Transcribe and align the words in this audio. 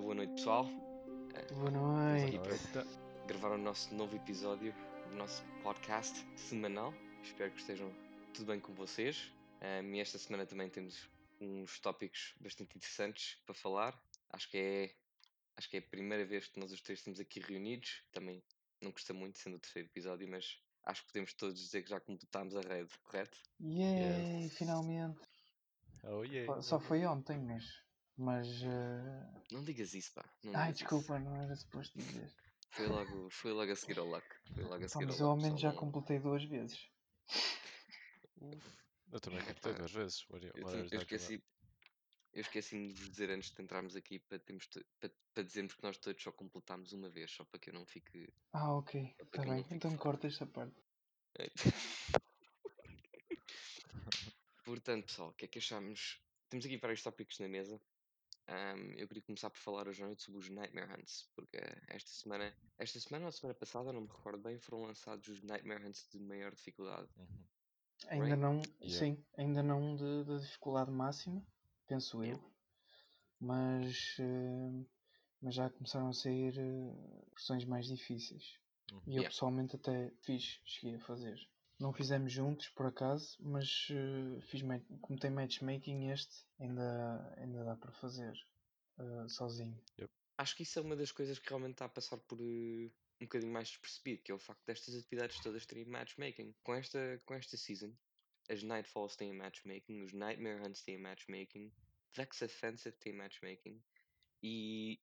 Boa 0.00 0.14
noite, 0.14 0.34
pessoal. 0.34 0.64
Boa 0.64 1.68
aqui 2.24 2.38
noite. 2.38 2.58
para 2.72 2.84
gravar 3.26 3.52
o 3.52 3.58
nosso 3.58 3.94
novo 3.94 4.14
episódio 4.16 4.74
do 5.10 5.16
nosso 5.16 5.42
podcast 5.62 6.24
semanal. 6.36 6.92
Espero 7.22 7.50
que 7.52 7.60
estejam 7.60 7.92
tudo 8.34 8.46
bem 8.46 8.60
com 8.60 8.72
vocês. 8.74 9.32
Um, 9.62 9.94
e 9.94 10.00
esta 10.00 10.18
semana 10.18 10.46
também 10.46 10.68
temos 10.68 11.08
uns 11.40 11.78
tópicos 11.80 12.34
bastante 12.40 12.76
interessantes 12.76 13.36
para 13.44 13.54
falar. 13.54 13.98
Acho 14.30 14.50
que 14.50 14.56
é 14.58 14.94
acho 15.56 15.68
que 15.70 15.76
é 15.76 15.80
a 15.80 15.82
primeira 15.82 16.24
vez 16.24 16.46
que 16.48 16.60
nós 16.60 16.72
os 16.72 16.80
três 16.80 16.98
estamos 17.00 17.18
aqui 17.20 17.40
reunidos. 17.40 18.02
Também 18.12 18.42
não 18.82 18.92
custa 18.92 19.12
muito 19.14 19.38
sendo 19.38 19.56
o 19.56 19.60
terceiro 19.60 19.88
episódio, 19.88 20.28
mas 20.28 20.58
acho 20.84 21.02
que 21.02 21.08
podemos 21.08 21.32
todos 21.32 21.58
dizer 21.58 21.82
que 21.82 21.90
já 21.90 22.00
completámos 22.00 22.54
a 22.56 22.60
rede, 22.60 22.90
correto? 23.04 23.38
Yay, 23.60 24.44
Yes. 24.44 24.56
finalmente. 24.58 25.20
Oh 26.04 26.22
yeah. 26.22 26.60
Só 26.62 26.78
foi 26.78 27.04
ontem, 27.06 27.38
mas. 27.38 27.85
Mas. 28.16 28.46
eh, 28.62 29.42
Não 29.52 29.62
digas 29.64 29.92
isso, 29.94 30.12
pá. 30.14 30.24
Não 30.42 30.56
Ai, 30.56 30.72
desculpa, 30.72 31.18
não 31.18 31.36
era 31.36 31.54
suposto 31.54 31.98
dizer. 31.98 32.24
isso. 32.24 32.36
Foi 32.70 32.86
logo, 32.88 33.30
foi 33.30 33.52
logo 33.52 33.72
a 33.72 33.76
seguir 33.76 33.98
ao 33.98 34.06
luck. 34.06 34.26
Foi 34.54 34.64
logo 34.64 34.76
a 34.76 34.80
Pá, 34.80 34.88
seguir 34.88 35.06
mas 35.06 35.20
ao 35.20 35.26
eu 35.26 35.30
ao 35.30 35.36
menos 35.36 35.60
já 35.60 35.72
completei 35.72 36.18
duas 36.18 36.44
vezes. 36.44 36.88
Uf. 38.40 38.78
Eu 39.12 39.20
também 39.20 39.38
completei 39.40 39.74
duas 39.74 39.92
vezes. 39.92 40.26
Maria- 40.28 40.52
Eu, 40.54 40.62
Maria 40.64 40.84
tinha- 40.84 40.98
eu 40.98 41.02
esqueci, 41.02 41.44
eu 42.32 42.40
esqueci 42.40 42.88
de 42.88 42.92
vos 42.94 43.10
dizer 43.10 43.30
antes 43.30 43.50
de 43.50 43.62
entrarmos 43.62 43.96
aqui 43.96 44.18
para, 44.18 44.38
termos 44.38 44.66
para, 45.00 45.10
para 45.32 45.42
dizermos 45.42 45.74
que 45.74 45.82
nós 45.82 45.96
todos 45.96 46.22
só 46.22 46.32
completámos 46.32 46.92
uma 46.92 47.08
vez, 47.08 47.30
só 47.30 47.44
para 47.44 47.58
que 47.60 47.70
eu 47.70 47.74
não 47.74 47.86
fique. 47.86 48.28
Ah, 48.52 48.74
ok. 48.74 49.14
Está 49.20 49.42
bem. 49.44 49.62
fique 49.62 49.74
Então 49.76 49.90
fora. 49.92 50.02
corta 50.02 50.26
esta 50.26 50.46
parte. 50.46 50.74
Portanto, 54.64 55.06
pessoal, 55.06 55.28
o 55.30 55.32
que 55.34 55.44
é 55.44 55.48
que 55.48 55.58
achamos? 55.58 56.20
Temos 56.48 56.66
aqui 56.66 56.76
vários 56.76 57.02
tópicos 57.02 57.38
na 57.38 57.48
mesa. 57.48 57.80
Ahm, 58.48 58.92
eu 58.96 59.08
queria 59.08 59.22
começar 59.22 59.50
por 59.50 59.58
falar 59.58 59.88
hoje 59.88 60.02
à 60.02 60.06
noite 60.06 60.22
sobre 60.22 60.40
os 60.40 60.48
Nightmare 60.48 60.92
Hunts, 60.92 61.28
porque 61.34 61.58
esta 61.88 62.10
semana, 62.10 62.54
esta 62.78 63.00
semana 63.00 63.26
ou 63.26 63.32
semana 63.32 63.54
passada, 63.54 63.92
não 63.92 64.02
me 64.02 64.06
recordo 64.08 64.38
bem, 64.42 64.58
foram 64.58 64.82
lançados 64.84 65.26
os 65.28 65.42
Nightmare 65.42 65.84
Hunts 65.84 66.08
de 66.12 66.18
maior 66.20 66.54
dificuldade. 66.54 67.08
Uhum. 67.16 67.44
Ainda 68.08 68.28
Right? 68.28 68.40
não. 68.40 68.62
Yeah. 68.80 68.98
Sim, 68.98 69.24
ainda 69.36 69.62
não 69.62 69.96
de, 69.96 70.24
de 70.24 70.40
dificuldade 70.40 70.90
máxima, 70.90 71.42
penso 71.88 72.22
eu. 72.22 72.26
Yeah. 72.26 72.42
Mas. 73.40 74.16
eh, 74.20 74.86
mas 75.42 75.54
já 75.54 75.68
começaram 75.70 76.08
a 76.08 76.12
sair 76.12 76.58
eh, 76.58 77.24
versões 77.30 77.64
mais 77.64 77.86
difíceis. 77.86 78.58
Uhum. 78.92 79.00
E 79.06 79.16
eu 79.16 79.22
Yeah. 79.22 79.28
pessoalmente 79.28 79.76
até 79.76 80.10
fiz, 80.22 80.60
cheguei 80.64 80.96
a 80.96 81.00
fazer. 81.00 81.38
Não 81.78 81.92
fizemos 81.92 82.32
juntos 82.32 82.68
por 82.70 82.86
acaso, 82.86 83.36
mas 83.38 83.88
eh, 83.90 84.40
fiz 84.46 84.62
como 85.02 85.18
tem 85.18 85.30
matchmaking 85.30 86.10
este, 86.10 86.46
ainda, 86.58 87.34
ainda 87.36 87.64
dá 87.64 87.76
para 87.76 87.92
fazer 87.92 88.34
eh, 88.98 89.28
sozinho. 89.28 89.78
Acho 90.38 90.56
que 90.56 90.62
isso 90.62 90.78
é 90.78 90.82
uma 90.82 90.96
das 90.96 91.12
coisas 91.12 91.38
que 91.38 91.48
realmente 91.48 91.72
está 91.72 91.84
a 91.84 91.90
passar 91.90 92.16
por 92.16 92.40
eh, 92.40 92.90
um 93.20 93.24
bocadinho 93.24 93.52
mais 93.52 93.68
despercebido, 93.68 94.22
que 94.22 94.32
é 94.32 94.34
o 94.34 94.38
facto 94.38 94.64
destas 94.64 94.94
atividades 94.94 95.38
todas 95.40 95.66
terem 95.66 95.84
matchmaking. 95.84 96.54
Com 96.62 96.74
esta, 96.74 97.20
com 97.26 97.34
esta 97.34 97.58
season, 97.58 97.92
as 98.48 98.62
Nightfalls 98.62 99.16
têm 99.16 99.34
matchmaking, 99.34 100.02
os 100.02 100.12
Nightmare 100.12 100.62
Hunts 100.62 100.82
têm 100.82 100.98
matchmaking, 100.98 101.70
Vex 102.14 102.40
Offensive 102.40 102.96
tem 102.96 103.12
matchmaking, 103.12 103.82
e 104.42 104.98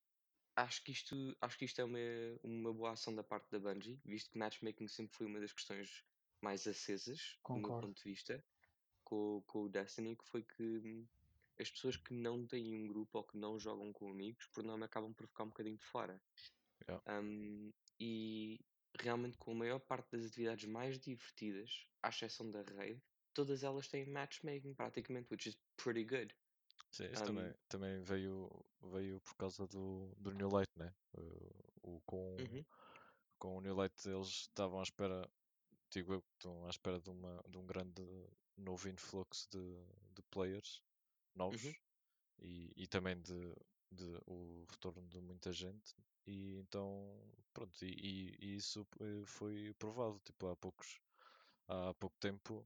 acho 0.56 0.84
que 0.84 0.92
isto, 0.92 1.36
acho 1.42 1.58
que 1.58 1.66
isto 1.66 1.82
é 1.82 1.84
uma, 1.84 2.00
uma 2.44 2.74
boa 2.74 2.92
ação 2.92 3.14
da 3.14 3.24
parte 3.24 3.50
da 3.52 3.59
Bungie, 3.59 4.00
visto 4.06 4.31
que 4.31 4.38
matchmaking 4.38 4.88
sempre 4.88 5.16
foi 5.16 5.28
uma 5.28 5.40
das 5.40 5.53
questões 5.53 6.03
mais 6.44 6.68
acesas, 6.68 7.40
do 7.48 7.59
meu 7.59 7.64
Concordo. 7.64 7.88
ponto 7.88 7.98
de 8.04 8.04
vista, 8.09 8.44
com, 9.04 9.44
com 9.48 9.64
o 9.64 9.70
Destiny, 9.70 10.16
que 10.16 10.28
foi 10.28 10.44
que 10.44 10.64
hum, 10.64 11.08
as 11.59 11.70
pessoas 11.72 11.98
que 11.98 12.14
não 12.14 12.46
têm 12.48 12.76
um 12.76 12.88
grupo 12.88 13.20
ou 13.20 13.24
que 13.24 13.38
não 13.38 13.59
jogam 13.59 13.94
com 13.94 14.09
amigos, 14.09 14.46
por 14.48 14.64
norma 14.64 14.86
acabam 14.86 15.14
por 15.14 15.28
ficar 15.28 15.44
um 15.46 15.50
bocadinho 15.50 15.78
de 15.78 15.86
fora. 15.86 16.22
Yeah. 16.88 17.02
Um, 17.08 17.72
e 18.00 18.59
realmente 19.00 19.38
com 19.38 19.52
a 19.52 19.56
maior 19.56 19.80
parte 19.80 20.12
das 20.12 20.26
atividades 20.26 20.66
mais 20.66 21.00
divertidas, 21.00 21.88
à 22.02 22.09
exceção 22.09 22.52
da 22.52 22.62
raid, 22.64 23.02
todas 23.34 23.64
elas 23.64 23.88
têm 23.88 24.06
matchmaking 24.06 24.74
praticamente, 24.74 25.28
which 25.32 25.50
is 25.50 25.58
pretty 25.78 26.03
good. 26.06 26.36
Sim, 26.92 27.06
isso 27.12 27.24
Um, 27.24 27.26
também, 27.26 27.53
também 27.68 28.02
veio, 28.03 28.50
veio 28.82 29.20
por 29.22 29.36
causa 29.36 29.68
do, 29.68 30.14
do 30.18 30.32
New 30.34 30.50
Light, 30.50 30.70
né? 30.78 30.94
Uh, 31.18 31.74
o, 31.82 32.02
com, 32.06 32.38
Uhum. 32.40 32.66
com 33.40 33.58
o 33.58 33.62
New 33.62 33.76
Light 33.76 33.94
eles 34.08 34.28
estavam 34.28 34.80
à 34.80 34.84
espera, 34.84 35.30
digo 35.94 36.14
eu, 36.14 36.22
que 36.22 36.31
estão 36.34 36.66
à 36.66 36.70
espera 36.70 37.00
de, 37.00 37.09
uma, 37.09 37.44
de 37.48 37.58
um 37.58 37.66
grande 37.66 38.04
novo 38.58 38.90
influxo 38.90 39.50
de, 39.52 39.59
de 40.16 40.22
players 40.31 40.81
novos 41.36 41.64
Uhum. 41.64 41.76
e, 42.40 42.74
e 42.76 42.88
também 42.88 43.20
de, 43.22 43.56
de 43.92 44.20
o 44.28 44.66
retorno 44.70 45.08
de 45.09 45.20
muita 45.22 45.52
gente. 45.53 45.96
E 46.26 46.58
então 46.59 47.20
pronto 47.53 47.84
e, 47.86 47.90
e- 47.90 48.36
e 48.40 48.56
isso 48.58 48.88
eh, 49.00 49.26
foi 49.26 49.74
provado. 49.80 50.20
Tipo 50.24 50.48
há 50.48 50.56
poucos 50.56 51.00
há 51.68 51.94
pouco 51.96 52.18
tempo 52.20 52.66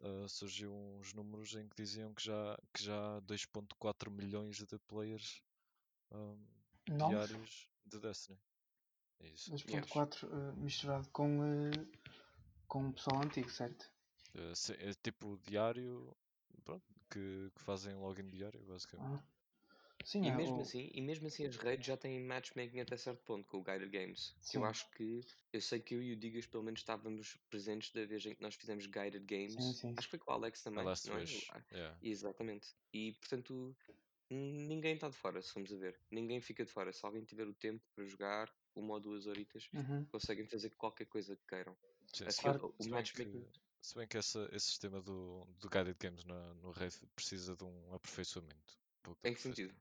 uh, 0.00 0.28
surgiu 0.28 0.72
uns 0.74 1.12
números 1.14 1.54
em 1.54 1.68
que 1.68 1.76
diziam 1.76 2.14
que 2.14 2.22
já 2.24 2.56
que 2.72 2.82
já 2.84 3.16
há 3.16 3.20
2.4 3.20 4.10
milhões 4.10 4.56
de 4.58 4.78
players 4.80 5.42
um, 6.12 6.46
diários 6.98 7.68
de 7.86 7.98
Destiny. 8.00 8.38
É 9.20 9.28
isso 9.28 9.50
2.4 9.50 10.26
eh, 10.32 10.52
misturado 10.56 11.08
com, 11.10 11.42
eh, 11.44 11.86
com 12.68 12.88
o 12.88 12.92
pessoal 12.92 13.22
antigo, 13.22 13.50
certo? 13.50 13.90
Uh, 14.34 14.54
se- 14.54 14.74
é 14.74 14.92
tipo 14.94 15.38
diário 15.38 16.14
pronto, 16.64 16.84
que, 17.10 17.50
que 17.54 17.60
fazem 17.62 17.94
login 17.94 18.28
diário 18.28 18.60
basicamente 18.66 19.22
Ah. 19.22 19.36
Sim, 20.04 20.24
E 20.24 20.28
é, 20.28 20.36
mesmo 20.36 20.58
o- 20.58 20.60
assim, 20.60 20.88
e 20.94 21.00
mesmo 21.02 21.26
assim 21.26 21.46
as 21.46 21.56
raids 21.56 21.84
já 21.86 21.96
têm 21.96 22.20
matchmaking 22.24 22.80
até 22.80 22.96
certo 22.96 23.24
ponto 23.24 23.44
com 23.48 23.58
o 23.58 23.62
Guided 23.62 23.90
Games. 23.90 24.36
Que 24.48 24.56
eu 24.56 24.62
Sim. 24.62 24.68
acho 24.68 24.88
que 24.92 25.20
eu 25.52 25.60
sei 25.60 25.80
que 25.80 25.94
eu 25.94 26.02
e 26.02 26.12
o 26.12 26.16
Digas 26.16 26.46
pelo 26.46 26.62
menos 26.62 26.80
estávamos 26.80 27.36
presentes 27.50 27.90
da 27.92 28.04
vez 28.04 28.24
em 28.24 28.34
que 28.34 28.40
nós 28.42 28.54
fizemos 28.54 28.86
Guided 28.86 29.24
Games. 29.24 29.54
Sim, 29.54 29.72
sim, 29.72 29.94
Acho 29.96 30.06
que 30.06 30.10
foi 30.10 30.18
com 30.20 30.30
o 30.30 30.34
Alex 30.34 30.62
também. 30.62 30.84
Last 30.84 31.08
não 31.08 31.16
é? 31.16 31.20
Wish 31.20 31.48
Ah, 31.50 31.62
yeah. 31.72 31.98
Exatamente. 32.02 32.68
E 32.92 33.12
portanto, 33.14 33.74
ninguém 34.30 34.94
está 34.94 35.08
de 35.08 35.16
fora, 35.16 35.42
se 35.42 35.52
formos 35.52 35.72
a 35.72 35.76
ver. 35.76 35.98
Ninguém 36.10 36.40
fica 36.40 36.64
de 36.64 36.70
fora. 36.70 36.92
Se 36.92 37.04
alguém 37.04 37.24
tiver 37.24 37.48
o 37.48 37.54
tempo 37.54 37.84
para 37.94 38.04
jogar 38.04 38.48
uma 38.76 38.94
ou 38.94 39.00
duas 39.00 39.26
horitas, 39.26 39.68
Uhum. 39.72 40.04
conseguem 40.10 40.46
fazer 40.46 40.70
qualquer 40.70 41.06
coisa 41.06 41.36
que 41.36 41.46
queiram. 41.46 41.76
Sim, 42.12 42.24
A 42.26 42.30
se, 42.30 42.42
fila- 42.42 42.58
bem, 42.58 42.74
o 42.78 42.84
bem 42.90 42.90
matchmaking. 42.90 43.32
que, 43.32 43.52
se 43.82 43.94
bem 43.94 44.08
que 44.08 44.16
essa, 44.16 44.48
esse 44.52 44.66
sistema 44.66 45.00
do, 45.02 45.44
do 45.60 45.68
Guided 45.68 45.96
Games 46.00 46.24
na, 46.24 46.54
no 46.54 46.70
Raid 46.70 46.94
precisa 47.14 47.56
de 47.56 47.64
um 47.64 47.94
aperfeiçoamento. 47.94 48.78
Um 49.06 49.14
Em 49.24 49.34
que 49.34 49.40
sentido? 49.42 49.74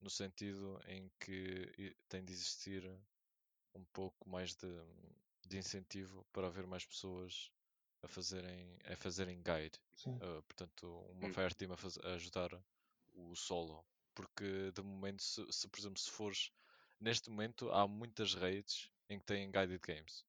No 0.00 0.10
sentido 0.10 0.80
em 0.88 1.08
que 1.20 1.96
tem 2.08 2.24
de 2.24 2.32
existir 2.32 2.84
um 3.74 3.84
pouco 3.86 4.28
mais 4.28 4.54
de, 4.54 4.66
de 5.46 5.58
incentivo 5.58 6.24
para 6.32 6.46
haver 6.48 6.66
mais 6.66 6.84
pessoas 6.84 7.50
a 8.02 8.08
fazerem, 8.08 8.78
a 8.84 8.96
fazerem 8.96 9.42
guide. 9.42 9.78
Uh, 10.20 10.42
portanto, 10.42 10.86
uma 11.10 11.28
Hum. 11.28 11.32
Fireteam 11.32 11.72
a, 11.72 11.76
faz- 11.76 11.98
a 11.98 12.14
ajudar 12.14 12.50
o 13.14 13.34
solo. 13.36 13.84
Porque 14.14 14.72
de 14.72 14.82
momento, 14.82 15.22
se, 15.22 15.44
se, 15.52 15.68
por 15.68 15.78
exemplo, 15.78 15.98
se 16.00 16.10
fores 16.10 16.52
neste 17.00 17.30
momento 17.30 17.70
há 17.70 17.86
muitas 17.88 18.34
raids 18.34 18.90
em 19.08 19.18
que 19.18 19.24
têm 19.26 19.50
guided 19.50 19.80
games. 19.86 20.24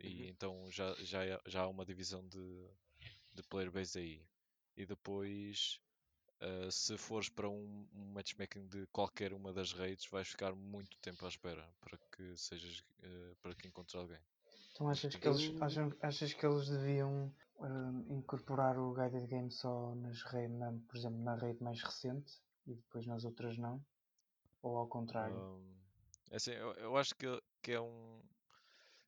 E 0.00 0.08
Uhum. 0.08 0.28
então 0.28 0.70
já, 0.70 0.94
já, 1.04 1.24
é- 1.24 1.40
já 1.46 1.62
há 1.62 1.68
uma 1.68 1.84
divisão 1.84 2.26
de, 2.28 2.68
de 3.34 3.42
player 3.44 3.70
base 3.70 3.98
aí. 3.98 4.22
E 4.76 4.86
depois, 4.86 5.80
uh, 6.42 6.70
se 6.70 6.96
fores 6.96 7.28
para 7.28 7.48
um, 7.48 7.88
um 7.92 8.12
matchmaking 8.12 8.66
de 8.68 8.86
qualquer 8.88 9.32
uma 9.32 9.52
das 9.52 9.72
raids, 9.72 10.06
vais 10.10 10.28
ficar 10.28 10.54
muito 10.54 10.96
tempo 10.98 11.24
à 11.26 11.28
espera 11.28 11.68
para 11.80 11.98
que 12.12 12.36
sejas 12.36 12.80
uh, 12.80 13.36
para 13.42 13.54
que 13.54 13.68
encontres 13.68 13.94
alguém. 13.94 14.20
Então 14.72 14.88
achas 14.88 15.14
que 15.16 15.28
eles, 15.28 15.52
acham- 15.60 15.96
achas 16.00 16.32
que 16.32 16.46
eles 16.46 16.68
deviam 16.68 17.32
eh, 17.60 18.12
incorporar 18.14 18.78
o 18.78 18.94
Guided 18.94 19.26
Game 19.26 19.50
só 19.50 19.94
nas 19.96 20.22
raid, 20.22 20.52
na, 20.54 20.72
por 20.88 20.96
exemplo, 20.96 21.18
na 21.22 21.34
raid 21.34 21.62
mais 21.62 21.82
recente 21.82 22.32
e 22.66 22.74
depois 22.74 23.06
nas 23.06 23.24
outras 23.24 23.58
não? 23.58 23.84
Ou 24.62 24.76
ao 24.78 24.88
contrário? 24.88 25.46
Um, 25.46 25.77
assim, 26.32 26.52
eu, 26.52 26.72
eu 26.74 26.96
acho 26.96 27.14
que, 27.14 27.26
que 27.62 27.72
é 27.72 27.80
um 27.80 28.20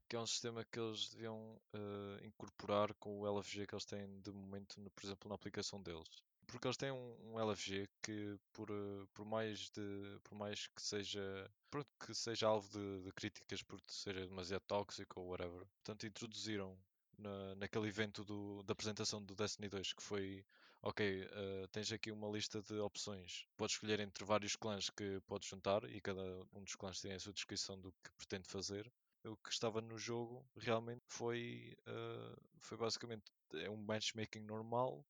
que 0.09 0.17
é 0.17 0.21
um 0.21 0.27
sistema 0.27 0.65
que 0.65 0.79
eles 0.79 1.09
deviam 1.11 1.61
eh, 1.73 2.27
incorporar 2.27 2.93
com 2.95 3.21
o 3.21 3.27
LFG 3.27 3.67
que 3.67 3.75
eles 3.75 3.85
têm 3.85 4.21
de 4.21 4.33
momento, 4.33 4.81
no- 4.81 4.91
por 4.91 5.05
exemplo, 5.05 5.29
na 5.29 5.35
aplicação 5.37 5.81
deles. 5.83 6.09
Porque 6.47 6.67
eles 6.67 6.77
têm 6.77 6.91
um, 6.93 7.17
um 7.35 7.41
LFG 7.41 7.89
que, 8.03 8.39
por, 8.53 8.69
eh, 8.71 9.07
por 9.15 9.25
mais 9.25 9.71
de, 9.71 10.19
por 10.25 10.35
mais 10.37 10.67
que 10.69 10.83
seja, 10.83 11.51
pronto, 11.71 11.89
que 12.05 12.15
seja 12.15 12.49
alvo 12.49 12.69
de, 12.71 13.03
de 13.05 13.13
críticas 13.13 13.63
por 13.63 13.81
ser 13.87 14.15
demasiado 14.29 14.63
tóxico 14.67 15.21
ou 15.21 15.29
whatever, 15.29 15.65
portanto 15.77 16.07
introduziram 16.07 16.77
na, 17.19 17.55
naquele 17.57 17.89
evento 17.89 18.25
do, 18.25 18.63
da 18.65 18.73
apresentação 18.73 19.23
do 19.25 19.35
Destiny 19.37 19.69
2 19.69 19.93
que 19.93 20.03
foi 20.03 20.45
ok, 20.83 21.01
eh, 21.31 21.67
tens 21.73 21.93
aqui 21.93 22.11
uma 22.11 22.29
lista 22.29 22.63
de 22.63 22.75
opções. 22.79 23.47
Podes 23.57 23.75
escolher 23.77 24.01
entre 24.01 24.25
vários 24.25 24.57
clãs 24.57 24.91
que 24.91 25.21
podes 25.27 25.49
juntar 25.49 25.85
e 25.85 26.01
cada 26.01 26.23
um 26.53 26.63
dos 26.63 26.75
clãs 26.75 27.01
tem 27.01 27.13
a 27.13 27.21
sua 27.21 27.33
descrição 27.33 27.81
do 27.81 27.93
que 28.03 28.11
pretende 28.17 28.49
fazer. 28.49 28.91
O 29.25 29.37
que 29.37 29.51
estava 29.51 29.81
no 29.83 29.99
jogo 29.99 30.47
realmente 30.57 31.03
foi, 31.09 31.77
eh, 31.87 32.37
foi 32.61 32.79
basicamente 32.79 33.25
é 33.55 33.69
um 33.69 33.77
matchmaking 33.77 34.41
normal 34.41 35.05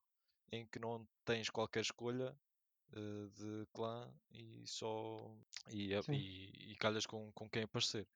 em 0.52 0.66
que 0.66 0.78
não 0.80 1.06
tens 1.24 1.50
qualquer 1.50 1.82
escolha 1.82 2.36
eh, 2.92 3.28
de 3.34 3.66
clã 3.72 4.12
e 4.32 4.66
só 4.66 5.36
e, 5.68 5.90
Sim. 6.02 6.12
e, 6.12 6.72
e 6.72 6.76
calhas 6.76 7.06
com, 7.06 7.32
com 7.32 7.48
quem 7.48 7.62
aparecer. 7.64 8.08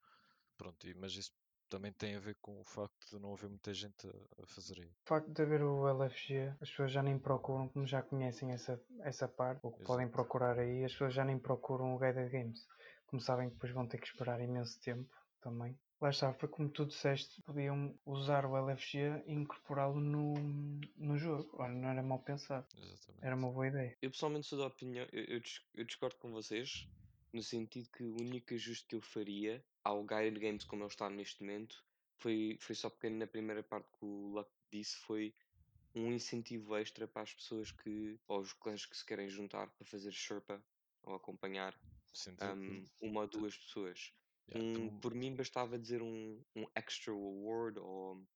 Pronto, 0.57 0.87
mas 0.97 1.13
isso 1.15 1.33
também 1.75 1.93
tem 1.93 2.15
a 2.15 2.21
ver 2.21 2.37
com 2.41 2.61
o 2.61 2.65
facto 2.65 3.11
de 3.11 3.21
não 3.21 3.33
haver 3.33 3.49
muita 3.49 3.75
gente 3.75 4.07
a, 4.07 4.43
a 4.43 4.47
fazer 4.47 4.79
aí. 4.79 4.87
O 4.87 5.09
facto 5.09 5.29
de 5.29 5.43
haver 5.43 5.63
o 5.63 5.89
LFG, 5.89 6.55
as 6.61 6.71
pessoas 6.71 6.93
já 6.93 7.03
nem 7.03 7.19
procuram, 7.19 7.69
como 7.69 7.85
já 7.85 8.01
conhecem 8.01 8.53
essa, 8.53 8.81
essa 9.01 9.27
parte, 9.27 9.61
ou 9.65 9.73
que 9.73 9.83
podem 9.83 10.09
procurar 10.09 10.57
aí, 10.57 10.85
as 10.85 10.93
pessoas 10.93 11.15
já 11.15 11.25
nem 11.25 11.37
procuram 11.37 11.95
o 11.95 11.99
Guided 11.99 12.31
Games. 12.31 12.65
Como 13.07 13.21
sabem 13.21 13.49
que 13.49 13.55
depois 13.55 13.73
vão 13.73 13.89
ter 13.89 13.99
que 13.99 14.07
esperar 14.07 14.41
imenso 14.41 14.81
tempo 14.81 15.13
também. 15.41 15.77
Lá 16.01 16.11
está, 16.11 16.33
foi 16.35 16.49
como 16.49 16.69
tu 16.69 16.87
disseste, 16.87 17.43
podiam 17.43 17.99
usar 18.07 18.47
o 18.47 18.57
LFG 18.57 19.25
e 19.27 19.33
incorporá-lo 19.33 19.99
no, 19.99 20.35
no 20.97 21.17
jogo. 21.19 21.51
Ora, 21.55 21.73
não 21.73 21.89
era 21.89 22.03
mal 22.03 22.21
pensado, 22.21 22.67
Exatamente. 22.77 23.25
era 23.25 23.35
uma 23.35 23.51
boa 23.51 23.67
ideia. 23.67 23.97
Eu 24.01 24.11
pessoalmente 24.11 24.47
sou 24.47 24.59
da 24.59 24.67
opinião, 24.67 25.07
eu, 25.13 25.41
eu 25.75 25.85
discordo 25.85 26.17
com 26.17 26.31
vocês, 26.31 26.87
no 27.33 27.43
sentido 27.43 27.89
que 27.91 28.05
o 28.05 28.15
único 28.21 28.55
ajuste 28.55 28.87
que 28.87 28.95
eu 28.95 29.01
faria 29.01 29.65
ao 29.85 30.05
Guided 30.05 30.41
Games 30.41 30.65
como 30.65 30.83
ele 30.83 30.91
está 30.91 31.11
neste 31.11 31.43
momento 31.43 31.85
foi, 32.21 32.59
foi 32.61 32.75
só 32.75 32.91
porque 32.91 33.11
na 33.11 33.27
primeira 33.27 33.63
parte 33.63 33.91
que 33.91 34.05
o 34.05 34.29
Luck 34.29 34.51
disse 34.73 34.97
foi 34.99 35.35
um 35.95 36.13
incentivo 36.13 36.77
extra 36.77 37.09
para 37.09 37.23
as 37.23 37.35
pessoas 37.35 37.71
que, 37.73 38.21
ou 38.29 38.41
os 38.41 38.53
clãs 38.53 38.87
que 38.87 38.97
se 38.97 39.07
querem 39.07 39.29
juntar 39.29 39.73
para 39.77 39.87
fazer 39.87 40.13
Sherpa 40.13 40.65
ou 41.03 41.15
acompanhar 41.15 41.79
um, 42.41 42.85
uma 43.03 43.23
ou 43.23 43.29
duas 43.29 43.57
pessoas. 43.57 44.13
yeah, 44.47 44.61
Um, 44.61 44.91
mom- 44.91 45.01
por 45.01 45.15
mim 45.15 45.35
bastava 45.37 45.79
dizer 45.79 46.03
um, 46.03 46.45
um 46.57 46.67
extra 46.75 47.13
award 47.13 47.79
ou, 47.81 48.27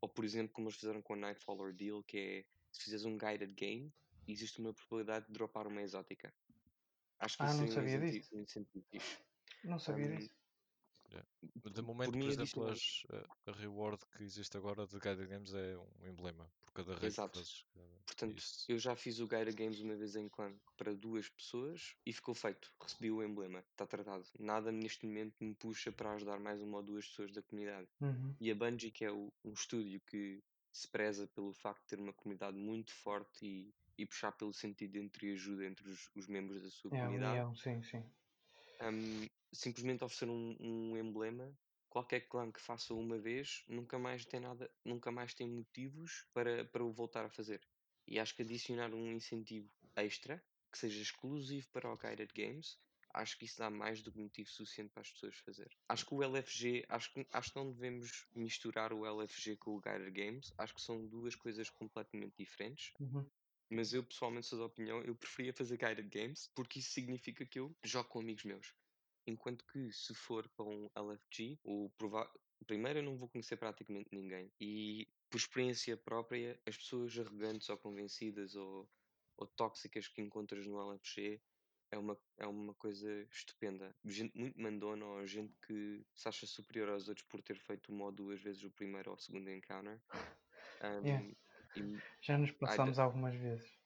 ou 0.00 0.08
por 0.08 0.24
exemplo 0.24 0.52
como 0.52 0.68
eles 0.68 0.78
fizeram 0.78 1.02
com 1.02 1.14
o 1.14 1.16
Nightfall 1.16 1.58
Ordeal 1.60 2.04
que 2.04 2.18
é 2.18 2.44
se 2.72 2.84
fizeres 2.84 3.04
um 3.04 3.16
guided 3.18 3.54
game 3.54 3.92
existe 4.26 4.60
uma 4.60 4.74
probabilidade 4.74 5.26
de 5.26 5.32
dropar 5.32 5.66
uma 5.66 5.82
exótica. 5.82 6.34
Acho 7.18 7.38
que 7.38 7.46
Ah, 7.46 7.46
isso 7.46 7.62
não 7.62 7.66
um 7.66 7.68
sabia 7.68 7.98
incentivo, 7.98 8.10
disso. 8.10 8.30
um 8.32 8.40
incentivo. 8.42 9.04
Não 9.64 9.78
sabia 9.80 10.08
Um, 10.08 10.28
de 11.42 11.82
momento, 11.82 12.10
por, 12.12 12.18
mim, 12.18 12.26
exemplo, 12.28 12.66
as, 12.68 13.02
a, 13.46 13.52
reward 13.52 14.00
que 14.16 14.22
existe 14.22 14.56
agora 14.56 14.86
de 14.86 14.98
Guided 14.98 15.26
Games 15.26 15.52
é 15.54 15.76
um 15.76 16.06
emblema 16.08 16.50
por 16.64 16.72
cada 16.72 16.96
que 16.96 17.06
Exato. 17.06 17.38
fazes. 17.38 17.64
cada- 17.74 17.84
Portanto, 18.06 18.38
isso. 18.38 18.64
eu 18.70 18.78
já 18.78 18.94
fiz 18.94 19.18
o 19.20 19.26
Guided 19.26 19.54
Games 19.56 19.80
uma 19.80 19.96
vez 19.96 20.14
em 20.16 20.28
clã 20.28 20.54
para 20.76 20.94
duas 20.94 21.28
pessoas 21.30 21.96
e 22.04 22.12
ficou 22.12 22.34
feito. 22.34 22.72
Recebi 22.80 23.10
o 23.10 23.22
emblema, 23.22 23.60
está 23.70 23.86
tratado. 23.86 24.24
Nada 24.38 24.70
neste 24.70 25.06
momento 25.06 25.34
me 25.40 25.54
puxa 25.54 25.90
para 25.90 26.12
ajudar 26.14 26.38
mais 26.38 26.60
uma 26.62 26.78
ou 26.78 26.82
duas 26.82 27.06
pessoas 27.08 27.32
da 27.32 27.42
comunidade. 27.42 27.88
Uhum. 28.00 28.34
E 28.40 28.50
a 28.50 28.54
Bungie, 28.54 28.90
que 28.90 29.04
é 29.04 29.10
o, 29.10 29.32
um 29.44 29.52
estúdio 29.52 30.00
que 30.06 30.42
se 30.72 30.88
preza 30.88 31.26
pelo 31.28 31.52
facto 31.52 31.80
de 31.82 31.86
ter 31.88 32.00
uma 32.00 32.12
comunidade 32.12 32.56
muito 32.56 32.92
forte 32.92 33.46
e, 33.46 33.74
e 33.96 34.04
puxar 34.04 34.32
pelo 34.32 34.52
sentido 34.52 34.96
entre 34.96 35.32
ajuda 35.32 35.64
entre 35.64 35.88
os, 35.88 36.10
os 36.14 36.26
membros 36.26 36.62
da 36.62 36.70
sua 36.70 36.94
É, 36.94 37.00
comunidade, 37.00 37.32
união, 37.38 37.54
sim, 37.54 37.82
sim. 37.82 38.04
um, 38.82 39.26
simplesmente 39.54 40.04
oferecer 40.04 40.28
um, 40.28 40.56
um 40.60 40.96
emblema. 40.96 41.52
Qualquer 41.88 42.22
clã 42.22 42.50
que 42.50 42.60
faça 42.60 42.92
uma 42.92 43.18
vez 43.18 43.64
nunca 43.68 43.98
mais 43.98 44.24
tem 44.24 44.40
nada, 44.40 44.70
nunca 44.84 45.12
mais 45.12 45.32
tem 45.32 45.48
motivos 45.48 46.26
para, 46.32 46.64
para 46.64 46.84
o 46.84 46.92
voltar 46.92 47.24
a 47.24 47.30
fazer. 47.30 47.60
E 48.06 48.18
acho 48.18 48.34
que 48.34 48.42
adicionar 48.42 48.92
um 48.92 49.12
incentivo 49.12 49.70
extra 49.96 50.44
que 50.70 50.78
seja 50.78 51.00
exclusivo 51.00 51.68
para 51.70 51.90
o 51.90 51.96
Guided 51.96 52.32
Games, 52.34 52.76
acho 53.14 53.38
que 53.38 53.44
isso 53.44 53.58
dá 53.58 53.70
mais 53.70 54.02
do 54.02 54.10
que 54.10 54.18
motivo 54.18 54.50
suficiente 54.50 54.90
para 54.90 55.02
as 55.02 55.10
pessoas 55.12 55.36
fazer. 55.36 55.70
Acho 55.88 56.04
que 56.04 56.14
o 56.14 56.22
LFG, 56.22 56.84
acho 56.88 57.12
que, 57.12 57.26
acho 57.32 57.52
que 57.52 57.56
não 57.56 57.70
devemos 57.70 58.26
misturar 58.34 58.92
o 58.92 59.06
LFG 59.06 59.56
com 59.56 59.76
o 59.76 59.80
Guided 59.80 60.10
Games, 60.10 60.52
acho 60.58 60.74
que 60.74 60.82
são 60.82 61.06
duas 61.06 61.36
coisas 61.36 61.70
completamente 61.70 62.34
diferentes. 62.36 62.92
Uhum. 62.98 63.24
Mas 63.70 63.92
eu 63.92 64.04
pessoalmente 64.04 64.46
sou 64.46 64.58
da 64.58 64.66
opinião, 64.66 65.00
eu 65.02 65.14
preferia 65.14 65.52
fazer 65.52 65.76
guided 65.76 66.08
games 66.08 66.50
porque 66.54 66.78
isso 66.78 66.90
significa 66.90 67.46
que 67.46 67.58
eu 67.58 67.74
jogo 67.82 68.08
com 68.08 68.20
amigos 68.20 68.44
meus. 68.44 68.74
Enquanto 69.26 69.64
que 69.66 69.90
se 69.92 70.14
for 70.14 70.48
para 70.56 70.66
um 70.66 70.88
LFG, 70.96 71.58
o 71.64 71.90
prova- 71.96 72.30
primeiro 72.66 72.98
eu 73.00 73.02
não 73.02 73.16
vou 73.18 73.28
conhecer 73.28 73.56
praticamente 73.56 74.10
ninguém. 74.12 74.52
E 74.60 75.08
por 75.30 75.38
experiência 75.38 75.96
própria, 75.96 76.60
as 76.66 76.76
pessoas 76.76 77.18
arrogantes 77.18 77.68
ou 77.68 77.78
convencidas 77.78 78.54
ou, 78.54 78.90
ou 79.36 79.46
tóxicas 79.46 80.08
que 80.08 80.20
encontras 80.22 80.66
no 80.66 80.80
LFG 80.80 81.42
é 81.90 81.98
uma, 81.98 82.20
é 82.38 82.46
uma 82.46 82.74
coisa 82.74 83.22
estupenda. 83.30 83.96
Gente 84.04 84.36
muito 84.38 84.60
mandona 84.60 85.06
ou 85.06 85.26
gente 85.26 85.54
que 85.66 86.04
se 86.14 86.28
acha 86.28 86.46
superior 86.46 86.88
aos 86.90 87.08
outros 87.08 87.26
por 87.28 87.42
ter 87.42 87.56
feito 87.56 87.92
uma 87.92 88.06
ou 88.06 88.12
duas 88.12 88.40
vezes 88.42 88.64
o 88.64 88.72
primeiro 88.72 89.10
ou 89.10 89.16
o 89.16 89.20
segundo 89.20 89.50
encounter. 89.50 90.02
Um, 90.82 91.28
Yeah. 91.28 91.28
e 91.76 92.02
Já 92.20 92.38
nos 92.38 92.52
passámos 92.52 92.98
algumas 92.98 93.36
vezes. 93.36 93.78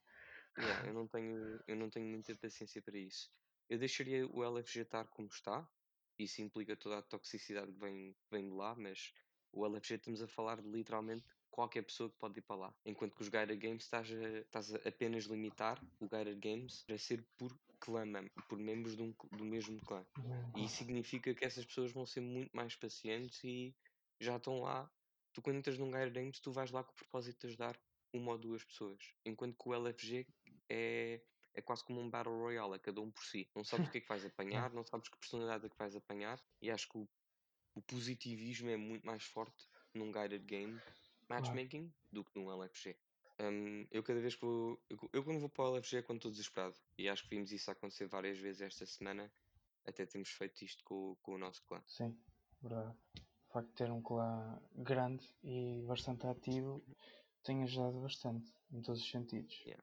Yeah, 0.58 0.84
eu 0.86 0.92
não 0.94 1.06
tenho, 1.08 1.62
eu 1.66 1.76
não 1.76 1.88
tenho 1.90 2.06
muita 2.06 2.36
paciência 2.36 2.82
para 2.82 2.98
isso. 2.98 3.30
Eu 3.68 3.78
deixaria 3.78 4.26
o 4.26 4.42
LFG 4.42 4.80
estar 4.80 5.06
como 5.08 5.28
está. 5.28 5.68
Isso 6.18 6.42
implica 6.42 6.76
toda 6.76 6.98
a 6.98 7.02
toxicidade 7.02 7.72
que 7.72 7.78
vem, 7.78 8.16
vem 8.30 8.48
de 8.48 8.54
lá, 8.54 8.74
mas 8.74 9.12
o 9.52 9.66
LFG 9.66 9.94
estamos 9.94 10.22
a 10.22 10.26
falar 10.26 10.60
de 10.60 10.68
literalmente 10.68 11.24
qualquer 11.50 11.82
pessoa 11.82 12.10
que 12.10 12.16
pode 12.16 12.38
ir 12.38 12.42
para 12.42 12.56
lá. 12.56 12.74
Enquanto 12.84 13.14
que 13.14 13.22
os 13.22 13.28
Guided 13.28 13.58
Games 13.58 13.84
estás 13.84 14.10
a, 14.10 14.38
estás 14.38 14.74
a 14.74 14.88
apenas 14.88 15.24
limitar 15.24 15.82
o 16.00 16.08
Guided 16.08 16.38
Games 16.38 16.84
para 16.84 16.98
ser 16.98 17.24
por 17.36 17.56
clã, 17.80 18.04
por 18.48 18.58
membros 18.58 18.98
um 18.98 19.12
do 19.32 19.44
mesmo 19.44 19.80
clã. 19.80 20.04
E 20.56 20.64
isso 20.64 20.76
significa 20.76 21.34
que 21.34 21.44
essas 21.44 21.64
pessoas 21.64 21.92
vão 21.92 22.06
ser 22.06 22.20
muito 22.20 22.54
mais 22.54 22.74
pacientes 22.74 23.42
e 23.44 23.74
já 24.20 24.36
estão 24.36 24.60
lá. 24.60 24.90
Tu 25.32 25.42
quando 25.42 25.56
entras 25.56 25.78
num 25.78 25.90
Guided 25.90 26.12
Games, 26.12 26.40
tu 26.40 26.52
vais 26.52 26.70
lá 26.70 26.82
com 26.82 26.92
o 26.92 26.96
propósito 26.96 27.40
de 27.40 27.46
ajudar 27.48 27.80
uma 28.12 28.32
ou 28.32 28.38
duas 28.38 28.64
pessoas. 28.64 29.14
Enquanto 29.24 29.56
que 29.56 29.68
o 29.68 29.74
LFG 29.74 30.26
é, 30.68 31.20
é 31.54 31.62
quase 31.62 31.84
como 31.84 32.00
um 32.00 32.10
Battle 32.10 32.36
Royale, 32.36 32.74
é 32.74 32.78
cada 32.78 33.00
um 33.00 33.10
por 33.10 33.24
si. 33.24 33.50
Não 33.54 33.64
sabes 33.64 33.88
o 33.88 33.90
que 33.90 33.98
é 33.98 34.00
que 34.00 34.08
vais 34.08 34.24
apanhar, 34.26 34.72
não 34.72 34.84
sabes 34.84 35.08
que 35.08 35.18
personalidade 35.18 35.66
é 35.66 35.68
que 35.68 35.76
vais 35.76 35.96
apanhar. 35.96 36.40
E 36.62 36.70
acho 36.70 36.88
que 36.88 36.98
o, 36.98 37.08
o 37.74 37.82
positivismo 37.82 38.70
é 38.70 38.76
muito 38.76 39.04
mais 39.06 39.24
forte 39.24 39.68
num 39.94 40.12
Guided 40.12 40.44
Game 40.44 40.80
matchmaking 41.28 41.92
do 42.12 42.24
que 42.24 42.38
num 42.38 42.50
LFG. 42.50 42.96
Hum, 43.40 43.86
eu 43.90 44.02
cada 44.02 44.20
vez 44.20 44.34
que 44.34 44.42
vou. 44.44 44.82
Eu, 44.90 44.98
eu 45.12 45.24
quando 45.24 45.40
vou 45.40 45.48
para 45.48 45.64
o 45.64 45.76
LFG 45.76 45.98
é 45.98 46.02
quando 46.02 46.18
estou 46.18 46.30
desesperado. 46.30 46.74
E 46.98 47.08
acho 47.08 47.22
que 47.24 47.30
vimos 47.36 47.52
isso 47.52 47.70
acontecer 47.70 48.06
várias 48.08 48.38
vezes 48.38 48.60
esta 48.62 48.84
semana. 48.86 49.32
Até 49.86 50.04
temos 50.06 50.28
feito 50.30 50.62
isto 50.64 50.82
com, 50.84 51.12
o- 51.12 51.16
com 51.16 51.34
o 51.34 51.38
nosso 51.38 51.62
clã. 51.64 51.82
Sim, 51.86 52.18
verdade. 52.60 52.96
O 53.48 53.52
facto 53.52 53.68
de 53.68 53.74
ter 53.74 53.90
um 53.90 54.02
clã 54.02 54.60
grande 54.74 55.24
e 55.42 55.82
bastante 55.86 56.26
ativo 56.26 56.84
tem 57.42 57.62
ajudado 57.62 58.00
bastante 58.02 58.52
em 58.72 58.82
todos 58.82 59.00
os 59.00 59.10
sentidos. 59.10 59.54
Yeah. 59.64 59.82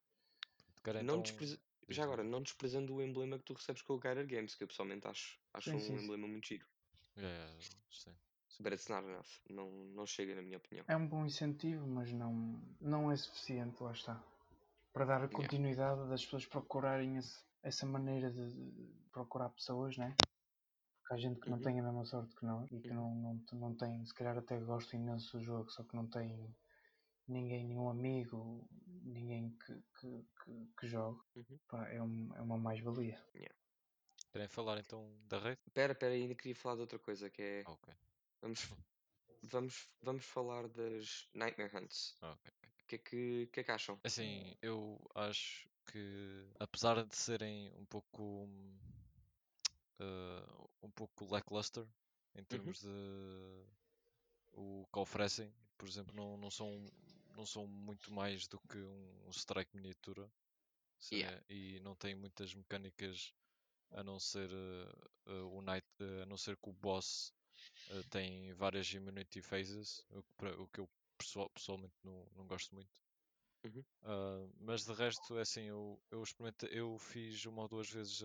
Não 0.94 1.20
então- 1.20 1.58
Já 1.88 2.04
agora, 2.04 2.24
não 2.24 2.42
desprezando 2.42 2.96
o 2.96 3.02
emblema 3.02 3.38
que 3.38 3.44
tu 3.46 3.54
recebes 3.54 3.82
com 3.84 3.94
o 3.94 4.00
Guided 4.00 4.26
Games, 4.28 4.56
que 4.56 4.64
eu 4.64 4.68
pessoalmente 4.68 5.08
acho, 5.08 5.40
acho 5.54 5.70
Sim, 5.70 5.78
um 5.78 5.82
sim, 5.82 5.98
sim. 6.00 6.04
emblema 6.06 6.28
muito 6.28 6.48
giro. 6.48 6.66
Yeah, 7.18 7.52
sim. 7.92 8.16
But 8.60 8.74
it's 8.74 8.88
not 8.88 9.06
enough. 9.08 9.28
Não, 9.50 9.70
não 9.70 10.06
chega, 10.06 10.34
na 10.36 10.42
minha 10.42 10.58
opinião. 10.58 10.86
É 10.88 10.96
um 10.96 11.08
bom 11.08 11.26
incentivo, 11.26 11.86
mas 11.88 12.12
não, 12.12 12.62
não 12.80 13.12
é 13.12 13.16
suficiente, 13.16 13.82
lá 13.84 13.92
está. 13.92 14.24
Para 14.94 15.06
dar 15.06 15.24
a 15.24 15.28
continuidade 15.30 16.08
das 16.10 16.24
pessoas 16.24 16.46
procurarem 16.48 17.18
esse- 17.18 17.46
essa 17.62 17.86
maneira 17.86 18.32
de 18.32 18.46
de 18.54 19.10
procurar 19.12 19.50
pessoas, 19.50 19.98
né? 19.98 20.16
Porque 21.02 21.14
há 21.14 21.18
gente 21.18 21.40
que 21.40 21.50
não 21.50 21.58
Uhum. 21.58 21.64
tem 21.64 21.80
a 21.80 21.84
mesma 21.84 22.06
sorte 22.06 22.36
que 22.36 22.46
nós 22.46 22.72
e 22.72 22.82
que 22.82 22.90
Uhum. 22.90 22.96
não, 22.96 23.16
não, 23.16 23.60
não 23.60 23.76
tem, 23.78 24.06
se 24.06 24.14
calhar 24.14 24.38
até 24.38 24.60
gosta 24.60 24.96
imenso 24.96 25.38
do 25.38 25.44
jogo, 25.44 25.70
só 25.70 25.84
que 25.84 25.96
não 25.96 26.08
tem 26.10 26.56
ninguém, 27.28 27.64
nenhum 27.64 27.90
amigo, 27.90 28.68
ninguém 29.04 29.50
que, 29.66 29.74
que, 30.00 30.26
que, 30.44 30.68
que 30.80 30.88
jogue. 30.88 31.22
Uhum. 31.36 31.60
Pá, 31.68 31.88
é, 31.90 32.02
um, 32.02 32.30
é 32.36 32.42
uma 32.42 32.58
mais-valia. 32.58 33.20
Querem 34.32 34.48
falar 34.48 34.80
então 34.80 35.10
da 35.28 35.40
rede? 35.40 35.62
Pera, 35.74 35.96
pera, 35.96 36.14
ainda 36.14 36.36
queria 36.36 36.56
falar 36.56 36.76
de 36.76 36.82
outra 36.82 37.00
coisa, 37.00 37.30
que 37.30 37.42
é... 37.42 37.64
Ah, 37.66 37.72
ok. 37.72 37.94
Vamos, 38.42 38.60
vamos, 39.44 39.90
vamos 40.02 40.26
falar 40.26 40.68
das 40.68 41.28
Nightmare 41.34 41.76
Hunts. 41.76 42.18
O 42.22 42.88
que 42.88 42.96
é 42.96 42.98
que, 43.00 43.50
que 43.52 43.60
é 43.62 43.64
que 43.64 43.72
acham? 43.72 44.00
Assim, 44.04 44.56
eu 44.62 45.00
acho 45.16 45.68
que 45.86 46.48
apesar 46.60 47.04
de 47.04 47.16
serem 47.16 47.72
um 47.74 47.86
pouco 47.86 48.48
eh, 50.00 50.46
um 50.82 50.92
pouco 50.92 51.26
lackluster 51.32 51.86
em 52.36 52.44
termos 52.44 52.82
de 52.82 53.66
o 54.52 54.86
que 54.92 55.00
oferecem, 55.00 55.54
por 55.78 55.88
exemplo, 55.88 56.16
não, 56.16 56.38
não 56.38 56.52
são 56.52 56.86
não 57.36 57.46
são 57.46 57.68
muito 57.68 58.12
mais 58.14 58.48
do 58.48 58.60
que 58.70 58.78
um, 58.78 59.28
um 59.28 59.30
strike 59.30 59.76
miniatura 59.76 60.30
Yeah. 61.12 61.40
e 61.50 61.80
não 61.82 61.96
têm 61.96 62.16
muitas 62.16 62.54
mecânicas 62.54 63.32
a 63.92 64.04
não 64.04 64.20
ser 64.20 64.50
eh, 64.52 64.92
eh, 65.28 65.42
o 65.42 65.62
night, 65.62 65.86
eh, 66.02 66.24
a 66.24 66.26
não 66.26 66.38
ser 66.38 66.56
que 66.58 66.70
o 66.70 66.74
boss 66.74 67.32
tem 68.12 68.54
várias 68.54 68.92
immunity 68.94 69.42
phases, 69.42 70.00
o 70.10 70.22
que, 70.24 70.34
pra- 70.38 70.62
o 70.62 70.68
que 70.68 70.80
eu 70.80 70.88
pessoal- 71.18 71.50
pessoalmente 71.52 71.94
não, 72.04 72.26
não 72.36 72.48
gosto 72.48 72.74
muito. 72.74 72.90
Uhum. 73.66 73.84
Ah, 74.04 74.48
mas 74.62 74.82
de 74.82 74.94
resto, 74.94 75.38
é 75.38 75.42
assim, 75.42 75.64
eu, 75.64 75.98
eu 76.12 76.22
experimentei, 76.24 76.70
eu 76.72 76.98
fiz 76.98 77.46
uma 77.46 77.64
ou 77.64 77.68
duas 77.68 77.90
vezes 77.90 78.24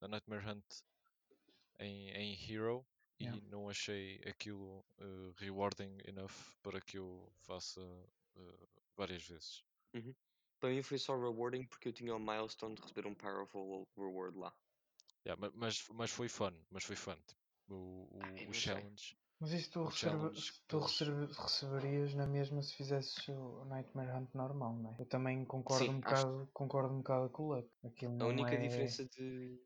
a 0.00 0.08
Nightmare 0.08 0.46
Hunt 0.48 0.64
em, 1.78 2.10
em 2.10 2.34
Hero 2.50 2.84
Yeah. 3.22 3.38
e 3.38 3.50
não 3.50 3.68
achei 3.68 4.20
aquilo 4.26 4.84
eh, 4.98 5.32
rewarding 5.36 5.98
enough 6.06 6.32
para 6.62 6.80
que 6.80 6.98
eu 6.98 7.32
faça 7.46 7.80
eh, 8.36 8.66
várias 8.96 9.22
vezes. 9.26 9.62
Uhum. 9.94 10.14
Para 10.60 10.70
mim 10.70 10.82
foi 10.82 10.98
só 10.98 11.14
rewarding 11.16 11.66
porque 11.66 11.88
eu 11.88 11.92
tinha 11.92 12.14
o 12.14 12.18
milestone 12.18 12.74
de 12.74 12.82
receber 12.82 13.06
um 13.06 13.14
powerful 13.14 13.84
reward 13.96 14.38
lá. 14.38 14.52
Yeah, 15.24 15.40
ma- 15.40 15.52
mas, 15.54 15.88
mas 15.88 16.10
foi 16.10 16.28
fun, 16.28 16.52
mas 16.70 16.84
foi 16.84 16.96
fun. 16.96 17.16
Tipo, 17.26 17.74
o, 17.74 18.08
o, 18.16 18.20
Ai, 18.22 18.48
o 18.48 18.52
sei. 18.52 18.52
challenge. 18.52 19.16
Mas 19.40 19.52
isso 19.52 19.70
tu, 19.72 19.88
tu 20.68 20.78
receberias 20.78 22.14
na 22.14 22.26
mesma 22.26 22.62
se 22.62 22.74
fizesses 22.74 23.26
o 23.28 23.64
Nightmare 23.64 24.10
Hunt 24.16 24.34
normal, 24.34 24.76
não 24.76 24.90
é? 24.94 25.00
Eu 25.00 25.06
também 25.06 25.44
concordo 25.44 25.84
Sim, 25.84 25.90
um 25.90 26.00
acho- 26.04 26.26
bocado, 26.26 26.50
concordo 26.52 26.94
um 26.94 26.98
bocado 26.98 27.30
com 27.30 27.42
o 27.44 27.54
Luck. 27.56 27.68
Aquilo 27.84 28.12
A 28.12 28.16
não 28.16 28.28
única 28.28 28.56
é... 28.56 28.62
diferença 28.68 29.04
de. 29.04 29.58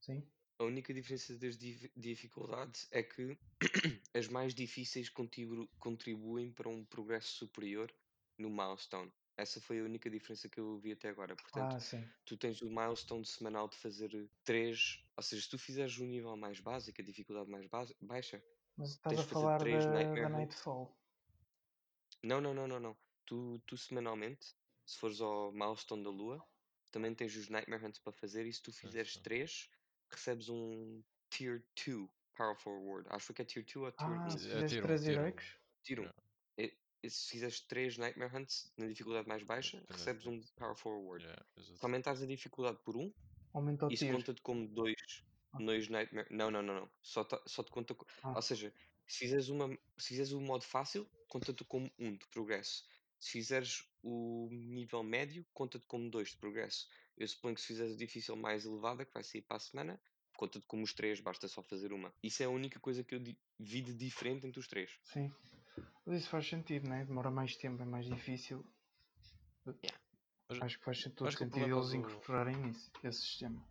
Sim? 0.00 0.22
A 0.58 0.64
única 0.64 0.92
diferença 0.92 1.36
das 1.38 1.56
dif- 1.56 1.90
dificuldades 1.96 2.88
é 2.90 3.02
que 3.02 3.38
as 4.14 4.28
mais 4.28 4.54
difíceis 4.54 5.08
contribu- 5.08 5.68
contribuem 5.78 6.52
para 6.52 6.68
um 6.68 6.84
progresso 6.84 7.28
superior 7.36 7.92
no 8.38 8.50
milestone. 8.50 9.12
Essa 9.36 9.60
foi 9.60 9.80
a 9.80 9.84
única 9.84 10.10
diferença 10.10 10.48
que 10.48 10.58
eu 10.58 10.78
vi 10.78 10.92
até 10.92 11.08
agora. 11.08 11.36
Portanto, 11.36 11.76
Ah, 11.76 11.78
sim. 11.80 12.10
tu 12.24 12.36
tens 12.36 12.60
o 12.60 12.68
milestone 12.70 13.24
semanal 13.24 13.68
de 13.68 13.76
fazer 13.76 14.10
3, 14.44 15.04
ou 15.16 15.22
seja, 15.22 15.42
se 15.42 15.48
tu 15.48 15.58
fizeres 15.58 15.96
o 15.98 16.04
nível 16.04 16.36
mais 16.36 16.58
básico, 16.60 17.00
a 17.00 17.04
dificuldade 17.04 17.48
mais 17.50 17.66
baixa, 18.00 18.42
Mas 18.78 18.90
estás 18.92 19.16
tens 19.16 19.20
a 19.20 19.24
de 19.24 19.26
fazer 19.26 19.34
falar 19.34 19.58
três 19.58 19.86
da, 19.86 19.86
Nightmare 19.86 20.30
da. 20.30 20.30
Nightfall. 20.30 20.98
Não, 22.22 22.40
não, 22.40 22.54
não, 22.54 22.66
não, 22.68 22.78
não. 22.80 22.96
Tu, 23.26 23.58
tu 23.66 23.76
semanalmente, 23.76 24.54
se 24.86 24.96
fores 24.98 25.20
ao 25.20 25.52
milestone 25.52 26.02
da 26.04 26.10
lua, 26.10 26.44
também 26.92 27.14
tens 27.14 27.34
os 27.36 27.48
Nightmare 27.48 27.84
Hunts 27.84 27.98
para 28.00 28.12
fazer 28.12 28.46
e 28.46 28.52
se 28.52 28.62
tu 28.62 28.72
fizeres 28.72 29.16
sim. 29.16 29.20
3, 29.20 29.68
recebes 30.10 30.48
um 30.48 31.02
Tier 31.30 31.62
2 31.86 32.08
Powerful 32.36 32.78
Reward. 32.78 33.06
Acho 33.10 33.34
que 33.34 33.42
é 33.42 33.44
Tier 33.44 33.64
2 33.64 33.76
ou 33.76 33.92
Tier 33.92 34.10
1. 34.10 34.20
Ah, 34.22 34.30
se 34.30 34.52
é 34.52 34.66
tier 34.66 34.82
um, 34.82 34.86
três 34.86 35.00
tier 35.02 35.16
um. 35.16 35.20
heróicos? 35.20 35.58
Tier 35.82 35.98
1. 36.00 36.02
Yeah. 36.02 36.22
E, 36.58 36.78
e 37.02 37.10
se 37.10 37.30
fizeres 37.30 37.60
3 37.60 37.98
Nightmare 37.98 38.36
Hunts 38.36 38.72
na 38.76 38.86
dificuldade 38.86 39.28
mais 39.28 39.42
baixa, 39.42 39.78
Apenas 39.78 39.98
recebes 40.00 40.26
um 40.26 40.38
dois. 40.38 40.50
Powerful 40.52 40.98
Reward. 40.98 41.24
Yeah. 41.24 41.46
Se 41.56 41.84
aumentares 41.84 42.22
a 42.22 42.26
dificuldade 42.26 42.78
por 42.84 42.96
1, 42.96 43.12
Aumenta 43.54 43.86
o 43.86 43.92
isso 43.92 44.06
conta-te 44.12 44.40
como 44.42 44.66
2 44.68 44.94
Ah. 45.52 45.58
dois 45.58 45.88
Nightmare. 45.88 46.28
Não, 46.30 46.50
não, 46.50 46.62
não, 46.62 46.74
não. 46.74 46.90
Só, 47.02 47.24
ta- 47.24 47.42
só 47.46 47.62
te 47.62 47.70
conta. 47.70 47.94
co- 47.94 48.06
Ah. 48.22 48.34
Ou 48.36 48.42
seja, 48.42 48.72
se 49.06 49.18
fizeres, 49.18 49.48
uma, 49.48 49.68
se 49.96 50.08
fizeres 50.08 50.32
o 50.32 50.40
modo 50.40 50.64
fácil, 50.64 51.08
conta-te 51.28 51.64
como 51.64 51.90
1 51.98 52.16
de 52.16 52.26
progresso. 52.28 52.86
Se 53.18 53.30
fizeres 53.32 53.82
o 54.02 54.48
nível 54.52 55.02
médio, 55.02 55.44
conta-te 55.54 55.86
como 55.86 56.08
2 56.10 56.30
de 56.30 56.36
progresso. 56.36 56.86
Eu 57.18 57.26
suponho 57.26 57.54
que 57.54 57.60
se 57.60 57.66
fizeres 57.66 57.94
a 57.94 57.96
difícil 57.98 58.36
mais 58.36 58.64
elevada, 58.64 59.04
que 59.04 59.12
vai 59.12 59.24
sair 59.24 59.42
para 59.42 59.56
a 59.56 59.60
semana, 59.60 60.00
conta-te 60.36 60.64
como 60.66 60.84
os 60.84 60.94
3, 60.94 61.20
basta 61.20 61.48
só 61.48 61.62
fazer 61.62 61.92
uma. 61.92 62.14
Isso 62.22 62.42
é 62.42 62.46
a 62.46 62.50
única 62.50 62.78
coisa 62.78 63.02
que 63.02 63.14
eu 63.14 63.20
vi 63.58 63.82
de 63.82 63.92
diferente 63.92 64.46
entre 64.46 64.60
os 64.60 64.68
3. 64.68 64.96
Sim. 65.02 65.32
Mas 66.06 66.20
isso 66.20 66.30
faz 66.30 66.48
sentido, 66.48 66.88
né? 66.88 67.04
Demora 67.04 67.30
mais 67.30 67.56
tempo, 67.56 67.82
é 67.82 67.84
mais 67.84 68.06
difícil. 68.06 68.64
Mas- 69.64 69.76
Acho 70.62 70.78
que 70.78 70.84
faz 70.84 71.02
todo 71.14 71.28
acho 71.28 71.36
que 71.36 71.44
o 71.44 71.46
sentido 71.50 71.76
eles 71.76 71.88
do- 71.90 71.96
incorporarem 71.96 72.70
isso, 72.70 72.90
esse 73.04 73.20
sistema. 73.20 73.62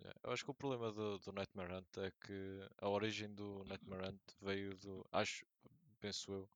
Yeah, 0.00 0.20
Eu 0.24 0.32
acho 0.32 0.44
que 0.44 0.50
o 0.50 0.54
problema 0.54 0.92
do, 0.92 1.18
do 1.18 1.32
Nightmare 1.32 1.72
Hunt 1.74 1.96
é 1.98 2.10
que 2.10 2.68
a 2.78 2.88
origem 2.88 3.32
do 3.32 3.62
Nightmare 3.64 4.08
Hunt 4.08 4.20
veio 4.40 4.76
do, 4.78 5.06
acho, 5.12 5.46
penso 6.00 6.32
eu, 6.32 6.50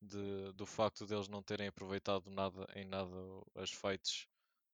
de, 0.00 0.52
do 0.52 0.64
facto 0.64 1.04
deles 1.06 1.28
não 1.28 1.42
terem 1.42 1.66
aproveitado 1.66 2.30
nada 2.30 2.66
em 2.76 2.84
nada 2.84 3.10
as 3.56 3.70
fights 3.70 4.26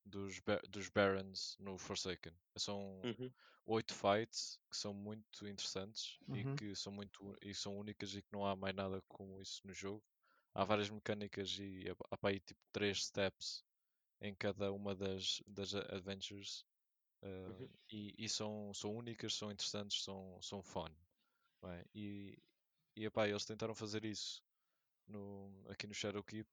dos, 0.06 0.40
dos 0.70 0.88
Barons 0.90 1.56
no 1.60 1.78
Forsaken. 1.78 2.32
São 2.56 3.04
Uhum. 3.04 3.32
oito 3.66 3.94
fights 3.94 4.60
que 4.70 4.76
são 4.78 4.94
muito 4.94 5.46
interessantes 5.48 6.18
Uhum. 6.28 6.38
e 6.38 6.44
que 6.56 6.74
são 6.76 6.92
muito 6.92 7.36
e 7.42 7.54
são 7.54 7.76
únicas 7.78 8.14
e 8.14 8.22
que 8.22 8.32
não 8.32 8.46
há 8.46 8.56
mais 8.56 8.74
nada 8.74 9.02
como 9.08 9.40
isso 9.42 9.66
no 9.66 9.74
jogo. 9.74 10.04
Há 10.54 10.64
várias 10.64 10.90
mecânicas 10.90 11.58
e 11.58 11.84
há- 12.10 12.16
para 12.18 12.30
aí 12.30 12.40
tipo 12.40 12.60
três 12.72 13.04
steps 13.06 13.64
em 14.20 14.34
cada 14.34 14.72
uma 14.72 14.94
das, 14.96 15.42
das 15.46 15.74
adventures 15.74 16.64
uh, 17.24 17.26
Uhum. 17.46 17.70
e, 17.90 18.14
e 18.18 18.28
são, 18.28 18.72
são 18.74 18.94
únicas, 18.96 19.34
são 19.34 19.52
interessantes, 19.52 20.02
são, 20.04 20.40
são 20.42 20.62
fun. 20.62 20.90
não 21.62 21.70
é? 21.72 21.84
E, 21.94 22.38
e 22.96 23.06
epá, 23.06 23.28
eles 23.28 23.44
tentaram 23.46 23.74
fazer 23.74 24.04
isso 24.04 24.42
no, 25.06 25.64
aqui 25.70 25.86
no 25.86 25.94
Shadowkeep 25.94 26.48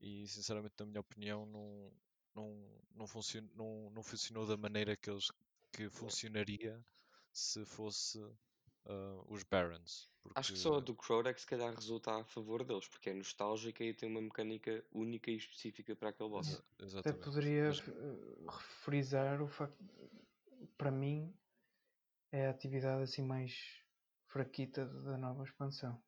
e 0.00 0.26
sinceramente 0.28 0.74
na 0.80 0.86
minha 0.86 1.00
opinião 1.00 1.46
não, 1.46 1.92
não, 2.34 2.80
não, 2.94 3.06
funcion, 3.06 3.44
não, 3.54 3.90
não 3.90 4.02
funcionou 4.02 4.46
da 4.46 4.56
maneira 4.56 4.96
que 4.96 5.10
eles 5.10 5.30
que 5.72 5.88
funcionaria 5.88 6.84
se 7.32 7.64
fosse 7.64 8.18
uh, 8.18 9.24
os 9.28 9.42
Barons. 9.44 10.10
Acho 10.34 10.52
que 10.52 10.58
só 10.58 10.70
a 10.70 10.72
porque- 10.74 10.86
do 10.86 10.94
Crowd 10.96 11.28
é 11.28 11.34
que 11.34 11.40
se 11.40 11.46
calhar 11.46 11.72
resulta 11.74 12.12
a 12.20 12.24
favor 12.24 12.64
deles, 12.64 12.86
porque 12.88 13.10
é 13.10 13.14
nostálgica 13.14 13.82
e 13.84 13.94
tem 13.94 14.08
uma 14.10 14.20
mecânica 14.20 14.84
única 14.92 15.30
e 15.30 15.36
específica 15.36 15.94
para 15.96 16.10
aquele 16.10 16.28
boss. 16.28 16.62
Até 16.98 17.12
poderia 17.12 17.68
Mas- 17.68 17.80
eh, 17.88 18.50
frisar 18.82 19.40
o 19.40 19.46
facto, 19.48 19.76
para 20.76 20.90
mim, 20.90 21.32
é 22.32 22.46
a 22.48 22.50
atividade 22.50 23.02
assim 23.02 23.22
mais 23.22 23.82
fraquita 24.26 24.84
da 24.86 25.16
nova 25.16 25.44
expansão. 25.44 26.02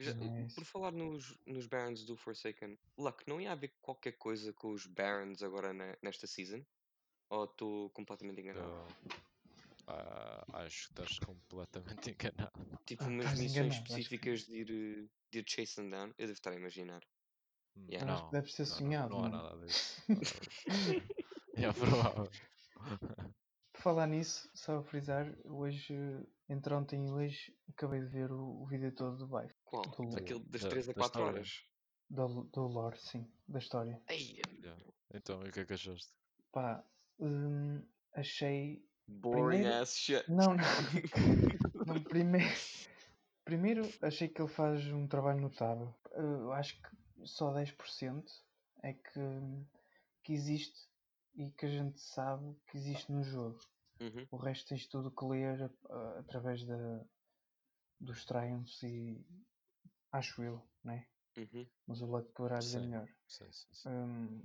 Já- 0.00 0.14
Não 0.14 0.34
é 0.34 0.48
por 0.54 0.64
falar 0.64 0.92
nos, 0.92 1.36
nos 1.46 1.66
Barons 1.66 2.04
do 2.04 2.16
Forsaken, 2.16 2.78
Luck, 2.96 3.22
não 3.28 3.38
ia 3.40 3.52
haver 3.52 3.76
qualquer 3.82 4.12
coisa 4.12 4.50
com 4.54 4.72
os 4.72 4.86
Barons 4.86 5.42
agora 5.42 5.72
na- 5.74 5.96
nesta 6.02 6.26
season? 6.26 6.64
Ou 7.28 7.44
estou 7.44 7.90
completamente 7.90 8.40
enganado? 8.40 8.86
Ah, 9.86 10.44
acho 10.54 10.86
que 10.88 10.92
estás 11.02 11.18
completamente 11.18 12.10
enganado. 12.16 12.78
Tipo, 12.86 13.04
umas 13.04 13.26
estás 13.26 13.40
missões 13.40 13.56
enganado, 13.56 13.74
acho 13.74 13.84
que- 13.84 13.92
específicas 13.92 14.46
de 14.46 14.56
ir, 14.56 14.70
eh, 14.70 15.08
de 15.30 15.38
ir 15.40 15.44
chase 15.46 15.76
them 15.76 15.90
down? 15.90 16.08
Eu 16.16 16.26
devo 16.26 16.32
estar 16.32 16.50
a 16.52 16.56
imaginar. 16.56 17.02
Hum, 17.76 17.86
Yeah. 17.88 18.12
Acho 18.14 18.24
que 18.26 18.32
deve 18.32 18.52
ser 18.52 18.62
não, 18.62 18.68
não, 18.70 18.76
sonhado, 18.78 19.10
Não, 19.10 19.24
há 19.24 19.28
não? 19.28 19.42
nada 19.42 19.66
disso. 19.66 20.02
não 20.08 20.76
há 20.76 20.84
nada 20.84 20.88
disso. 20.88 21.10
É 21.54 21.72
provável. 21.72 22.30
Por 23.72 23.80
falar 23.82 24.06
nisso, 24.08 24.50
só 24.54 24.78
a 24.78 24.82
frisar, 24.82 25.34
hoje, 25.44 25.94
entre 26.48 26.74
ontem 26.74 27.06
e 27.06 27.10
hoje, 27.10 27.56
acabei 27.68 28.00
de 28.00 28.06
ver 28.06 28.30
o, 28.32 28.62
o 28.62 28.66
vídeo 28.66 28.92
todo 28.94 29.16
do 29.16 29.26
Vive, 29.26 29.54
Qual? 29.70 29.82
Do- 29.84 30.16
Aquele 30.18 30.40
das 30.44 30.62
da- 30.62 30.68
3 30.68 30.88
a 30.88 30.92
da 30.92 30.98
4 31.00 31.20
história. 31.20 31.38
horas? 31.38 31.64
do, 32.10 32.42
do 32.52 32.66
lore, 32.66 32.98
sim, 32.98 33.24
da 33.46 33.58
história. 33.60 34.02
Ei, 34.08 34.40
Yeah. 34.64 34.84
Então, 35.14 35.44
e 35.44 35.48
o 35.48 35.52
que 35.52 35.60
é 35.60 35.64
que 35.64 35.72
achaste? 35.74 36.12
Pá, 36.52 36.84
hum, 37.20 37.84
achei. 38.14 38.84
boring 39.06 39.58
Primeiro- 39.62 39.74
ass 39.82 39.96
shit. 39.96 40.28
Não, 40.30 40.54
não. 40.54 40.56
não 41.86 42.02
primeiro, 42.02 42.52
primeiro, 43.44 43.82
achei 44.02 44.28
que 44.28 44.40
ele 44.42 44.48
faz 44.50 44.84
um 44.88 45.06
trabalho 45.06 45.40
notável. 45.40 45.94
Eu 46.12 46.52
acho 46.52 46.80
que 46.82 47.26
só 47.26 47.52
10% 47.52 48.24
é 48.82 48.92
que, 48.94 49.20
que 50.24 50.32
existe 50.32 50.88
e 51.36 51.50
que 51.52 51.66
a 51.66 51.68
gente 51.68 52.00
sabe 52.00 52.56
que 52.70 52.76
existe 52.76 53.10
no 53.12 53.22
jogo. 53.22 53.58
Uhum, 54.00 54.26
O 54.32 54.36
resto 54.36 54.68
tens 54.68 54.86
tudo 54.88 55.10
que 55.14 55.24
ler 55.24 55.70
ah, 55.90 56.16
através 56.20 56.64
da, 56.64 57.04
dos 58.00 58.24
triumphs 58.24 58.82
e 58.82 59.24
acho 60.12 60.42
eu, 60.42 60.60
né? 60.84 61.06
uhum. 61.36 61.66
Mas 61.86 62.00
o 62.02 62.06
Luck 62.06 62.32
poderá 62.32 62.58
dizer 62.58 62.80
Sim. 62.80 62.88
melhor. 62.88 63.08
Sim, 63.28 63.52
sim, 63.52 63.74
sim. 63.74 63.88
Hum, 63.88 64.42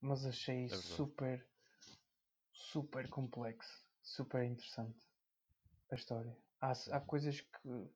mas 0.00 0.24
achei 0.26 0.68
É 0.68 0.74
super, 0.74 1.46
super 2.52 3.08
complexo, 3.08 3.84
super 4.02 4.44
interessante 4.44 5.06
a 5.90 5.94
história. 5.94 6.36
Há, 6.60 6.72
há 6.92 7.00
coisas 7.00 7.40
que, 7.40 7.88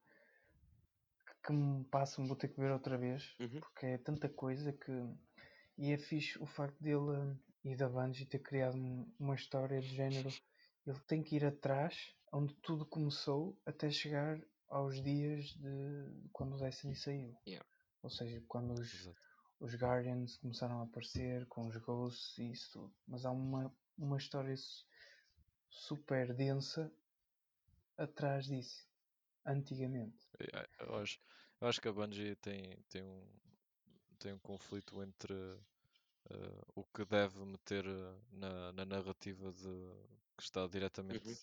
que 1.44 1.52
me 1.52 1.84
passam, 1.84 2.26
vou 2.26 2.36
ter 2.36 2.48
que 2.48 2.60
ver 2.60 2.72
outra 2.72 2.96
vez, 2.96 3.36
Uhum. 3.40 3.60
porque 3.60 3.86
é 3.86 3.98
tanta 3.98 4.28
coisa 4.28 4.72
que. 4.72 4.92
E 5.78 5.92
é 5.92 5.98
fixe 5.98 6.38
o 6.40 6.46
facto 6.46 6.80
dele 6.80 7.38
e 7.64 7.74
da 7.76 7.88
Bungie 7.88 8.26
ter 8.26 8.38
criado 8.40 8.76
um- 8.76 9.12
uma 9.18 9.34
história 9.34 9.80
de 9.80 9.88
género. 9.88 10.28
Ele 10.86 11.00
tem 11.06 11.22
que 11.22 11.36
ir 11.36 11.44
atrás 11.44 12.14
onde 12.32 12.54
tudo 12.56 12.86
começou 12.86 13.60
até 13.66 13.90
chegar 13.90 14.40
aos 14.72 15.02
dias 15.02 15.54
de 15.56 16.28
quando 16.32 16.54
o 16.56 16.58
Destiny 16.58 16.96
saiu. 16.96 17.36
Yeah. 17.46 17.66
Ou 18.02 18.10
seja, 18.10 18.42
quando 18.48 18.72
os, 18.72 18.92
Exato. 18.92 19.20
os 19.60 19.74
Guardians 19.74 20.38
começaram 20.38 20.80
a 20.80 20.84
aparecer 20.84 21.46
com 21.46 21.66
os 21.68 21.76
Ghosts 21.76 22.38
e 22.38 22.50
isso 22.52 22.72
tudo. 22.72 22.94
Mas 23.06 23.24
há 23.24 23.30
uma, 23.30 23.72
uma 23.96 24.16
história 24.16 24.56
su- 24.56 24.86
super 25.68 26.34
densa 26.34 26.90
atrás 27.96 28.46
disso. 28.46 28.88
Antigamente. 29.44 30.26
Eu- 30.38 30.86
Eu 30.88 30.94
acho, 30.96 31.20
eu 31.60 31.68
acho 31.68 31.80
que 31.80 31.88
a 31.88 31.92
Bungie 31.92 32.34
tem, 32.36 32.82
tem, 32.88 33.02
um, 33.02 33.28
tem 34.18 34.32
um 34.32 34.38
conflito 34.38 35.02
entre 35.02 35.34
eh, 36.30 36.62
o 36.74 36.84
que 36.84 37.04
deve 37.04 37.44
meter 37.44 37.84
eh, 37.86 38.20
na, 38.32 38.72
na 38.72 38.84
narrativa 38.84 39.52
de, 39.52 39.62
que 40.36 40.42
está 40.42 40.66
diretamente 40.66 41.28
Uhum. 41.28 41.36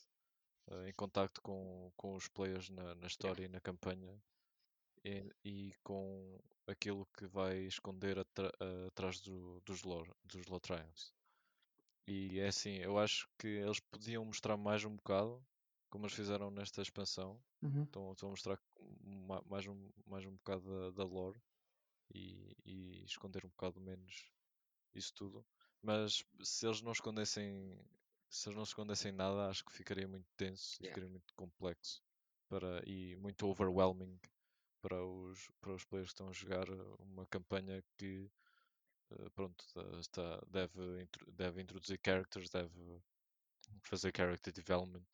Eh, 0.72 0.90
em 0.90 0.94
contacto 0.94 1.42
com, 1.42 1.92
com 1.98 2.16
os 2.16 2.28
players 2.28 2.70
na, 2.70 2.96
na 2.96 3.08
história 3.08 3.46
e 3.46 3.50
na 3.50 3.62
campanha 3.62 4.22
e, 5.04 5.32
e 5.46 5.74
com 5.84 6.40
aquilo 6.68 7.08
que 7.18 7.28
vai 7.28 7.60
esconder 7.62 8.20
atra- 8.20 8.52
eh, 8.62 8.88
atrás 8.88 9.22
do, 9.22 9.62
dos, 9.62 9.84
lore, 9.84 10.12
dos 10.24 10.48
lore 10.48 10.62
triumphs. 10.62 11.14
E 12.08 12.40
é 12.40 12.48
assim, 12.48 12.78
eu 12.78 12.98
acho 12.98 13.28
que 13.38 13.48
eles 13.48 13.80
podiam 13.80 14.26
mostrar 14.26 14.58
mais 14.58 14.84
um 14.84 14.96
bocado, 14.96 15.46
como 15.90 16.06
eles 16.06 16.16
fizeram 16.16 16.50
nesta 16.52 16.82
expansão, 16.82 17.42
Uhum. 17.62 17.88
Estão, 17.88 18.12
estão 18.14 18.30
a 18.30 18.32
mostrar 18.32 18.60
ma- 19.02 19.42
mais 19.46 19.66
um, 19.68 19.90
mais 20.06 20.26
um 20.26 20.36
bocado 20.36 20.92
da, 20.92 20.92
da 20.92 21.04
lore. 21.04 21.42
e, 22.14 22.56
e 22.66 23.06
esconder 23.06 23.46
um 23.46 23.50
bocado 23.50 23.82
menos 23.82 24.32
isso 24.96 25.14
tudo. 25.16 25.46
Mas 25.82 26.24
se 26.44 26.68
eles 26.68 26.82
não 26.82 26.92
escondessem, 26.94 27.80
se 28.30 28.48
eles 28.50 28.56
não 28.58 28.64
escondessem 28.64 29.12
nada, 29.12 29.50
acho 29.50 29.66
que 29.66 29.74
ficaria 29.74 30.08
muito 30.08 30.28
tenso 30.38 30.78
e 30.82 30.86
Yeah. 30.86 30.90
ficaria 30.90 31.10
muito 31.10 31.34
complexo 31.36 32.02
para, 32.48 32.82
e 32.88 33.16
muito 33.18 33.48
overwhelming 33.48 34.20
para 34.82 35.04
os, 35.04 35.50
para 35.62 35.74
os 35.74 35.86
players 35.86 36.10
que 36.10 36.14
estão 36.14 36.30
a 36.30 36.34
jogar 36.34 36.70
uma 37.00 37.26
campanha 37.28 37.84
que 37.98 38.30
eh, 39.12 39.30
pronto, 39.36 39.66
está, 40.00 40.42
deve, 40.48 41.08
deve 41.34 41.62
introduzir 41.62 42.00
characters, 42.06 42.50
deve 42.50 43.02
fazer 43.84 44.12
character 44.16 44.54
development 44.54 45.08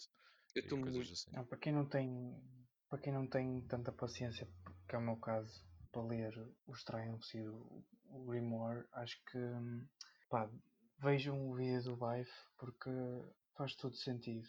Eu 0.55 0.61
e 0.61 0.61
estou 0.61 0.77
coisas 0.79 1.09
muito. 1.09 1.11
assim. 1.11 1.31
Não, 1.31 1.45
para 1.45 1.57
quem 1.57 1.71
não 1.73 1.85
tem 1.85 2.41
para 2.89 2.99
quem 2.99 3.13
não 3.13 3.27
tem 3.27 3.61
tanta 3.67 3.91
paciência, 3.91 4.47
que 4.87 4.95
é 4.95 4.97
o 4.97 5.01
meu 5.01 5.17
caso, 5.17 5.63
para 5.91 6.03
ler 6.03 6.33
os 6.67 6.83
Triumphs 6.83 7.33
e 7.33 7.41
o, 7.41 7.83
o 8.09 8.25
Grimoire, 8.25 8.85
acho 8.93 9.17
que 9.25 9.37
hum, 9.37 9.85
pá, 10.29 10.49
vejam 10.99 11.49
o 11.49 11.55
vídeo 11.55 11.83
do 11.83 11.95
Vive 11.95 12.31
porque 12.57 12.89
faz 13.55 13.75
todo 13.75 13.95
sentido 13.95 14.47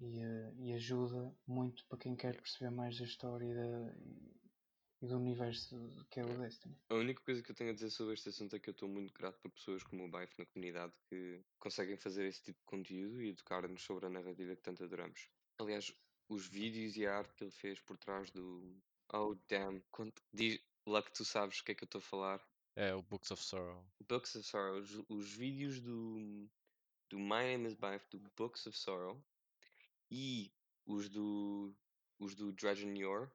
e, 0.00 0.20
eh, 0.20 0.52
e 0.58 0.72
ajuda 0.72 1.34
muito 1.46 1.84
para 1.86 1.98
quem 1.98 2.16
quer 2.16 2.36
perceber 2.36 2.70
mais 2.70 2.98
da 2.98 3.04
história 3.04 3.44
e, 3.46 3.54
da- 3.54 3.94
e- 3.96 5.06
do 5.06 5.16
universo 5.16 5.76
que 6.10 6.18
é 6.20 6.24
o 6.24 6.38
Destiny. 6.38 6.76
A 6.88 6.94
única 6.94 7.22
coisa 7.22 7.40
que 7.42 7.50
eu 7.50 7.54
tenho 7.54 7.70
a 7.70 7.72
dizer 7.74 7.90
sobre 7.90 8.14
este 8.14 8.28
assunto 8.30 8.56
é 8.56 8.58
que 8.58 8.68
eu 8.68 8.72
estou 8.72 8.88
muito 8.88 9.14
grato 9.14 9.38
por 9.40 9.50
pessoas 9.52 9.82
como 9.84 10.04
o 10.04 10.08
Baif 10.10 10.36
na 10.38 10.46
comunidade 10.46 10.92
que 11.08 11.40
conseguem 11.58 11.96
fazer 11.96 12.26
esse 12.26 12.42
tipo 12.42 12.58
de 12.58 12.66
conteúdo 12.66 13.22
e 13.22 13.28
educar-nos 13.28 13.82
sobre 13.82 14.06
a 14.06 14.10
narrativa 14.10 14.56
que 14.56 14.62
tanto 14.62 14.82
adoramos. 14.82 15.28
Aliás, 15.60 15.94
os 16.28 16.48
vídeos 16.48 16.96
e 16.96 17.06
a 17.06 17.16
arte 17.16 17.32
que 17.34 17.44
ele 17.44 17.50
fez 17.52 17.80
por 17.80 17.96
trás 17.96 18.30
do. 18.30 18.76
Oh, 19.12 19.36
damn. 19.48 19.80
Quanto... 19.90 20.20
Diz... 20.32 20.60
Lá 20.86 21.02
que 21.02 21.12
tu 21.12 21.24
sabes 21.24 21.60
o 21.60 21.64
que 21.64 21.72
é 21.72 21.74
que 21.74 21.84
eu 21.84 21.86
estou 21.86 21.98
a 21.98 22.02
falar. 22.02 22.42
É 22.78 22.94
o 22.94 23.02
Books 23.02 23.32
of 23.32 23.42
Sorrow. 23.42 23.84
Books 24.08 24.36
of 24.36 24.46
Sorrow. 24.46 24.78
Os, 24.78 25.02
os 25.08 25.34
vídeos 25.34 25.80
do. 25.80 26.48
Do 27.10 27.18
My 27.18 27.42
Name 27.42 27.66
is 27.66 27.74
Baif, 27.74 28.06
do 28.08 28.20
Books 28.36 28.68
of 28.68 28.78
Sorrow. 28.78 29.20
E 30.08 30.52
os 30.86 31.08
do. 31.08 31.74
Os 32.20 32.36
do 32.36 32.52
Dredgen 32.52 32.96
Yor. 32.96 33.32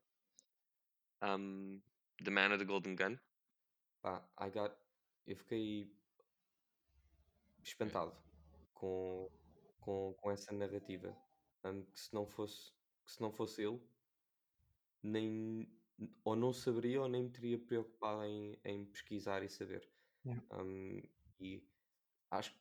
Um, 1.22 1.82
the 2.24 2.32
Man 2.32 2.54
of 2.54 2.60
the 2.60 2.64
Golden 2.64 2.96
Gun. 2.96 3.20
Pá, 4.02 4.26
I 4.40 4.50
got. 4.50 4.78
Eu 5.28 5.36
fiquei 5.36 5.94
espantado 7.62 8.16
com, 8.74 9.30
com, 9.82 10.14
com 10.22 10.32
essa 10.32 10.54
narrativa. 10.54 11.14
Um, 11.66 11.84
que 11.84 12.00
se 12.00 12.14
não 12.14 12.26
fosse 12.26 12.72
que 13.04 13.12
se 13.12 13.22
não 13.22 13.34
fosse 13.34 13.62
ele, 13.62 13.82
nem 15.02 15.70
ou 16.24 16.36
não 16.36 16.54
saberia 16.54 17.02
ou 17.02 17.08
nem 17.08 17.24
me 17.24 17.30
teria 17.32 17.58
preocupado 17.58 18.24
em, 18.24 18.60
em 18.64 18.86
pesquisar 18.86 19.44
e 19.44 19.50
saber. 19.50 19.88
Yeah. 20.26 20.44
Um, 20.52 21.02
e 21.40 21.68
acho 22.32 22.54
que 22.54 22.60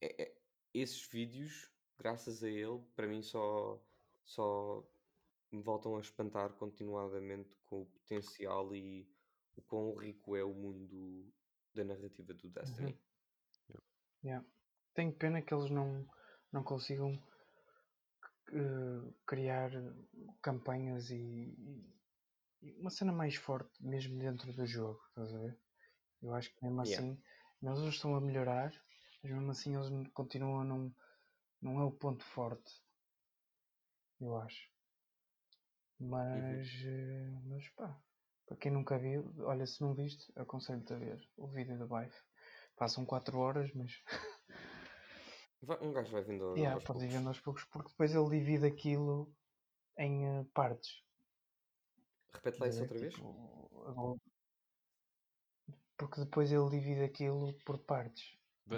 é- 0.00 0.22
é- 0.22 0.42
esses 0.74 1.06
vídeos, 1.08 1.72
graças 1.98 2.42
a 2.42 2.48
ele, 2.48 2.82
para 2.94 3.06
mim 3.06 3.22
só, 3.22 3.82
só 4.24 4.86
me 5.50 5.62
voltam 5.62 5.96
a 5.96 6.00
espantar 6.00 6.52
continuadamente 6.54 7.56
com 7.64 7.82
o 7.82 7.86
potencial 7.86 8.74
e 8.74 9.08
o 9.56 9.62
quão 9.62 9.94
rico 9.94 10.36
é 10.36 10.44
o 10.44 10.54
mundo 10.54 11.32
da 11.74 11.84
narrativa 11.84 12.34
do 12.34 12.48
Destiny. 12.50 12.98
Yeah. 14.22 14.46
Tenho 14.94 15.12
pena 15.14 15.42
que 15.42 15.54
eles 15.54 15.70
não, 15.70 16.06
não 16.52 16.62
consigam 16.62 17.22
eh, 18.52 19.14
criar 19.26 19.70
campanhas 20.42 21.10
e 21.10 21.54
uma 22.78 22.90
cena 22.90 23.12
mais 23.12 23.36
forte 23.36 23.82
mesmo 23.84 24.18
dentro 24.18 24.52
do 24.52 24.66
jogo, 24.66 25.00
estás 25.08 25.34
a 25.34 25.38
ver? 25.38 25.60
Eu 26.22 26.34
acho 26.34 26.54
que 26.54 26.64
mesmo 26.64 26.80
Yeah. 26.82 27.02
assim, 27.02 27.22
eles 27.62 27.80
não 27.80 27.88
estão 27.88 28.16
a 28.16 28.20
melhorar, 28.20 28.72
mas 29.22 29.32
mesmo 29.32 29.50
assim 29.50 29.76
eles 29.76 30.10
continuam 30.12 30.60
a 30.60 30.64
não, 30.64 30.94
não 31.62 31.80
é 31.80 31.84
o 31.84 31.92
ponto 31.92 32.24
forte, 32.24 32.72
eu 34.20 34.36
acho. 34.36 34.70
Mas, 35.98 36.68
eh, 36.84 37.40
mas 37.44 37.68
pá, 37.70 38.00
para 38.46 38.56
quem 38.56 38.70
nunca 38.72 38.98
viu, 38.98 39.32
olha, 39.40 39.66
se 39.66 39.80
não 39.80 39.94
viste, 39.94 40.32
aconselho-te 40.36 40.92
a 40.92 40.96
ver 40.98 41.18
o 41.36 41.48
vídeo 41.48 41.78
da 41.78 41.86
Vive. 41.86 42.14
Passam 42.76 43.06
4 43.06 43.38
horas, 43.38 43.72
mas 43.74 43.92
Vai- 45.62 45.78
um 45.82 45.92
gajo 45.92 46.12
vai 46.12 46.22
vindo 46.24 46.44
aos, 46.44 46.60
Yeah, 46.60 46.72
aos 46.72 46.84
pode 46.84 47.00
poucos. 47.00 47.12
vendo 47.12 47.28
aos 47.28 47.40
poucos, 47.40 47.64
porque 47.64 47.90
depois 47.90 48.14
ele 48.14 48.30
divide 48.38 48.66
aquilo 48.66 49.32
em 49.98 50.26
eh, 50.26 50.44
partes. 50.54 51.05
Repete 52.36 52.60
lá 52.60 52.68
isso 52.68 52.78
a 52.78 52.82
outra 52.82 52.98
vez? 52.98 53.14
Tipo, 53.14 54.20
porque 55.96 56.20
depois 56.20 56.52
ele 56.52 56.68
divide 56.70 57.02
aquilo 57.02 57.52
por 57.64 57.78
partes. 57.78 58.38
Eh, 58.70 58.76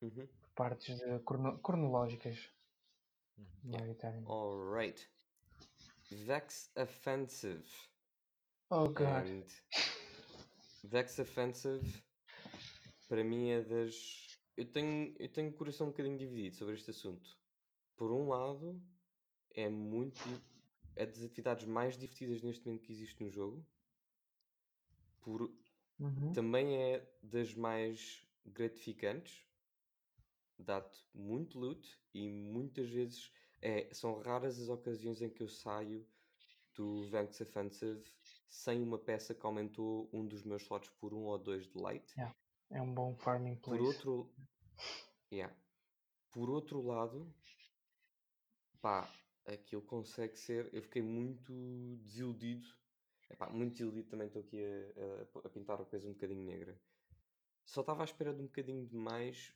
Uhum. 0.00 0.28
partes 0.54 0.98
de 0.98 1.18
crono- 1.20 1.58
cronológicas, 1.60 2.50
Uhum. 3.38 3.46
Yeah. 3.64 3.78
maioritariamente. 3.78 4.30
Alright. 4.30 5.10
Vex 6.10 6.70
Offensive. 6.76 7.64
Oh 8.70 8.88
god. 8.88 9.26
And 9.26 9.44
Vex 10.84 11.18
Offensive 11.18 12.02
para 13.08 13.24
mim 13.24 13.50
é 13.50 13.62
das. 13.62 14.38
Eu 14.56 14.70
tenho, 14.70 15.14
eu 15.18 15.32
tenho 15.32 15.50
o 15.50 15.54
coração 15.54 15.88
um 15.88 15.90
bocadinho 15.90 16.16
dividido 16.18 16.56
sobre 16.56 16.74
este 16.74 16.90
assunto. 16.90 17.28
Por 17.96 18.12
um 18.12 18.28
lado, 18.28 18.80
é 19.54 19.68
muito. 19.68 20.20
É 20.96 21.06
das 21.06 21.22
atividades 21.22 21.66
mais 21.66 21.94
divertidas 21.96 22.42
neste 22.42 22.66
momento 22.66 22.82
que 22.82 22.92
existe 22.92 23.22
no 23.22 23.30
jogo. 23.30 23.66
Por, 25.20 25.50
Uhum. 25.98 26.32
também 26.32 26.76
é 26.82 27.18
das 27.22 27.54
mais 27.54 28.26
gratificantes. 28.44 29.46
Dá-te 30.58 31.06
muito 31.14 31.58
loot 31.58 32.00
e 32.12 32.28
muitas 32.30 32.88
vezes 32.90 33.32
é, 33.60 33.92
são 33.92 34.20
raras 34.20 34.60
as 34.60 34.68
ocasiões 34.68 35.20
em 35.22 35.30
que 35.30 35.42
eu 35.42 35.48
saio 35.48 36.08
do 36.74 37.04
Vex 37.08 37.40
Offensive 37.40 38.04
sem 38.48 38.82
uma 38.82 38.98
peça 38.98 39.34
que 39.34 39.46
aumentou 39.46 40.10
um 40.12 40.26
dos 40.26 40.42
meus 40.44 40.62
slots 40.62 40.90
por 40.90 41.14
um 41.14 41.24
ou 41.24 41.38
dois 41.38 41.68
de 41.68 41.78
light. 41.78 42.16
É 42.70 42.80
um 42.82 42.92
bom 42.94 43.14
farming 43.16 43.56
Por 43.64 43.80
place. 43.80 43.82
outro, 43.82 44.34
yeah. 45.32 45.54
por 46.32 46.50
outro 46.50 46.82
lado, 46.82 47.34
pá, 48.80 49.08
aquilo 49.46 49.82
consegue 49.82 50.36
ser. 50.38 50.72
Eu 50.74 50.82
fiquei 50.82 51.02
muito 51.02 51.52
desiludido. 52.04 52.68
Epá, 53.30 53.48
muito 53.50 53.72
desiludido 53.72 54.08
também 54.08 54.26
estou 54.26 54.42
aqui 54.42 54.58
a, 54.64 55.38
a- 55.40 55.46
a 55.46 55.50
pintar 55.50 55.80
a 55.80 55.84
coisa 55.84 56.08
um 56.08 56.12
bocadinho 56.12 56.44
negra. 56.44 56.80
Só 57.64 57.80
estava 57.80 58.02
à 58.02 58.04
espera 58.04 58.32
de 58.34 58.40
um 58.42 58.46
bocadinho 58.46 58.86
de 58.86 58.96
mais 58.96 59.54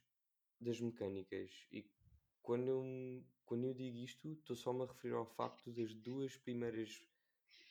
das 0.61 0.81
mecânicas. 0.81 1.67
E 1.73 1.91
quando 2.43 2.69
eu, 2.69 3.25
quando 3.45 3.65
eu 3.65 3.75
digo 3.75 3.99
isto, 3.99 4.33
estou 4.33 4.57
só-me 4.57 4.83
a 4.83 4.87
referir 4.87 5.15
ao 5.15 5.27
facto 5.27 5.71
das 5.73 5.95
duas 5.95 6.37
primeiras 6.37 7.03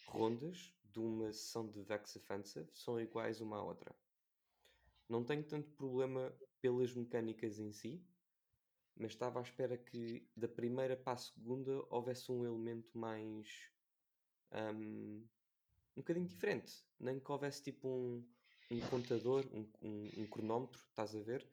rondas 0.08 0.74
de 0.84 1.00
uma 1.00 1.32
sessão 1.34 1.68
de 1.70 1.82
Vex 1.84 2.16
Offensive 2.16 2.70
são 2.74 3.00
iguais 3.00 3.42
uma 3.42 3.58
à 3.58 3.64
outra. 3.64 3.96
Não 5.10 5.24
tenho 5.24 5.44
tanto 5.44 5.70
problema 5.72 6.34
pelas 6.62 6.94
mecânicas 6.94 7.60
em 7.60 7.72
si, 7.72 8.06
mas 9.00 9.12
estava 9.12 9.40
à 9.40 9.42
espera 9.42 9.78
que 9.78 10.28
da 10.36 10.48
primeira 10.48 10.96
para 10.96 11.14
a 11.14 11.18
segunda 11.18 11.84
houvesse 11.90 12.32
um 12.32 12.46
elemento 12.46 12.98
mais 12.98 13.70
hum, 14.52 15.28
um 15.96 16.02
bocadinho 16.02 16.28
diferente. 16.28 16.84
Nem 17.00 17.20
que 17.20 17.32
houvesse 17.32 17.64
tipo 17.64 17.88
um, 17.88 18.24
um 18.72 18.80
contador, 18.90 19.46
um, 19.54 19.68
um, 19.82 20.12
um 20.18 20.28
cronómetro, 20.28 20.80
estás 20.90 21.16
a 21.16 21.20
ver? 21.20 21.48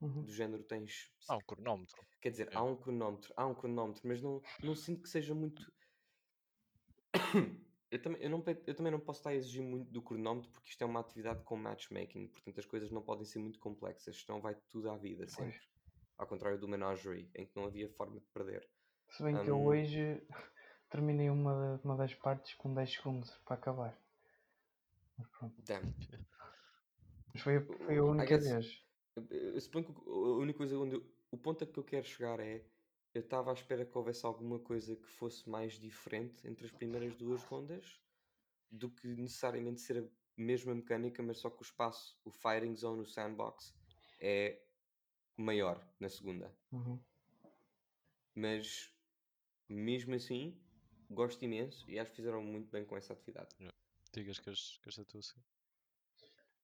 Uhum. 0.00 0.22
Do 0.22 0.32
género 0.32 0.64
tens. 0.64 1.10
Há 1.28 1.36
um 1.36 1.40
cronómetro. 1.40 1.96
Quer 2.20 2.30
dizer, 2.30 2.48
É. 2.52 2.56
há 2.56 2.62
um 2.62 2.76
cronómetro, 2.76 3.32
há 3.36 3.46
um 3.46 3.54
cronómetro, 3.54 4.02
mas 4.06 4.20
não, 4.20 4.42
não 4.62 4.74
sinto 4.74 5.02
que 5.02 5.08
seja 5.08 5.34
muito. 5.34 5.72
Eu 7.90 8.02
também, 8.02 8.20
eu, 8.22 8.28
não, 8.28 8.42
eu 8.66 8.74
também 8.74 8.90
não 8.90 8.98
posso 8.98 9.20
estar 9.20 9.30
a 9.30 9.36
exigir 9.36 9.62
muito 9.62 9.88
do 9.92 10.02
cronómetro 10.02 10.50
porque 10.50 10.68
isto 10.70 10.82
é 10.82 10.84
uma 10.84 10.98
atividade 10.98 11.44
com 11.44 11.54
matchmaking, 11.56 12.26
portanto 12.26 12.58
as 12.58 12.66
coisas 12.66 12.90
não 12.90 13.00
podem 13.00 13.24
ser 13.24 13.38
muito 13.38 13.60
complexas, 13.60 14.20
senão 14.20 14.40
vai 14.40 14.56
tudo 14.68 14.90
à 14.90 14.96
vida 14.96 15.28
sempre. 15.28 15.60
Ao 16.24 16.28
contrário 16.28 16.58
do 16.58 16.66
Menagerie, 16.66 17.30
em 17.34 17.44
que 17.44 17.54
não 17.54 17.66
havia 17.66 17.86
forma 17.86 18.18
de 18.18 18.26
perder. 18.28 18.66
Se 19.10 19.22
bem 19.22 19.36
que 19.36 19.46
eu 19.50 19.58
Hum. 19.58 19.66
hoje 19.66 20.26
terminei 20.88 21.28
uma, 21.28 21.78
uma 21.84 21.96
das 21.98 22.14
partes 22.14 22.54
com 22.54 22.72
10 22.72 22.94
segundos 22.94 23.30
para 23.44 23.56
acabar. 23.56 23.94
Mas 25.18 25.28
pronto. 25.28 25.62
Damn. 25.66 25.92
Mas 27.34 27.42
foi, 27.42 27.58
a- 27.58 27.62
foi 27.62 27.98
a 27.98 28.02
única 28.04 28.24
guess- 28.38 28.50
vez. 28.50 28.86
Eu- 29.30 29.60
suponho 29.60 29.84
que 29.84 29.92
a 30.08 30.12
única 30.38 30.56
coisa 30.56 30.78
onde 30.78 30.94
eu- 30.94 31.06
o 31.30 31.36
ponto 31.36 31.62
a 31.62 31.66
que 31.66 31.78
eu 31.78 31.84
quero 31.84 32.06
chegar 32.06 32.40
é 32.40 32.64
eu 33.12 33.20
estava 33.20 33.50
à 33.50 33.52
espera 33.54 33.84
que 33.84 33.98
houvesse 33.98 34.24
alguma 34.24 34.58
coisa 34.58 34.96
que 34.96 35.06
fosse 35.06 35.46
mais 35.48 35.74
diferente 35.74 36.48
entre 36.48 36.64
as 36.64 36.72
primeiras 36.72 37.14
duas 37.16 37.42
rondas 37.44 38.00
do 38.70 38.88
que 38.90 39.06
necessariamente 39.08 39.82
ser 39.82 39.98
a 40.02 40.08
mesma 40.40 40.74
mecânica, 40.74 41.22
mas 41.22 41.38
só 41.38 41.50
que 41.50 41.60
o 41.60 41.62
espaço, 41.62 42.18
o 42.24 42.30
firing 42.30 42.74
zone, 42.74 43.02
o 43.02 43.06
sandbox 43.06 43.74
é 44.18 44.58
maior 45.36 45.84
na 45.98 46.08
segunda. 46.08 46.54
Uhum. 46.72 46.98
Mas 48.34 48.92
mesmo 49.68 50.14
assim 50.14 50.58
gosto 51.10 51.44
imenso 51.44 51.88
e 51.90 51.98
acho 51.98 52.10
que 52.10 52.16
fizeram 52.16 52.42
muito 52.42 52.70
bem 52.70 52.84
com 52.84 52.96
essa 52.96 53.12
atividade. 53.12 53.54
Digas 54.12 54.38
que 54.38 54.50
és, 54.50 54.78
que 54.82 54.88
és 54.88 54.98
a 54.98 55.04
tua 55.04 55.20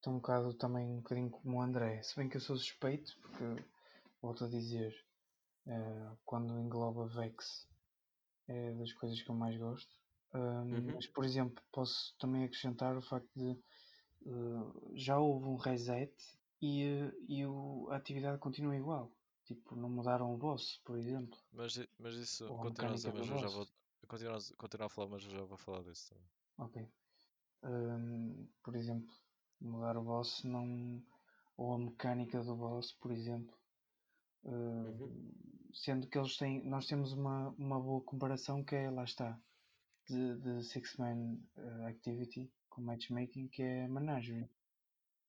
estou 0.01 0.15
um 0.15 0.17
bocado 0.17 0.55
também 0.55 0.91
um 0.91 0.97
bocadinho 0.97 1.31
como 1.31 1.59
o 1.59 1.63
André. 1.63 2.03
Se 2.03 2.17
bem 2.17 2.29
que 2.29 2.39
eu 2.39 2.41
sou 2.41 2.57
suspeito, 2.57 3.17
porque 3.21 3.63
volto 4.23 4.45
a 4.47 4.49
dizer, 4.49 4.95
eh, 5.67 6.11
quando 6.25 6.59
engloba 6.59 7.07
Vex 7.07 7.69
é 8.49 8.73
das 8.73 8.93
coisas 8.95 9.21
que 9.23 9.31
eu 9.31 9.35
mais 9.35 9.57
gosto. 9.57 10.01
Um, 10.33 10.41
Uhum. 10.41 10.93
Mas, 10.95 11.07
por 11.09 11.25
exemplo, 11.25 11.63
posso 11.73 12.17
também 12.19 12.45
acrescentar 12.45 12.97
o 12.97 13.03
facto 13.03 13.29
de 13.37 13.51
eh, 14.27 14.95
já 14.95 15.19
houve 15.19 15.47
um 15.47 15.57
reset 15.57 16.15
e, 16.61 16.83
eh, 16.85 17.13
e 17.29 17.47
o- 17.47 17.89
a 17.91 17.97
atividade 17.97 18.39
continua 18.39 18.77
igual. 18.77 19.11
Tipo, 19.45 19.75
não 19.77 19.91
mudaram 19.91 20.35
o 20.35 20.39
boss, 20.39 20.79
por 20.85 20.97
exemplo. 20.97 21.39
Mas, 21.53 21.77
mas 21.99 22.15
isso 22.15 22.45
Ou 22.47 22.57
a 22.57 22.65
mas 22.67 23.27
já 23.41 23.49
vou. 23.49 23.67
boss. 23.67 23.73
Continua, 24.07 24.39
a- 24.85 24.89
falar, 24.89 25.09
mas 25.11 25.25
eu 25.25 25.31
já 25.31 25.45
vou 25.45 25.57
falar 25.59 25.83
disso 25.83 26.11
também. 26.11 26.29
Ok. 26.59 26.89
Um, 27.65 28.47
por 28.63 28.75
exemplo, 28.77 29.15
mudar 29.61 29.97
o 29.97 30.03
boss 30.05 30.45
não. 30.45 31.03
Ou 31.57 31.75
a 31.75 31.79
mecânica 31.79 32.43
do 32.43 32.57
boss, 32.57 32.93
por 32.93 33.11
exemplo. 33.11 33.55
Uh, 34.45 34.51
Uhum. 35.07 35.33
Sendo 35.73 36.09
que 36.09 36.19
eles 36.19 36.37
têm. 36.37 36.65
Nós 36.65 36.87
temos 36.87 37.13
uma, 37.13 37.51
uma 37.51 37.81
boa 37.81 38.03
comparação 38.05 38.65
que 38.65 38.75
é, 38.75 38.91
lá 38.91 39.05
está, 39.05 39.41
de, 40.09 40.37
de 40.41 40.63
Six 40.65 40.97
Man 40.97 41.39
uh, 41.57 41.87
Activity 41.87 42.53
com 42.69 42.83
matchmaking, 42.83 43.49
que 43.49 43.63
é 43.63 43.89
Menagerie. 43.89 44.51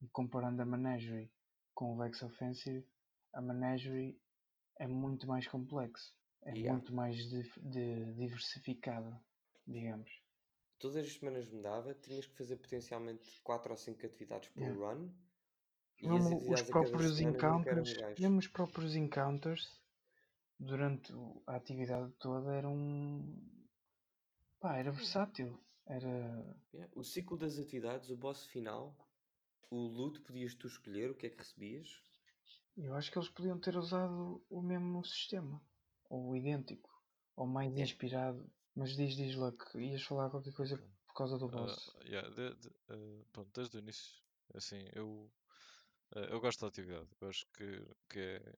E 0.02 0.08
comparando 0.10 0.62
a 0.62 0.66
Menagerie 0.66 1.32
com 1.74 1.94
o 1.94 1.98
Vex 1.98 2.22
Offensive, 2.24 2.86
a 3.34 3.42
Menagerie 3.42 4.20
é 4.80 4.88
muito 4.88 5.28
mais 5.28 5.48
complexo. 5.48 6.14
É 6.44 6.52
Yeah. 6.54 6.74
muito 6.74 6.94
mais 6.94 7.16
dif- 7.30 7.60
de, 7.62 8.14
diversificado, 8.16 9.16
digamos. 9.68 10.10
Todas 10.80 10.98
as 11.06 11.14
semanas 11.14 11.48
mudava, 11.48 11.94
tinhas 11.94 12.26
que 12.26 12.36
fazer 12.36 12.56
potencialmente 12.58 13.40
4 13.44 13.70
ou 13.72 13.78
5 13.78 14.04
atividades 14.04 14.50
por 14.50 14.62
Yeah. 14.64 14.80
run. 14.94 15.12
E 16.00 16.08
Mesmo 16.10 16.52
os 16.52 16.62
próprios 16.64 17.20
encounters, 17.20 17.96
mesmo 18.20 18.40
os 18.40 18.48
próprios 18.48 18.96
encounters 18.96 19.80
durante 20.60 21.14
a 21.46 21.56
atividade 21.56 22.12
toda 22.14 22.52
eram 22.56 23.40
pá, 24.60 24.78
era 24.78 24.92
versátil. 24.92 25.60
Era 25.86 26.58
Yeah. 26.74 26.92
O 26.96 27.04
ciclo 27.04 27.38
das 27.38 27.60
atividades, 27.60 28.10
o 28.10 28.18
boss 28.18 28.48
final, 28.48 28.96
o 29.72 29.80
loot 29.88 30.22
podias 30.22 30.54
tu 30.56 30.68
escolher 30.68 31.10
o 31.10 31.16
que 31.18 31.26
é 31.28 31.30
que 31.32 31.38
recebias. 31.38 31.90
eu 32.76 32.94
acho 32.96 33.12
que 33.12 33.18
eles 33.18 33.30
podiam 33.30 33.60
ter 33.60 33.78
usado 33.78 34.46
o 34.50 34.62
mesmo 34.62 35.04
sistema, 35.06 35.66
ou 36.10 36.36
idêntico, 36.36 36.90
ou 37.36 37.48
mais 37.48 37.74
É. 37.76 37.86
inspirado. 37.86 38.52
Mas 38.76 38.96
diz, 38.96 39.16
diz 39.16 39.36
lá 39.36 39.52
que 39.52 39.78
ias 39.80 40.04
falar 40.04 40.30
qualquer 40.30 40.54
coisa 40.54 40.78
por 41.08 41.14
causa 41.16 41.38
do 41.38 41.50
Ah, 41.50 41.76
boss. 41.76 41.98
yeah, 42.06 42.30
de- 42.30 42.56
de- 42.56 42.70
ah, 42.90 43.26
pronto, 43.32 43.52
desde 43.54 43.78
o 43.78 43.80
início, 43.80 44.24
assim, 44.54 44.86
eu, 44.94 45.34
ah, 46.16 46.22
eu 46.32 46.40
gosto 46.42 46.62
da 46.62 46.68
atividade. 46.68 47.10
Eu 47.22 47.30
acho 47.30 47.46
que, 47.54 47.86
que, 48.10 48.20
é, 48.20 48.54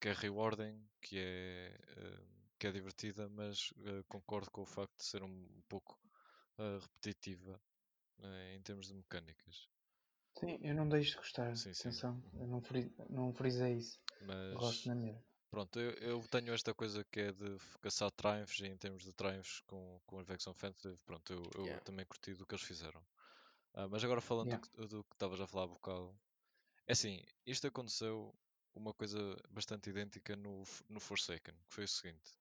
que 0.00 0.08
é 0.08 0.12
rewarding, 0.14 0.90
que 1.02 1.18
é, 1.18 1.76
ah, 1.98 2.26
que 2.58 2.66
é 2.68 2.72
divertida, 2.72 3.28
mas 3.30 3.72
concordo 4.08 4.50
com 4.52 4.62
o 4.62 4.66
facto 4.66 4.96
de 4.98 5.04
ser 5.06 5.22
um 5.24 5.62
pouco 5.68 6.00
repetitiva 6.58 7.62
em 8.54 8.62
termos 8.62 8.88
de 8.88 8.94
mecânicas. 8.94 9.70
Sim, 10.40 10.58
eu 10.62 10.74
não 10.74 10.88
deixo 10.88 11.12
de 11.12 11.16
gostar. 11.18 11.54
Sim, 11.54 11.74
sim. 11.74 11.90
Atenção, 11.90 12.20
eu 12.34 12.46
não, 12.48 12.60
fri, 12.60 12.92
não 13.08 13.32
frisei 13.32 13.74
isso. 13.76 14.00
Eu 14.50 14.58
gosto 14.58 14.86
Mas 14.86 14.88
na 14.88 14.94
mesma. 14.94 15.22
pronto, 15.50 15.80
eu, 15.80 15.92
eu 15.94 16.22
tenho 16.30 16.54
esta 16.54 16.74
coisa 16.74 17.04
que 17.04 17.20
é 17.20 17.32
de 17.32 17.58
caçar 17.80 18.10
triumphs 18.12 18.60
e 18.60 18.66
em 18.66 18.76
termos 18.76 19.04
de 19.04 19.12
triumphs 19.12 19.60
com, 19.62 20.00
com 20.06 20.18
a 20.20 20.22
Vex 20.22 20.46
Offensive, 20.46 20.98
pronto, 21.06 21.32
eu, 21.32 21.42
eu 21.54 21.66
Yeah. 21.66 21.84
também 21.84 22.06
curti 22.06 22.34
do 22.34 22.46
que 22.46 22.54
eles 22.54 22.64
fizeram. 22.64 23.02
Ah, 23.74 23.88
mas 23.88 24.04
agora 24.04 24.20
falando 24.20 24.50
Yeah. 24.50 24.66
do 24.66 24.70
que- 24.70 24.88
do 24.88 25.04
que 25.04 25.14
estavas 25.14 25.40
a 25.40 25.46
falar 25.46 25.64
há 25.64 25.68
bocado, 25.68 26.14
é 26.86 26.92
assim, 26.92 27.22
isto 27.46 27.66
aconteceu 27.68 28.34
uma 28.74 28.94
coisa 28.94 29.18
bastante 29.50 29.90
idêntica 29.90 30.36
no, 30.36 30.64
no 30.88 31.00
Forsaken, 31.00 31.54
que 31.68 31.74
foi 31.74 31.84
o 31.84 31.88
seguinte. 31.88 32.32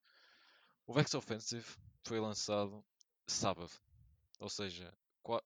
O 0.86 0.94
Vex 0.94 1.14
Offensive 1.14 1.66
foi 2.04 2.20
lançado 2.20 2.84
sábado, 3.28 3.72
ou 4.40 4.50
seja, 4.50 4.94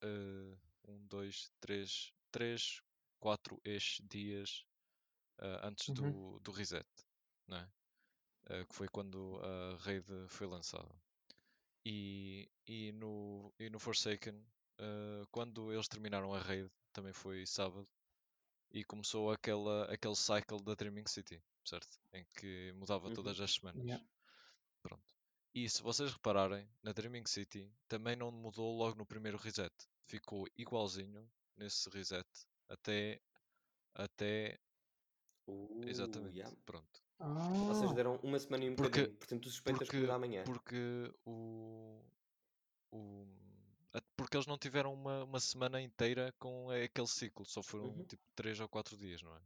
eh, 0.02 0.58
um, 0.88 1.06
dois, 1.08 1.52
três, 1.60 2.12
três, 2.34 2.82
quatro 3.19 3.62
ex 3.63 4.02
dias 4.10 4.65
ah, 5.39 5.67
antes 5.69 5.88
Uhum. 5.89 5.96
do, 5.96 6.39
do 6.41 6.52
reset, 6.52 6.88
não 7.48 7.58
é? 7.58 7.69
Ah, 8.50 8.65
que 8.65 8.76
foi 8.76 8.88
quando 8.89 9.39
a 9.41 9.78
raid 9.86 10.06
foi 10.28 10.48
lançada. 10.48 10.93
E, 11.86 12.50
e, 12.67 12.91
no, 12.93 13.54
e 13.60 13.69
no 13.69 13.80
Forsaken, 13.80 14.38
ah, 14.80 15.26
quando 15.32 15.72
eles 15.72 15.88
terminaram 15.88 16.34
a 16.34 16.39
raid, 16.39 16.69
também 16.93 17.13
foi 17.13 17.46
sábado, 17.46 17.88
e 18.72 18.84
começou 18.84 19.32
aquela, 19.32 19.86
aquele 19.93 20.15
cycle 20.15 20.62
da 20.63 20.74
Dreaming 20.76 21.06
City, 21.08 21.41
certo? 21.63 22.00
Em 22.13 22.26
que 22.36 22.72
mudava 22.74 23.10
Uhum. 23.10 23.13
todas 23.13 23.39
as 23.39 23.54
semanas. 23.54 23.84
Yeah. 23.86 24.04
Pronto. 24.82 25.04
E 25.54 25.69
se 25.69 25.82
vocês 25.84 26.12
repararem, 26.12 26.67
na 26.82 26.91
Dreaming 26.93 27.26
City 27.28 27.72
também 27.88 28.15
não 28.15 28.32
mudou 28.32 28.76
logo 28.76 28.98
no 28.98 29.06
primeiro 29.06 29.38
reset. 29.38 29.74
Ficou 30.08 30.48
igualzinho 30.58 31.30
nesse 31.58 31.89
reset 31.89 32.28
até. 32.70 33.22
Até. 33.96 34.60
Uh, 35.48 35.82
Exatamente. 35.86 36.38
yeah. 36.38 36.56
Pronto. 36.66 37.04
Ou 37.20 37.76
seja, 37.76 37.92
Ah, 37.92 37.94
deram 37.94 38.16
uma 38.24 38.39
semana 38.39 38.63
e 38.66 38.70
um 38.70 38.76
Porque- 38.76 38.89
bocadinho. 39.02 39.18
Portanto, 39.18 39.42
tu 39.44 39.50
suspeitas 39.50 39.80
que 39.82 39.86
Porque, 39.92 40.02
muda 40.02 40.13
amanhã. 40.16 40.44
porque 40.46 41.13
o. 41.26 42.02
o 42.92 43.28
a- 43.94 44.02
porque 44.18 44.36
eles 44.38 44.48
não 44.48 44.58
tiveram 44.58 44.94
uma, 44.94 45.24
uma 45.24 45.39
semana 45.39 45.80
inteira 45.82 46.34
com 46.39 46.70
aquele 46.72 47.08
ciclo, 47.08 47.46
só 47.46 47.62
foram 47.62 47.86
Uhum. 47.89 48.04
tipo 48.06 48.24
3 48.36 48.60
ou 48.60 48.68
4 48.68 48.98
dias, 48.98 49.22
não 49.22 49.36
é? 49.36 49.42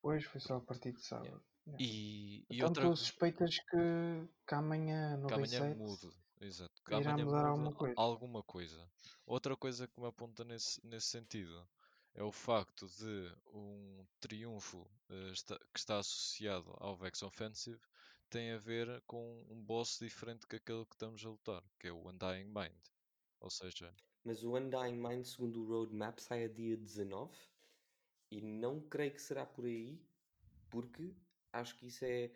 Pois 0.00 0.24
foi 0.24 0.40
só 0.40 0.56
a 0.56 0.60
partir 0.60 0.92
de 0.92 1.02
sábado. 1.02 1.26
Yeah. 1.66 1.82
E, 1.84 2.38
e 2.48 2.56
Então 2.56 2.68
outra 2.68 2.84
tu 2.84 2.96
suspeitas 2.96 3.56
que, 3.58 4.28
que 4.46 4.54
amanhã 4.54 5.16
no 5.16 5.26
que 5.26 5.34
amanhã 5.34 5.74
mude, 5.74 6.08
exato, 6.40 6.82
que 6.82 6.94
irá 6.94 7.16
amanhã 7.16 7.24
mudar 7.24 7.46
mude 7.46 7.48
alguma 7.48 7.72
coisa. 7.74 7.96
alguma 7.96 8.42
coisa. 8.42 8.90
Outra 9.26 9.56
coisa 9.56 9.86
que 9.88 10.00
me 10.00 10.06
aponta 10.06 10.44
nesse, 10.44 10.84
nesse 10.86 11.06
sentido 11.08 11.68
é 12.14 12.22
o 12.22 12.32
facto 12.32 12.86
de 12.88 13.32
um 13.52 14.06
triunfo 14.20 14.90
eh, 15.10 15.30
está- 15.32 15.58
que 15.72 15.78
está 15.78 15.98
associado 15.98 16.74
ao 16.78 16.96
Vex 16.96 17.22
Offensive 17.22 17.80
tem 18.30 18.52
a 18.52 18.58
ver 18.58 19.00
com 19.06 19.44
um 19.48 19.62
boss 19.64 19.98
diferente 19.98 20.46
que 20.46 20.56
aquele 20.56 20.84
que 20.86 20.94
estamos 20.94 21.24
a 21.24 21.28
lutar, 21.30 21.62
que 21.78 21.88
é 21.88 21.92
o 21.92 22.08
Undying 22.08 22.44
Mind. 22.46 22.82
Ou 23.40 23.50
seja, 23.50 23.94
Mas 24.24 24.42
o 24.44 24.54
Undying 24.56 24.96
Mind, 24.96 25.24
segundo 25.24 25.62
o 25.62 25.66
roadmap, 25.66 26.18
sai 26.20 26.44
a 26.44 26.48
dia 26.48 26.76
19 26.76 27.36
e 28.30 28.40
não 28.40 28.80
creio 28.80 29.12
que 29.12 29.20
será 29.22 29.46
por 29.46 29.64
aí, 29.64 29.98
porque 30.70 31.14
acho 31.52 31.76
que 31.76 31.86
isso 31.86 32.04
é. 32.04 32.30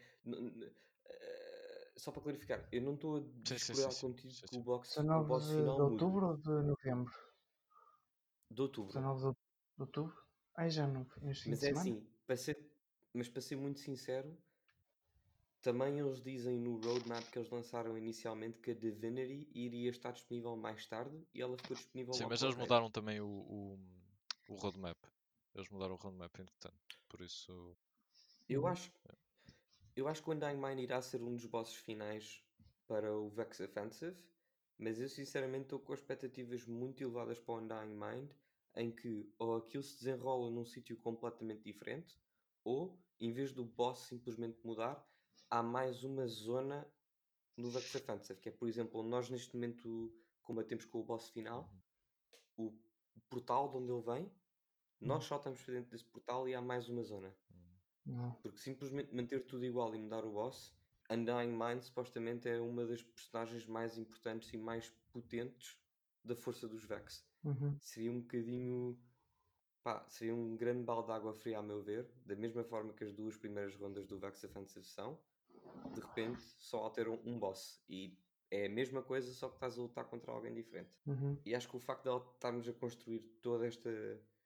Só 1.96 2.10
para 2.12 2.22
clarificar, 2.22 2.68
eu 2.72 2.82
não 2.82 2.94
estou 2.94 3.16
a 3.18 3.20
discordar 3.20 3.94
sim, 3.94 3.96
contigo 3.96 4.34
sim, 4.34 4.46
que 4.48 4.56
o, 4.56 4.60
box, 4.62 5.04
o 5.14 5.22
19 5.22 5.24
boss 5.24 5.46
de, 5.46 5.72
de 5.76 5.80
final 5.80 5.80
mude. 5.82 6.04
outubro 6.04 6.26
ou 6.28 6.36
de 6.36 6.50
novembro? 6.62 7.12
De 8.50 8.62
outubro. 8.62 8.94
19 8.94 9.22
de 9.22 9.32
de 9.76 9.82
outubro? 9.82 10.16
Ai, 10.56 10.70
já 10.70 10.86
fim 11.34 11.50
Mas 11.50 11.58
de 11.58 11.66
é 11.66 11.70
assim, 11.70 12.06
para 12.26 12.36
ser, 12.36 12.56
mas 13.14 13.28
para 13.28 13.40
ser 13.40 13.56
muito 13.56 13.80
sincero, 13.80 14.36
também 15.62 15.98
eles 15.98 16.20
dizem 16.22 16.58
no 16.58 16.76
roadmap 16.76 17.22
que 17.30 17.38
eles 17.38 17.50
lançaram 17.50 17.96
inicialmente 17.96 18.58
que 18.58 18.72
a 18.72 18.74
Divinity 18.74 19.48
iria 19.54 19.90
estar 19.90 20.12
disponível 20.12 20.56
mais 20.56 20.86
tarde 20.86 21.16
e 21.34 21.40
ela 21.40 21.56
ficou 21.56 21.76
disponível 21.76 22.14
Sim, 22.14 22.26
mas 22.28 22.42
eles 22.42 22.54
mudaram 22.56 22.90
também 22.90 23.20
o, 23.20 23.26
o, 23.28 23.78
o 24.48 24.54
roadmap. 24.56 24.96
Eles 25.54 25.68
mudaram 25.68 25.94
o 25.94 25.96
roadmap 25.98 26.34
entretanto. 26.38 26.98
Por 27.08 27.20
isso. 27.20 27.76
Eu 28.48 28.66
Uhum. 28.66 28.72
acho, 28.72 28.90
eu 29.96 30.08
acho 30.08 30.22
que 30.22 30.30
o 30.30 30.32
Undying 30.32 30.56
Mind 30.56 30.80
irá 30.80 31.00
ser 31.02 31.22
um 31.22 31.34
dos 31.34 31.46
bosses 31.46 31.74
finais 31.76 32.44
para 32.86 33.16
o 33.16 33.28
Vex 33.28 33.60
Offensive, 33.60 34.22
mas 34.78 35.00
eu 35.00 35.08
sinceramente 35.08 35.64
estou 35.64 35.80
com 35.80 35.94
expectativas 35.94 36.66
muito 36.66 37.02
elevadas 37.02 37.38
para 37.40 37.54
o 37.54 37.58
Undying 37.58 37.94
Mind, 37.96 38.32
em 38.74 38.94
que 38.94 39.34
ou 39.38 39.56
aquilo 39.56 39.82
se 39.82 39.98
desenrola 39.98 40.50
num 40.50 40.64
sítio 40.64 40.98
completamente 41.00 41.62
diferente, 41.64 42.18
ou 42.64 43.06
em 43.20 43.32
vez 43.32 43.52
do 43.52 43.64
boss 43.64 44.00
simplesmente 44.00 44.60
mudar, 44.64 45.08
há 45.50 45.62
mais 45.62 46.04
uma 46.04 46.26
zona 46.26 46.92
no 47.56 47.70
Vex 47.70 47.94
Offensive, 47.94 48.40
que 48.40 48.48
é 48.50 48.52
por 48.52 48.68
exemplo 48.68 49.02
nós 49.02 49.30
neste 49.30 49.54
momento 49.54 50.18
combatemos 50.42 50.84
com 50.86 51.00
o 51.00 51.04
boss 51.04 51.30
final, 51.30 51.72
Uhum. 51.72 51.82
o 52.56 52.80
portal 53.30 53.70
de 53.70 53.76
onde 53.78 53.92
ele 53.92 54.02
vem, 54.02 54.40
nós 55.00 55.24
Uhum. 55.24 55.28
só 55.28 55.36
estamos 55.38 55.62
para 55.64 55.74
dentro 55.74 55.90
desse 55.90 56.06
portal 56.06 56.48
e 56.48 56.54
há 56.54 56.62
mais 56.62 56.88
uma 56.88 57.02
zona. 57.02 57.41
Não. 58.04 58.32
Porque 58.42 58.58
simplesmente 58.58 59.14
manter 59.14 59.46
tudo 59.46 59.64
igual 59.64 59.94
e 59.94 59.98
mudar 59.98 60.24
o 60.24 60.32
boss, 60.32 60.74
Undying 61.10 61.52
Mind 61.52 61.82
supostamente 61.82 62.48
é 62.48 62.60
uma 62.60 62.86
das 62.86 63.02
personagens 63.02 63.66
mais 63.66 63.98
importantes 63.98 64.52
e 64.52 64.56
mais 64.56 64.90
potentes 65.12 65.76
da 66.24 66.34
força 66.34 66.68
dos 66.68 66.84
Vex. 66.84 67.26
Uhum. 67.44 67.76
Seria 67.80 68.10
um 68.10 68.20
bocadinho. 68.20 68.98
Pá, 69.82 70.04
seria 70.08 70.34
um 70.34 70.56
grande 70.56 70.84
balde 70.84 71.06
de 71.06 71.12
água 71.12 71.34
fria 71.34 71.58
a 71.58 71.62
meu 71.62 71.82
ver, 71.82 72.08
da 72.24 72.36
mesma 72.36 72.62
forma 72.62 72.92
que 72.92 73.02
as 73.02 73.12
duas 73.12 73.36
primeiras 73.36 73.74
rondas 73.74 74.06
do 74.06 74.16
Vex 74.18 74.44
Offensive 74.44 74.86
são. 74.86 75.18
De 75.92 76.00
repente, 76.00 76.40
só 76.58 76.78
alteram 76.78 77.18
um 77.24 77.38
boss. 77.38 77.82
E 77.88 78.16
é 78.48 78.66
a 78.66 78.68
mesma 78.68 79.02
coisa, 79.02 79.32
só 79.32 79.48
que 79.48 79.56
estás 79.56 79.76
a 79.76 79.82
lutar 79.82 80.04
contra 80.04 80.30
alguém 80.30 80.54
diferente. 80.54 80.90
Uhum. 81.04 81.36
E 81.44 81.54
acho 81.54 81.68
que 81.68 81.76
o 81.76 81.80
facto 81.80 82.20
de 82.20 82.34
estarmos 82.34 82.68
a 82.68 82.72
construir 82.72 83.20
toda 83.42 83.66
esta 83.66 83.90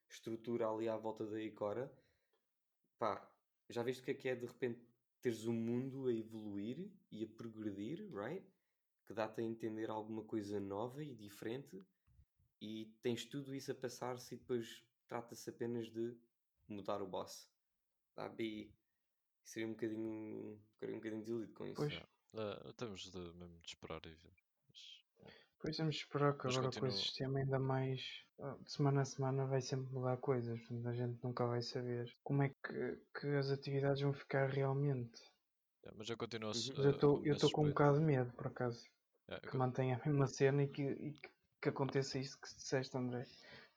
estrutura 0.09 0.67
ali 0.67 0.89
à 0.89 0.97
volta 0.97 1.25
da 1.25 1.39
Ikora. 1.39 1.91
Pá, 2.97 3.29
já 3.69 3.83
viste 3.83 4.01
o 4.01 4.03
que 4.05 4.11
é 4.11 4.13
que 4.13 4.29
é 4.29 4.35
de 4.35 4.45
repente 4.45 4.81
teres 5.21 5.45
um 5.45 5.53
mundo 5.53 6.07
a 6.07 6.13
evoluir 6.13 6.91
e 7.11 7.23
a 7.23 7.27
progredir, 7.27 8.07
right? 8.13 8.45
Que 9.05 9.13
dá-te 9.13 9.41
a 9.41 9.43
entender 9.43 9.89
alguma 9.89 10.23
coisa 10.23 10.59
nova 10.59 11.03
e 11.03 11.15
diferente 11.15 11.85
e 12.61 12.93
tens 13.01 13.25
tudo 13.25 13.53
isso 13.55 13.71
a 13.71 13.75
passar-se 13.75 14.35
e 14.35 14.37
depois 14.37 14.83
trata-se 15.07 15.49
apenas 15.49 15.89
de 15.91 16.17
mudar 16.67 17.01
o 17.01 17.07
boss. 17.07 17.49
Sabe? 18.15 18.43
E 18.43 18.75
seria 19.43 19.67
um 19.67 19.71
bocadinho, 19.71 20.61
ficaria 20.73 20.95
um 20.95 20.99
bocadinho 20.99 21.21
desiludido 21.21 21.53
com 21.53 21.65
isso. 21.65 21.75
Pois. 21.75 21.93
Eh, 21.93 22.73
temos 22.75 23.09
de 23.09 23.19
mesmo 23.33 23.59
de 23.61 23.67
esperar 23.67 24.05
e 24.05 24.13
ver. 24.13 24.35
Mas, 24.67 25.05
pois 25.59 25.77
temos 25.77 25.95
de 25.95 26.01
esperar 26.01 26.37
que 26.37 26.43
Mas 26.45 26.57
agora 26.57 26.67
com 26.71 26.79
continuo- 26.79 26.89
esse 26.95 27.03
sistema 27.07 27.39
ainda 27.39 27.57
mais 27.59 28.25
de 28.63 28.71
semana 28.71 29.01
a 29.01 29.05
semana 29.05 29.45
vai 29.45 29.61
sempre 29.61 29.93
mudar 29.93 30.17
coisas, 30.17 30.59
portanto 30.59 30.87
a 30.87 30.93
gente 30.93 31.23
nunca 31.23 31.45
vai 31.45 31.61
saber 31.61 32.05
como 32.23 32.43
é 32.43 32.49
que, 32.49 32.97
que 33.19 33.27
as 33.35 33.49
atividades 33.51 34.01
vão 34.01 34.13
ficar 34.13 34.47
realmente. 34.49 35.21
yeah, 35.83 35.91
mas 35.97 36.09
eu 36.09 36.17
continuo 36.17 36.49
a 36.51 36.53
Uhum. 36.53 36.73
Mas 36.75 36.85
eu 36.85 36.91
eh, 36.91 36.95
estou 36.95 37.17
com 37.17 37.23
a 37.23 37.27
eu 37.27 37.33
estou 37.33 37.51
com 37.51 37.63
um 37.63 37.69
bocado 37.69 37.99
de 37.99 38.05
medo, 38.05 38.31
por 38.33 38.47
acaso, 38.47 38.85
eu 39.43 39.49
que 39.49 39.51
co- 39.51 39.57
mantenha 39.57 39.97
a 39.97 40.07
mesma 40.07 40.27
cena 40.27 40.63
e 40.63 40.67
que, 40.67 40.81
e 40.83 41.11
que, 41.13 41.29
que 41.61 41.69
aconteça 41.69 42.19
isso 42.19 42.39
que 42.39 42.47
disseste, 42.55 42.97
André, 42.97 43.23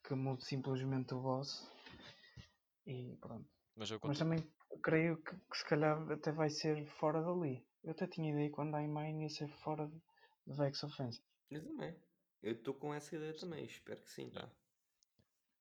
que 0.04 0.14
mude 0.14 0.44
simplesmente 0.44 1.14
o 1.14 1.20
boss 1.20 1.70
e 2.86 3.16
pronto. 3.20 3.48
mas 3.76 3.90
eu 3.90 4.00
Mas 4.04 4.18
também 4.18 4.40
creio 4.82 5.16
que, 5.22 5.34
que 5.50 5.56
se 5.58 5.64
calhar 5.68 5.96
até 6.10 6.32
vai 6.32 6.50
ser 6.50 6.86
fora 6.86 7.22
dali. 7.22 7.64
Eu 7.82 7.92
até 7.92 8.06
tinha 8.06 8.30
ideia 8.30 8.48
que 8.48 8.54
quando 8.54 8.74
a 8.76 8.80
Mine 8.80 9.22
ia 9.24 9.30
ser 9.30 9.48
fora 9.64 9.86
de, 9.86 9.98
de 10.46 10.56
Vex 10.56 10.82
Offensive. 10.84 11.24
Eu 11.50 11.64
também. 11.64 11.96
Eu 12.42 12.52
estou 12.52 12.74
com 12.74 12.92
essa 12.94 13.14
ideia 13.16 13.34
também. 13.34 13.64
Espero 13.64 14.00
que 14.02 14.10
sim, 14.10 14.28
Yeah. 14.28 14.46
pá. 14.48 14.56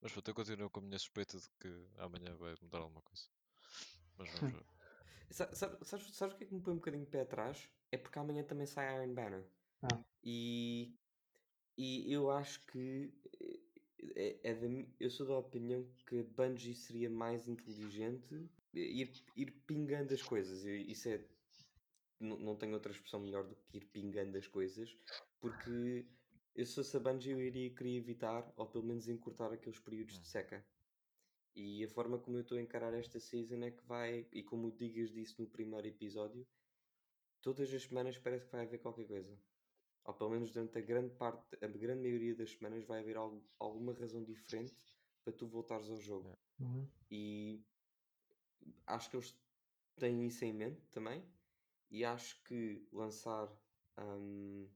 Mas 0.02 0.12
pronto, 0.14 0.28
eu 0.30 0.36
continuo 0.36 0.70
com 0.70 0.80
a 0.80 0.84
minha 0.84 0.98
suspeita 0.98 1.38
de 1.38 1.50
que 1.60 1.68
amanhã 1.98 2.34
vai 2.38 2.56
mudar 2.62 2.80
alguma 2.80 3.02
coisa. 3.02 3.24
Mas 4.18 4.30
vamos 4.30 4.54
ver. 4.56 4.66
Sa- 5.32 5.54
Sabe, 5.54 5.86
sabes, 5.86 6.16
sabes 6.16 6.36
o 6.36 6.38
que 6.38 6.46
é 6.46 6.48
que 6.48 6.54
me 6.56 6.62
põe 6.62 6.74
um 6.74 6.78
bocadinho 6.78 7.04
de 7.06 7.12
pé 7.12 7.22
atrás? 7.22 7.70
É 7.92 7.98
porque 7.98 8.18
amanhã 8.18 8.44
também 8.44 8.66
sai 8.66 8.96
Iron 8.96 9.14
Banner. 9.14 9.46
Ah. 9.84 10.04
E, 10.24 10.98
e 11.78 12.12
eu 12.12 12.32
acho 12.32 12.66
que 12.66 13.14
eh, 13.40 14.40
é, 14.44 14.52
é 14.52 14.54
da 14.56 14.68
mi- 14.68 14.96
eu 15.00 15.10
sou 15.12 15.28
da 15.28 15.38
opinião 15.38 15.86
que 16.08 16.20
a 16.20 16.24
Bungie 16.24 16.74
seria 16.74 17.10
mais 17.10 17.48
inteligente 17.48 18.50
ir, 18.74 19.12
ir 19.36 19.52
pingando 19.68 20.14
as 20.14 20.22
coisas. 20.24 20.66
E 20.66 20.92
Isso 20.92 21.10
é. 21.10 21.24
Não, 22.20 22.38
não 22.38 22.56
tenho 22.56 22.74
outra 22.74 22.92
expressão 22.92 23.20
melhor 23.20 23.46
do 23.48 23.56
que 23.56 23.78
ir 23.78 23.86
pingando 23.86 24.38
as 24.38 24.48
coisas, 24.48 24.90
porque 25.40 26.06
eu 26.56 26.66
se 26.66 26.76
fosse 26.76 26.98
a 26.98 27.00
Bungie 27.00 27.32
eu 27.32 27.42
iria 27.42 27.74
querer 27.74 27.96
evitar, 27.98 28.54
ou 28.58 28.68
pelo 28.70 28.84
menos 28.86 29.08
encurtar 29.08 29.52
aqueles 29.54 29.80
períodos 29.80 30.18
Hum. 30.18 30.22
de 30.22 30.28
seca. 30.28 30.68
E 31.56 31.84
a 31.84 31.90
forma 31.90 32.20
como 32.20 32.38
eu 32.38 32.42
estou 32.42 32.58
a 32.58 32.62
encarar 32.62 32.94
esta 32.94 33.20
season 33.20 33.64
é 33.64 33.72
que 33.72 33.86
vai, 33.86 34.28
e 34.32 34.44
como 34.44 34.68
o 34.68 34.72
Digas 34.72 35.12
disse 35.12 35.40
no 35.40 35.50
primeiro 35.50 35.88
episódio, 35.88 36.48
todas 37.42 37.74
as 37.74 37.84
semanas 37.84 38.18
parece 38.18 38.46
que 38.46 38.52
vai 38.52 38.66
haver 38.66 38.80
qualquer 38.82 39.08
coisa. 39.08 39.42
Ou 40.06 40.14
pelo 40.14 40.32
menos 40.32 40.52
durante 40.52 40.78
a 40.78 40.82
grande 40.82 41.16
parte, 41.16 41.56
a 41.64 41.68
grande 41.68 42.02
maioria 42.02 42.36
das 42.36 42.52
semanas 42.52 42.86
vai 42.86 43.02
haver 43.02 43.18
algo- 43.18 43.50
alguma 43.60 43.94
razão 43.94 44.24
diferente 44.24 44.76
para 45.24 45.34
tu 45.34 45.48
voltares 45.48 45.90
ao 45.90 45.98
jogo. 45.98 46.38
Uhum. 46.60 46.88
E 47.12 47.68
acho 48.88 49.10
que 49.10 49.16
eles 49.18 49.42
têm 49.98 50.26
isso 50.26 50.46
em 50.46 50.54
mente 50.54 50.88
também. 50.90 51.34
E 51.90 52.06
acho 52.06 52.44
que 52.44 52.88
lançar 52.92 53.60
um, 54.00 54.70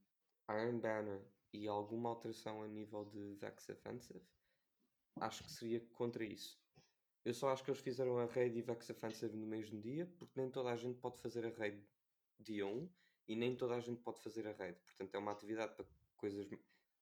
Iron 0.50 0.80
Banner 0.80 1.33
e 1.54 1.68
alguma 1.68 2.10
alteração 2.10 2.64
a 2.64 2.68
nível 2.68 3.06
de 3.06 3.36
Vex 3.36 3.70
Offensive, 3.70 4.22
acho 5.18 5.44
que 5.44 5.52
seria 5.52 5.80
contra 5.94 6.24
isso. 6.24 6.60
Eu 7.24 7.34
só 7.34 7.50
acho 7.50 7.64
que 7.64 7.70
eles 7.70 7.80
fizeram 7.80 8.18
a 8.18 8.26
raid 8.26 8.58
e 8.58 8.62
Vex 8.62 8.90
Offensive 8.90 9.38
no 9.38 9.48
mesmo 9.48 9.80
dia, 9.80 10.06
porque 10.18 10.40
nem 10.40 10.50
toda 10.50 10.72
a 10.72 10.76
gente 10.76 11.00
pode 11.00 11.20
fazer 11.20 11.46
a 11.46 11.58
raid 11.58 11.82
dia 12.40 12.66
1 12.66 12.90
e 13.28 13.36
nem 13.36 13.56
toda 13.56 13.76
a 13.76 13.80
gente 13.80 14.02
pode 14.02 14.22
fazer 14.22 14.46
a 14.48 14.52
raid. 14.52 14.78
Portanto, 14.80 15.16
é 15.16 15.18
uma 15.18 15.32
atividade 15.32 15.74
para 15.76 15.86
coisas 16.18 16.48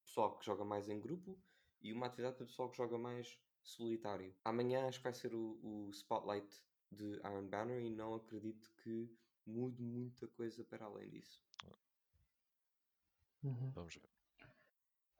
pessoal 0.04 0.38
que 0.38 0.46
joga 0.46 0.64
mais 0.64 0.90
em 0.90 1.00
grupo 1.00 1.40
e 1.82 1.92
uma 1.92 2.06
atividade 2.06 2.36
para 2.36 2.46
pessoal 2.46 2.70
que 2.70 2.78
joga 2.78 2.98
mais 2.98 3.40
solitário. 3.64 4.36
Amanhã 4.44 4.88
acho 4.88 5.00
que 5.00 5.04
vai 5.04 5.14
ser 5.14 5.34
o, 5.34 5.60
o 5.64 5.90
spotlight 5.92 6.64
de 6.92 7.14
Iron 7.20 7.48
Banner 7.48 7.82
e 7.82 7.90
não 7.90 8.14
acredito 8.14 8.70
que 8.84 9.10
mude 9.46 9.82
muita 9.82 10.28
coisa 10.28 10.64
para 10.64 10.86
além 10.86 11.10
disso. 11.10 11.42
Uhum. 13.44 13.72
Vamos 13.72 13.96
ver. 13.96 14.21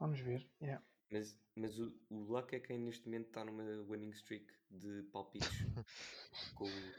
Vamos 0.02 0.20
ver. 0.20 0.50
Yeah. 0.60 0.84
Mas, 1.12 1.40
mas 1.56 1.80
o, 1.80 1.94
o 2.10 2.16
Luck 2.24 2.56
é 2.56 2.60
quem 2.60 2.80
neste 2.80 3.06
momento 3.06 3.28
está 3.28 3.46
numa 3.46 3.64
winning 3.88 4.10
streak 4.10 4.52
de 4.72 5.04
palpites 5.12 5.48
com, 6.56 6.66
o- 6.66 6.94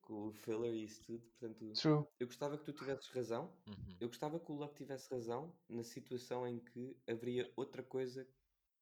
com 0.00 0.28
o 0.28 0.32
filler 0.32 0.72
e 0.72 0.84
isso 0.84 1.02
tudo. 1.04 1.22
Portanto, 1.38 1.72
True. 1.74 2.06
eu 2.18 2.26
gostava 2.26 2.56
que 2.56 2.64
tu 2.64 2.72
tivesses 2.72 3.06
razão. 3.08 3.52
Uhum. 3.68 3.96
Eu 4.00 4.08
gostava 4.08 4.40
que 4.40 4.50
o 4.50 4.54
Luck 4.54 4.74
tivesse 4.74 5.10
razão 5.10 5.54
na 5.68 5.82
situação 5.82 6.46
em 6.46 6.58
que 6.58 6.96
haveria 7.06 7.52
outra 7.54 7.82
coisa 7.82 8.24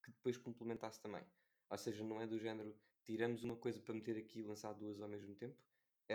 que 0.05 0.13
depois 0.13 0.37
complementasse 0.39 1.01
também. 1.03 1.25
Ou 1.69 1.77
seja, 1.77 2.05
não 2.05 2.21
é 2.21 2.27
do 2.27 2.39
género 2.39 2.73
tiramos 3.05 3.43
uma 3.43 3.57
coisa 3.57 3.81
para 3.81 3.95
meter 3.95 4.17
aqui 4.17 4.39
e 4.39 4.43
lançar 4.45 4.73
duas 4.75 5.01
ao 5.01 5.09
mesmo 5.09 5.35
tempo. 5.35 5.57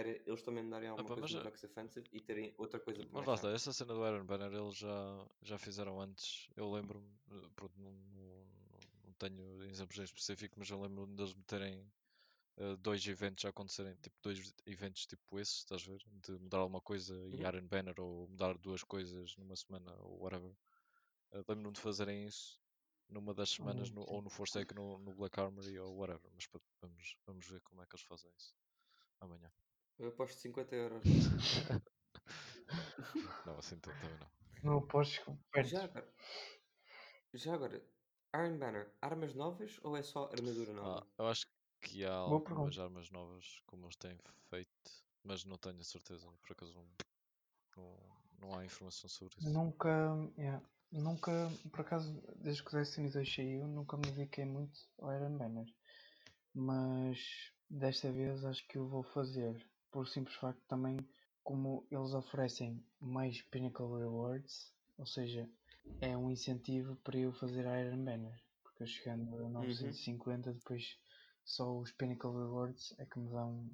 Era 0.01 0.11
eles 0.29 0.43
também 0.45 0.63
me 0.63 0.71
darem 0.73 0.89
alguma 0.89 1.09
Opa, 1.09 1.15
coisa 1.15 1.29
no 1.31 1.41
Vex 1.45 1.63
Offensive 1.63 2.07
e 2.11 2.19
terem 2.21 2.47
outra 2.63 2.79
coisa 2.85 3.03
para 3.11 3.21
Mas 3.21 3.25
lá 3.25 3.33
está, 3.35 3.49
essa 3.51 3.73
cena 3.73 3.93
do 3.93 4.05
Iron 4.07 4.25
Banner 4.25 4.51
eles 4.53 4.77
já, 4.77 5.27
já 5.41 5.57
fizeram 5.57 5.99
antes. 6.01 6.49
Eu 6.55 6.71
lembro-me, 6.71 7.07
eh, 7.31 7.49
pronto, 7.55 7.79
não, 7.79 7.91
não, 7.91 8.47
não 9.05 9.13
tenho 9.13 9.63
exemplos 9.63 9.97
em 9.99 10.03
específico, 10.03 10.55
mas 10.59 10.69
eu 10.69 10.79
lembro-me 10.81 11.15
deles 11.15 11.33
meterem 11.33 11.91
eh, 12.57 12.75
dois 12.77 13.05
eventos 13.07 13.45
a 13.45 13.49
acontecerem, 13.49 13.95
tipo 13.97 14.17
dois 14.23 14.53
eventos 14.65 15.07
tipo 15.07 15.39
esses, 15.39 15.57
estás 15.59 15.83
a 15.87 15.91
ver? 15.91 16.03
De 16.07 16.33
mudar 16.39 16.59
alguma 16.59 16.81
coisa 16.81 17.15
e 17.29 17.41
Uhum. 17.41 17.43
Iron 17.43 17.67
Banner 17.67 17.99
ou 18.01 18.27
mudar 18.29 18.57
duas 18.59 18.83
coisas 18.83 19.35
numa 19.37 19.55
semana 19.55 19.95
ou 20.01 20.21
whatever. 20.23 20.55
Eh, 21.33 21.43
lembro-me 21.49 21.73
de 21.73 21.81
fazerem 21.81 22.25
isso 22.25 22.61
numa 23.09 23.33
das 23.33 23.51
semanas, 23.51 23.89
Hum, 23.89 23.91
no- 23.91 24.05
ou 24.07 24.21
no 24.21 24.29
Forsake 24.31 24.73
no, 24.75 24.99
no 24.99 25.13
Black 25.15 25.39
Armory 25.39 25.79
ou 25.79 25.95
whatever. 25.97 26.31
Mas 26.33 26.47
pronto, 26.47 26.65
vamos, 26.81 27.17
vamos 27.27 27.47
ver 27.47 27.61
como 27.63 27.81
é 27.83 27.87
que 27.87 27.95
eles 27.95 28.05
fazem 28.05 28.31
isso 28.37 28.55
amanhã. 29.21 29.51
Eu 29.99 30.07
aposto 30.09 30.39
50 30.39 30.75
euros. 30.75 31.03
Não, 33.45 33.57
assim 33.57 33.79
tanto 33.79 33.97
também 33.99 34.17
não. 34.17 34.29
Não 34.63 34.79
apostes 34.79 35.19
que 35.23 35.31
perdes. 35.51 35.71
Já 35.71 35.83
agora, 35.85 36.13
já 37.33 37.53
agora, 37.53 37.77
Iron 38.33 38.57
Banner, 38.57 38.85
armas 39.01 39.33
novas 39.35 39.71
ou 39.83 39.95
é 39.95 40.01
só 40.03 40.21
armadura 40.33 40.73
Ah, 40.81 41.01
nova? 41.01 41.05
eu 41.17 41.27
acho 41.27 41.45
que 41.81 42.05
há 42.05 42.13
Boa 42.25 42.41
algumas 42.41 42.43
pergunta. 42.43 42.79
armas 42.79 43.09
novas 43.11 43.59
como 43.65 43.85
eles 43.85 43.95
têm 43.97 44.17
feito, 44.49 44.71
mas 45.23 45.43
não 45.45 45.57
tenho 45.57 45.79
a 45.79 45.83
certeza. 45.83 46.27
Por 46.41 46.51
acaso 46.53 46.73
não, 46.73 46.87
não, 47.77 48.17
não 48.39 48.57
há 48.59 48.65
informação 48.65 49.09
sobre 49.09 49.37
isso. 49.39 49.57
Nunca, 49.57 49.89
yeah, 50.37 50.61
nunca, 50.91 51.31
por 51.71 51.81
acaso, 51.81 52.21
desde 52.37 52.63
que 52.63 52.75
o 52.75 52.79
Destiny 52.79 53.09
2 53.11 53.33
saiu, 53.33 53.67
nunca 53.67 53.95
me 53.97 54.03
dediquei 54.11 54.45
muito 54.45 54.77
ao 54.99 55.13
Iron 55.13 55.37
Banner. 55.37 55.65
Mas 56.53 57.19
desta 57.69 58.11
vez 58.11 58.45
acho 58.45 58.67
que 58.67 58.79
o 58.79 58.87
vou 58.89 59.03
fazer. 59.03 59.65
Por 59.95 60.09
simples 60.09 60.35
facto 60.35 60.61
também, 60.67 60.97
como 61.41 61.87
eles 61.89 62.13
oferecem 62.13 62.83
mais 62.99 63.41
Pinnacle 63.43 63.97
Rewards, 63.97 64.73
ou 64.97 65.05
seja, 65.05 65.49
é 66.01 66.17
um 66.17 66.29
incentivo 66.29 66.97
para 66.97 67.17
eu 67.17 67.31
fazer 67.31 67.61
Iron 67.61 68.03
Banner. 68.03 68.37
Porque 68.61 68.83
eu 68.83 68.87
chegando 68.87 69.45
a 69.45 69.47
950, 69.47 70.51
depois 70.51 70.99
só 71.45 71.79
os 71.79 71.93
Pinnacle 71.93 72.29
Rewards 72.29 72.93
é 72.99 73.05
que 73.05 73.17
me 73.17 73.29
dão 73.29 73.69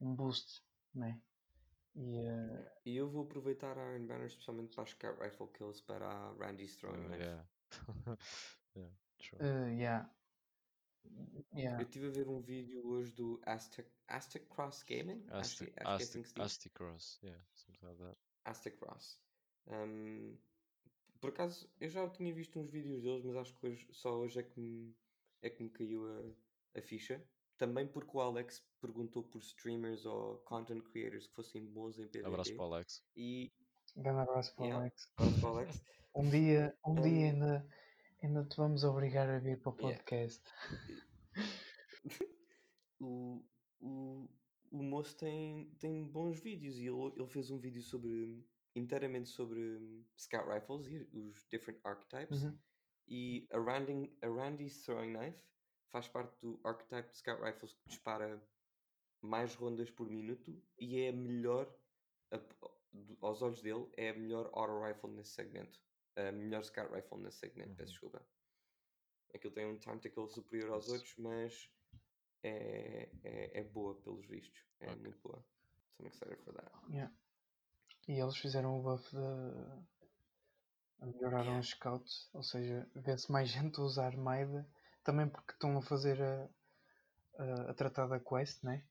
um 0.00 0.14
boost, 0.14 0.62
né? 0.94 1.20
E 1.94 2.24
E 2.86 2.96
eu 2.96 3.10
vou 3.10 3.24
aproveitar 3.24 3.76
a 3.76 3.92
Iron 3.92 4.06
Banner 4.06 4.28
especialmente 4.28 4.74
para 4.74 4.84
as 4.84 4.90
Scout 4.92 5.20
Rifle 5.20 5.48
Kills 5.48 5.82
para 5.82 6.08
a 6.08 6.32
Randy's 6.38 6.74
Throwing 6.76 7.04
Uh, 7.04 7.08
Knife. 7.08 7.24
yeah. 7.24 7.44
yeah, 8.76 8.90
true. 9.18 9.38
eh, 9.42 9.74
yeah. 9.76 10.08
Yeah. 11.54 11.80
Eu 11.80 11.86
estive 11.86 12.06
a 12.08 12.10
ver 12.10 12.28
um 12.28 12.40
vídeo 12.40 12.86
hoje 12.86 13.12
do 13.12 13.40
Aztec, 13.44 13.88
Aztec 14.06 14.46
Cross 14.46 14.84
Gaming. 14.84 15.24
é 15.30 15.38
assim. 15.38 15.66
Asti 16.36 16.70
Cross, 16.70 17.18
yeah, 17.22 17.42
something 17.54 17.84
like 17.86 17.98
that. 17.98 18.16
Aztec 18.44 18.76
Cross. 18.76 19.20
Um, 19.66 20.36
por 21.20 21.30
acaso, 21.30 21.68
eu 21.80 21.88
já 21.88 22.08
tinha 22.10 22.32
visto 22.32 22.58
uns 22.60 22.70
vídeos 22.70 23.02
deles, 23.02 23.24
mas 23.24 23.36
acho 23.36 23.54
que 23.58 23.66
hoje, 23.66 23.88
só 23.92 24.14
hoje 24.18 24.38
é 24.38 24.42
que 24.42 24.60
me, 24.60 24.94
é 25.42 25.50
que 25.50 25.62
me 25.62 25.70
caiu 25.70 26.06
a, 26.06 26.78
a 26.78 26.82
ficha. 26.82 27.22
Também 27.56 27.88
porque 27.88 28.16
o 28.16 28.20
Alex 28.20 28.64
perguntou 28.80 29.24
por 29.24 29.40
streamers 29.42 30.06
ou 30.06 30.38
content 30.38 30.80
creators 30.84 31.26
que 31.26 31.34
fossem 31.34 31.66
bons 31.66 31.98
em 31.98 32.06
PvP. 32.06 32.26
Abraço 32.28 32.54
para 32.54 32.64
o 32.64 32.72
Alex. 32.74 33.02
E, 33.16 33.52
Grande 33.96 34.20
abraço 34.20 34.54
para 34.54 34.62
o 34.62 34.66
Yeah. 34.66 34.82
Alex. 34.84 35.12
abraço 35.16 35.40
para 35.40 35.50
o 35.50 35.56
Alex. 35.56 35.82
Um 36.14 36.30
dia, 36.30 36.76
um 36.84 36.94
dia 36.94 37.02
Um, 37.02 37.30
ainda, 37.30 37.68
ainda 38.22 38.44
te 38.44 38.56
vamos 38.56 38.84
obrigar 38.84 39.28
a 39.28 39.38
vir 39.38 39.60
para 39.60 39.70
o 39.72 39.76
Yeah. 39.78 39.98
podcast. 39.98 40.42
o, 43.00 43.44
o, 43.80 44.28
o 44.70 44.82
moço 44.82 45.16
tem, 45.16 45.70
tem 45.78 46.06
bons 46.06 46.38
vídeos 46.40 46.76
e 46.76 46.86
ele, 46.86 47.12
ele 47.16 47.26
fez 47.28 47.50
um 47.50 47.58
vídeo 47.58 47.82
sobre 47.82 48.44
inteiramente 48.74 49.28
sobre 49.28 49.58
hum, 49.76 50.04
Scout 50.16 50.48
Rifles 50.48 50.86
e 50.86 51.08
os 51.16 51.46
different 51.50 51.80
archetypes 51.84 52.42
Uhum. 52.44 52.58
e 53.08 53.48
a, 53.52 53.58
Randy, 53.58 54.16
a 54.22 54.28
Randy's 54.28 54.82
Throwing 54.84 55.14
Knife 55.14 55.42
faz 55.90 56.06
parte 56.08 56.38
do 56.40 56.60
archetype 56.64 57.08
de 57.10 57.16
Scout 57.16 57.42
Rifles 57.42 57.72
que 57.72 57.88
dispara 57.88 58.40
mais 59.22 59.54
rondas 59.54 59.90
por 59.90 60.08
minuto 60.08 60.62
e 60.78 61.00
é 61.00 61.08
a 61.08 61.12
melhor, 61.12 61.74
a- 62.32 62.40
aos 63.20 63.42
olhos 63.42 63.62
dele, 63.62 63.88
é 63.96 64.10
a 64.10 64.14
melhor 64.14 64.48
auto 64.52 64.80
rifle 64.86 65.10
nesse 65.10 65.32
segmento. 65.32 65.80
A 66.16 66.32
melhor 66.32 66.64
Scout 66.64 66.92
Rifle 66.92 67.18
nesse 67.18 67.38
segmento, 67.38 67.74
peço 67.76 67.92
Uhum. 67.92 68.10
desculpa. 68.10 68.26
Aquilo 69.34 69.54
tem 69.54 69.66
um 69.66 69.78
time 69.78 70.00
tackle 70.00 70.28
superior 70.28 70.72
aos 70.72 70.88
outros, 70.88 71.14
mas 71.18 71.70
é, 72.42 73.08
é, 73.24 73.60
é 73.60 73.64
boa 73.64 73.94
pelos 74.02 74.26
vistos. 74.26 74.64
É 74.80 74.86
Ok. 74.86 74.96
muito 74.96 75.18
boa. 75.20 75.44
So 75.96 76.02
I'm 76.02 76.08
excited 76.08 76.38
for 76.44 76.54
that. 76.54 76.70
Yeah. 76.90 77.12
E 78.08 78.12
eles 78.18 78.36
fizeram 78.36 78.78
o 78.78 78.82
buff 78.82 79.10
de. 79.14 79.20
melhoraram 81.00 81.42
Yeah. 81.42 81.60
os 81.60 81.68
scouts, 81.68 82.28
ou 82.32 82.42
seja, 82.42 82.88
vê-se 82.94 83.30
mais 83.30 83.48
gente 83.50 83.78
a 83.80 83.82
usar 83.82 84.16
Maida, 84.16 84.66
também 85.04 85.28
porque 85.28 85.52
estão 85.52 85.76
a 85.76 85.82
fazer 85.82 86.20
a, 86.22 86.48
a, 87.38 87.70
a 87.70 87.74
tratar 87.74 88.06
da 88.06 88.18
quest, 88.18 88.62
né? 88.64 88.82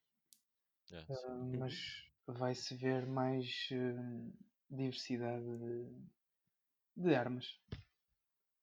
Yeah. 0.92 1.06
Ah, 1.10 1.44
mas 1.58 2.06
vai-se 2.28 2.76
ver 2.76 3.06
mais 3.06 3.70
eh, 3.72 4.32
diversidade 4.70 5.46
de, 5.58 5.86
de 6.98 7.16
armas. 7.16 7.60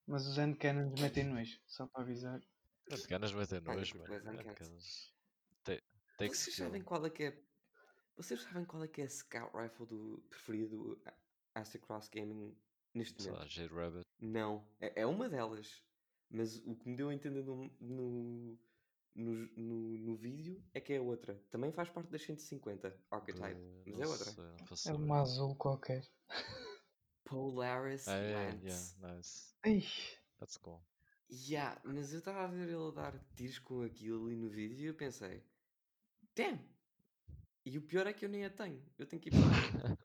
Mas 0.07 0.27
os 0.27 0.37
handcannons 0.37 1.01
metem 1.01 1.25
nojo, 1.25 1.59
só 1.67 1.87
para 1.87 2.03
avisar. 2.03 2.41
As 2.91 3.07
ganas 3.07 3.33
metem 3.33 3.61
nojo, 3.61 3.99
mano. 3.99 4.15
Aquelas- 4.41 5.15
Tem, 5.65 5.81
tem 6.19 6.29
que 6.31 6.37
Vocês 6.37 6.57
sabem 6.57 6.83
qual 6.83 7.05
é 7.07 7.11
que 7.11 7.25
é. 7.25 7.43
Vocês 8.17 8.41
sabem 8.43 8.65
qual 8.65 8.85
é 8.85 8.89
que 8.89 9.01
é 9.01 9.05
a 9.05 9.09
Scout 9.09 9.57
Rifle 9.57 9.87
do 9.87 10.23
preferido 10.29 10.69
do 10.77 11.03
A- 11.07 11.61
Acid 11.61 11.81
Cross 11.83 12.09
Gaming 12.09 12.57
neste 12.93 13.23
Sei 13.23 13.33
lá, 13.33 13.39
momento? 13.39 13.53
Jade 13.53 13.75
Rabbit. 13.75 14.05
Não, 14.21 14.69
é, 14.81 15.01
é 15.03 15.07
uma 15.07 15.29
delas. 15.29 15.83
Mas 16.31 16.57
o 16.67 16.75
que 16.77 16.89
me 16.89 16.97
deu 16.97 17.09
a 17.09 17.15
entender 17.15 17.43
no, 17.43 17.71
no, 17.81 18.59
no, 19.15 19.35
no, 19.57 19.99
no 19.99 20.17
vídeo 20.17 20.63
é 20.75 20.81
que 20.81 20.93
é 20.93 21.01
outra. 21.01 21.35
Também 21.51 21.73
faz 21.73 21.89
parte 21.89 22.11
das 22.11 22.23
150 22.23 22.95
Archetype, 23.11 23.55
de- 23.85 23.93
mas 23.93 24.01
é 24.01 24.07
outra. 24.07 24.77
sei, 24.77 24.93
É 24.93 24.95
uma 24.95 25.21
azul 25.23 25.55
qualquer. 25.57 26.05
Polaris 27.25 28.07
Ah, 28.07 28.17
é, 28.17 28.31
Lance. 28.33 28.95
yeah, 29.01 29.17
nice. 29.17 29.55
Ai, 29.65 29.83
That's 30.39 30.57
cool. 30.59 30.81
Yeah, 31.31 31.81
mas 31.85 32.13
eu 32.13 32.19
estava 32.21 32.45
a 32.45 32.47
ver 32.47 32.69
ele 32.69 32.93
dar 32.93 33.19
tiros 33.37 33.59
com 33.59 33.83
aquilo 33.83 34.27
ali 34.27 34.37
no 34.37 34.49
vídeo 34.49 34.79
e 34.85 34.87
eu 34.87 34.95
pensei, 34.95 35.43
damn! 36.37 36.59
E 37.65 37.79
o 37.79 37.83
pior 37.83 38.07
é 38.07 38.13
que 38.13 38.25
eu 38.25 38.29
nem 38.29 38.45
a 38.45 38.51
tenho, 38.51 38.83
eu 38.99 39.07
tenho 39.07 39.21
que 39.21 39.29
ir 39.29 39.33
para 39.33 39.97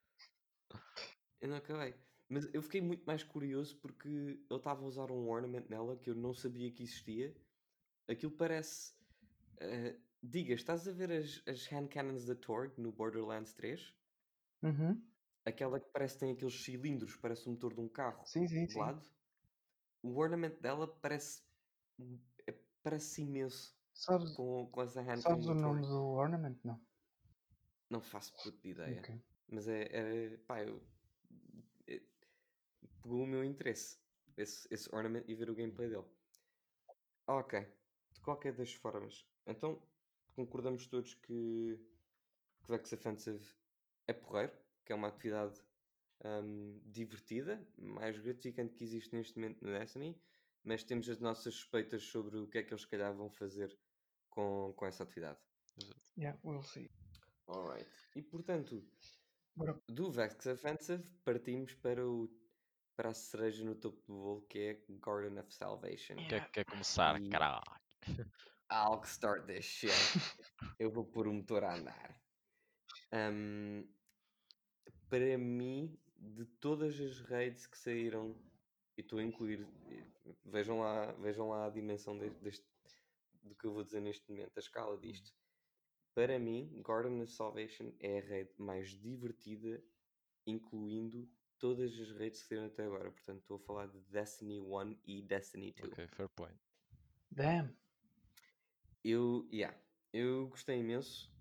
Eu 1.42 1.50
não 1.50 1.58
acabei. 1.58 1.96
Mas 2.28 2.48
eu 2.54 2.62
fiquei 2.62 2.82
muito 2.82 3.04
mais 3.06 3.24
curioso 3.24 3.76
porque 3.78 4.08
ele 4.08 4.46
estava 4.52 4.84
a 4.84 4.88
usar 4.88 5.12
um 5.12 5.28
ornament 5.30 5.68
nela 5.70 5.98
que 5.98 6.10
eu 6.10 6.16
não 6.16 6.34
sabia 6.34 6.72
que 6.72 6.84
existia. 6.84 7.36
Aquilo 8.08 8.32
parece. 8.32 8.94
eh, 9.60 9.98
diga, 10.22 10.54
estás 10.54 10.88
a 10.88 10.92
ver 10.92 11.12
as, 11.12 11.42
as 11.48 11.72
hand 11.72 11.88
cannons 11.90 12.26
da 12.26 12.36
Torg 12.36 12.74
no 12.80 12.92
Borderlands 12.92 13.54
3? 13.54 13.94
uhum. 14.64 15.02
Aquela 15.50 15.80
que 15.80 15.90
parece 15.90 16.14
que 16.16 16.20
tem 16.20 16.32
aqueles 16.32 16.64
cilindros, 16.64 17.16
parece 17.16 17.48
o 17.48 17.52
motor 17.52 17.74
de 17.74 17.82
um 17.82 17.90
carro 17.90 18.24
Sim, 18.26 18.48
sim, 18.48 18.68
de 18.68 18.74
sim. 18.74 18.80
lado. 18.80 19.02
O 20.04 20.16
ornament 20.18 20.60
dela 20.62 20.88
parece. 20.88 21.44
é- 22.48 22.56
parece 22.84 23.22
imenso 23.22 23.78
Sabes, 23.94 24.36
com, 24.36 24.68
com 24.72 24.82
essa 24.82 25.02
hand 25.02 25.18
sabes 25.18 25.48
o 25.48 25.54
nome 25.54 25.82
do 25.82 26.04
ornament? 26.14 26.58
Não. 26.64 26.80
Não 27.90 28.00
faço 28.02 28.32
puta 28.34 28.58
de 28.62 28.70
ideia. 28.70 29.02
Ok. 29.02 29.16
Mas 29.52 29.68
é, 29.68 29.82
é 29.92 30.38
pá, 30.38 30.62
eu, 30.64 30.80
é- 31.88 32.02
pegou 33.02 33.24
o 33.24 33.28
meu 33.28 33.44
interesse 33.44 33.98
esse, 34.38 34.68
esse 34.72 34.94
ornament 34.96 35.26
e 35.28 35.36
ver 35.36 35.50
o 35.50 35.56
gameplay 35.56 35.90
dele. 35.90 36.06
Ok, 37.28 37.60
de 38.14 38.22
qualquer 38.22 38.54
das 38.54 38.74
formas, 38.74 39.26
então 39.46 39.82
concordamos 40.36 40.88
todos 40.88 41.14
que, 41.14 41.78
que 42.64 42.72
Vex 42.72 42.92
Offensive 42.94 43.46
é 44.08 44.14
porreiro, 44.14 44.54
que 44.90 44.94
é 44.94 44.96
uma 44.96 45.10
atividade 45.10 45.62
hum, 46.26 46.82
divertida, 46.84 47.64
mais 47.78 48.18
gratificante 48.18 48.74
que 48.74 48.84
existe 48.84 49.16
neste 49.16 49.38
momento 49.38 49.64
no 49.64 49.72
Destiny, 49.72 50.20
mas 50.64 50.84
temos 50.84 51.08
as 51.08 51.20
nossas 51.20 51.54
suspeitas 51.54 52.02
sobre 52.02 52.40
o 52.40 52.48
que 52.50 52.58
é 52.58 52.64
que 52.64 52.74
eles 52.74 52.82
se 52.82 52.88
calhar 52.88 53.16
vão 53.16 53.30
fazer 53.30 53.72
com, 54.32 54.74
com 54.76 54.86
essa 54.88 55.04
atividade. 55.04 55.38
Yeah, 56.18 56.40
we'll 56.44 56.64
see. 56.64 56.90
Alright. 57.48 57.88
E 58.16 58.24
portanto, 58.24 58.84
do 59.88 60.12
Vex 60.12 60.48
Offensive 60.48 61.04
partimos 61.24 61.76
para, 61.76 62.04
o, 62.10 62.28
para 62.98 63.10
a 63.10 63.14
cereja 63.14 63.64
no 63.64 63.76
topo 63.76 64.02
do 64.08 64.14
bolo 64.16 64.42
que 64.48 64.58
é 64.58 64.74
Garden 65.06 65.38
of 65.38 65.54
Salvation. 65.54 66.16
Quer, 66.28 66.50
quer 66.50 66.66
começar, 66.66 67.22
E- 67.22 67.30
caralho? 67.30 67.62
I'll 68.72 69.04
start 69.04 69.46
this 69.46 69.66
shit. 69.66 69.92
Eu 70.80 70.90
vou 70.90 71.06
pôr 71.06 71.28
o 71.28 71.34
motor 71.34 71.64
a 71.64 71.76
andar. 71.76 72.20
Ahm, 73.12 73.99
para 75.10 75.38
mim, 75.38 75.98
de 76.18 76.46
todas 76.46 77.00
as 77.00 77.20
raids 77.22 77.66
que 77.66 77.78
saíram, 77.78 78.36
e 78.98 79.02
estou 79.02 79.20
a 79.20 79.24
incluir, 79.24 79.66
vejam 80.46 80.80
lá, 80.80 81.12
vejam 81.14 81.50
lá 81.50 81.66
a 81.66 81.70
dimensão 81.70 82.18
de- 82.18 82.30
deste, 82.32 82.66
do 83.42 83.56
que 83.56 83.66
eu 83.66 83.74
vou 83.74 83.84
dizer 83.84 84.02
neste 84.02 84.30
momento, 84.30 84.56
a 84.56 84.60
escala 84.60 84.98
disto. 84.98 85.34
Para 86.14 86.38
mim, 86.38 86.82
Garden 86.86 87.22
of 87.22 87.32
Salvation 87.32 87.94
é 88.00 88.20
a 88.20 88.22
raid 88.22 88.52
mais 88.58 88.90
divertida, 89.00 89.82
incluindo 90.46 91.30
todas 91.58 91.98
as 92.00 92.12
raids 92.12 92.42
que 92.42 92.48
saíram 92.48 92.68
até 92.68 92.84
agora. 92.84 93.12
Portanto, 93.12 93.40
estou 93.40 93.58
a 93.58 93.60
falar 93.60 93.88
de 93.88 94.00
Destiny 94.02 94.60
1 94.60 94.98
e 95.06 95.22
Destiny 95.22 95.72
2. 95.74 95.94
Ok, 95.94 96.08
fair 96.08 96.30
point. 96.30 96.58
Damn. 97.32 97.76
Eu, 99.04 99.48
yeah, 99.52 99.78
eu 100.12 100.48
gostei 100.50 100.80
imenso. 100.80 101.32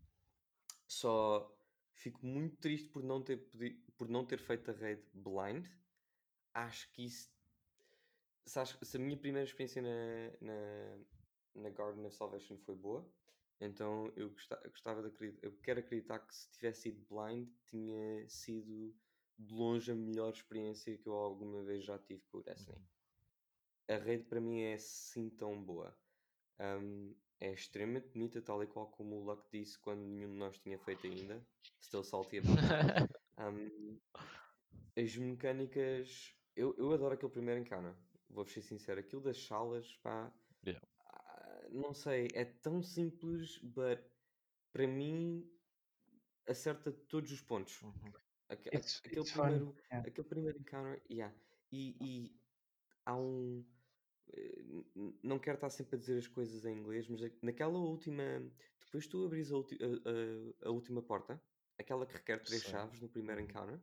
Só 0.86 1.57
fico 1.98 2.24
muito 2.26 2.56
triste 2.58 2.90
por 2.90 3.02
não 3.02 3.22
ter, 3.22 3.36
podi- 3.50 3.84
por 3.96 4.08
não 4.08 4.26
ter 4.26 4.38
feito 4.38 4.70
a 4.70 4.74
raid 4.74 5.02
blind. 5.14 5.66
Acho 6.54 6.92
que 6.92 7.04
isso. 7.04 7.30
Se, 8.46 8.58
acho- 8.60 8.84
se 8.84 8.96
a 8.96 9.00
minha 9.00 9.18
primeira 9.18 9.44
experiência 9.46 9.82
na, 9.82 10.38
na, 10.40 11.04
na 11.54 11.70
Garden 11.70 12.06
of 12.06 12.14
Salvation 12.16 12.56
foi 12.58 12.74
boa, 12.76 13.14
então 13.60 14.12
eu 14.16 14.30
gosta- 14.30 14.60
eu 14.64 14.70
gostava 14.70 15.02
de 15.02 15.08
acreditar. 15.08 15.46
Eu 15.46 15.58
quero 15.60 15.80
acreditar 15.80 16.20
que 16.20 16.34
se 16.34 16.50
tivesse 16.50 16.82
sido 16.82 17.06
blind, 17.06 17.50
tinha 17.64 18.28
sido 18.28 18.96
de 19.38 19.54
longe 19.54 19.90
a 19.92 19.94
melhor 19.94 20.30
experiência 20.32 20.96
que 20.98 21.08
eu 21.08 21.14
alguma 21.14 21.62
vez 21.64 21.84
já 21.84 21.98
tive 21.98 22.22
com 22.30 22.38
o 22.38 22.42
Destiny. 22.42 22.88
A 23.88 23.96
raid 23.98 24.24
para 24.24 24.40
mim 24.40 24.60
é 24.62 24.74
assim 24.74 25.30
tão 25.30 25.62
boa. 25.64 25.98
Um, 26.60 27.14
é 27.40 27.52
extremamente 27.52 28.08
bonita, 28.08 28.42
tal 28.42 28.62
e 28.62 28.66
qual 28.66 28.90
como 28.90 29.16
o 29.16 29.24
Luck 29.24 29.48
disse 29.52 29.78
quando 29.78 30.00
nenhum 30.00 30.32
de 30.32 30.38
nós 30.38 30.58
tinha 30.58 30.78
feito 30.78 31.06
ainda. 31.06 31.46
Still 31.82 32.02
salty. 32.04 32.40
Um, 33.38 34.00
as 35.00 35.16
mecânicas. 35.16 36.34
Eu, 36.56 36.74
eu 36.76 36.92
adoro 36.92 37.14
aquele 37.14 37.30
primeiro 37.30 37.60
encounter. 37.60 37.94
Vou-vos 38.28 38.52
ser 38.52 38.62
sincero. 38.62 38.98
Aquilo 38.98 39.22
das 39.22 39.38
salas, 39.46 39.96
pá. 39.98 40.34
Yeah. 40.66 40.84
ah, 40.98 41.68
Não 41.70 41.94
sei, 41.94 42.26
é 42.34 42.44
tão 42.44 42.82
simples, 42.82 43.58
but 43.62 44.00
para 44.72 44.88
mim 44.88 45.48
acerta 46.48 46.90
todos 46.90 47.30
os 47.30 47.40
pontos. 47.40 47.80
Uhum. 47.80 47.92
Aque- 48.48 48.70
It's, 48.76 48.96
aque- 48.98 49.08
aquele, 49.08 49.20
it's 49.20 49.32
primeiro, 49.32 49.76
Yeah. 49.92 50.08
aquele 50.08 50.28
primeiro 50.28 50.58
encounter, 50.58 51.02
yeah. 51.08 51.40
E, 51.70 51.96
e 52.00 52.40
há 53.04 53.14
um. 53.16 53.64
Não 55.22 55.38
quero 55.38 55.56
estar 55.56 55.70
sempre 55.70 55.96
a 55.96 55.98
dizer 55.98 56.18
as 56.18 56.26
coisas 56.26 56.64
em 56.64 56.76
inglês, 56.78 57.06
mas 57.08 57.20
naquela 57.42 57.78
última. 57.78 58.22
Depois 58.84 59.06
tu 59.06 59.24
abris 59.26 59.52
a, 59.52 59.56
a- 59.56 60.68
a- 60.68 60.70
última 60.70 61.02
porta, 61.02 61.40
aquela 61.78 62.06
que 62.06 62.14
requer 62.14 62.42
três 62.42 62.62
Sim. 62.62 62.70
chaves 62.70 63.00
no 63.00 63.08
primeiro 63.08 63.40
encounter, 63.40 63.78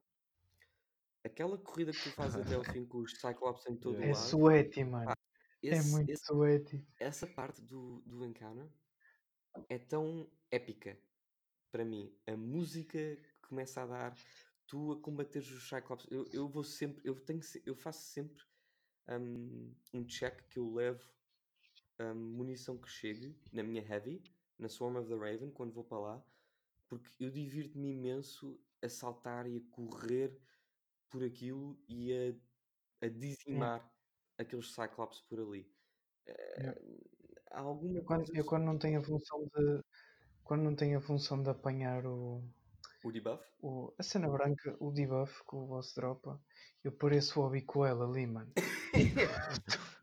aquela 1.23 1.57
corrida 1.57 1.91
que 1.93 2.03
tu 2.03 2.11
fazes 2.11 2.39
até 2.39 2.55
ao 2.55 2.63
fim 2.63 2.85
com 2.85 2.99
os 2.99 3.11
Cyclops 3.21 3.65
em 3.67 3.75
todo. 3.75 4.01
É 4.01 4.07
o 4.07 4.11
lado, 4.11 4.27
sweaty, 4.29 4.83
mano. 4.83 5.11
é 5.11 5.15
esse- 5.61 5.91
muito 5.91 6.09
esse- 6.11 6.23
sweaty. 6.25 6.87
essa 6.99 7.27
parte 7.27 7.61
do, 7.61 8.01
do 8.01 8.25
encounter 8.25 8.67
é 9.69 9.77
tão 9.77 10.31
épica 10.51 10.97
para 11.71 11.85
mim. 11.85 12.17
A 12.25 12.35
música 12.35 12.97
que 12.97 13.47
começa 13.47 13.81
a 13.83 13.85
dar, 13.85 14.15
tu 14.67 14.91
a 14.93 15.01
combateres 15.01 15.49
os 15.51 15.67
Cyclops. 15.67 16.07
Eu, 16.09 16.25
eu 16.33 16.47
vou 16.47 16.63
sempre, 16.63 17.01
eu 17.07 17.15
tenho, 17.15 17.41
eu 17.65 17.75
faço 17.75 18.11
sempre 18.11 18.43
um, 19.09 19.73
um 19.93 20.05
check 20.05 20.47
que 20.49 20.59
eu 20.59 20.73
levo 20.73 21.03
um, 21.99 22.13
munição 22.13 22.77
que 22.77 22.89
chegue 22.89 23.37
na 23.51 23.63
minha 23.63 23.81
heavy, 23.83 24.21
na 24.57 24.69
Swarm 24.69 24.97
of 24.97 25.07
the 25.09 25.15
Raven, 25.15 25.51
quando 25.51 25.73
vou 25.73 25.83
para 25.83 25.99
lá, 25.99 26.25
porque 26.87 27.09
eu 27.23 27.29
divirto-me 27.29 27.91
imenso 27.91 28.59
a 28.81 28.89
saltar 28.89 29.47
e 29.47 29.57
a 29.57 29.75
correr 29.75 30.37
por 31.09 31.23
aquilo 31.23 31.77
e 31.87 32.13
a, 33.01 33.05
a 33.05 33.09
dizimar 33.09 33.89
aqueles 34.37 34.73
Cyclops 34.73 35.21
por 35.21 35.39
ali. 35.39 35.69
Eh, 36.27 36.75
há 37.51 37.59
alguma 37.61 37.99
Eu 37.99 38.03
quando, 38.05 38.25
coisa 38.25 38.37
eu 38.39 38.45
quando 38.45 38.63
não 38.65 38.77
tenho 38.77 38.99
a 38.99 39.03
função 39.03 39.45
de. 39.45 39.83
Quando 40.43 40.63
não 40.63 40.75
tenho 40.75 40.97
a 40.97 41.01
função 41.01 41.41
de 41.41 41.49
apanhar 41.49 42.05
o, 42.05 42.43
O 43.05 43.11
debuff? 43.11 43.45
o, 43.61 43.93
a 43.99 44.01
cena 44.01 44.27
branca, 44.27 44.75
o 44.79 44.91
debuff 44.91 45.31
que 45.47 45.55
o 45.55 45.67
boss 45.67 45.93
dropa, 45.93 46.41
eu 46.83 46.91
pareço 46.91 47.39
o 47.39 47.45
Obi 47.45 47.61
Coelho 47.61 48.01
ali, 48.01 48.25
mano. 48.25 48.51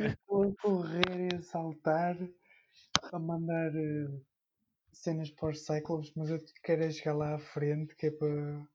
Eu 0.00 0.06
estou 0.06 0.42
a 0.42 0.54
correr 0.62 1.32
e 1.32 1.36
a 1.36 1.42
saltar, 1.42 2.16
a 3.12 3.18
mandar 3.18 3.74
eh, 3.76 4.20
cenas 4.92 5.30
para 5.30 5.50
os 5.50 5.66
Cyclops, 5.66 6.12
mas 6.16 6.30
eu 6.30 6.38
quero 6.62 6.84
é 6.84 6.90
chegar 6.90 7.14
lá 7.14 7.34
à 7.34 7.38
frente, 7.38 7.94
que 7.96 8.06
é 8.06 8.10
para. 8.10 8.68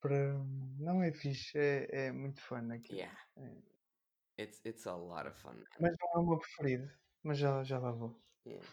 para... 0.00 0.34
Não 0.78 1.02
é 1.02 1.12
fixe, 1.12 1.58
é, 1.58 2.06
é 2.06 2.12
muito 2.12 2.40
fun 2.40 2.70
aquilo. 2.72 2.98
Yeah. 2.98 3.18
É. 3.36 4.42
It's, 4.42 4.60
it's 4.64 4.86
a 4.86 4.96
lot 4.96 5.28
of 5.28 5.38
fun. 5.38 5.54
man. 5.54 5.66
Mas 5.80 5.96
não 6.00 6.08
é 6.14 6.18
o 6.18 6.26
meu 6.28 6.38
preferido, 6.38 6.90
mas 7.22 7.38
já, 7.38 7.62
já 7.62 7.78
lá 7.78 7.90
vou. 7.92 8.18
Yeah. 8.46 8.66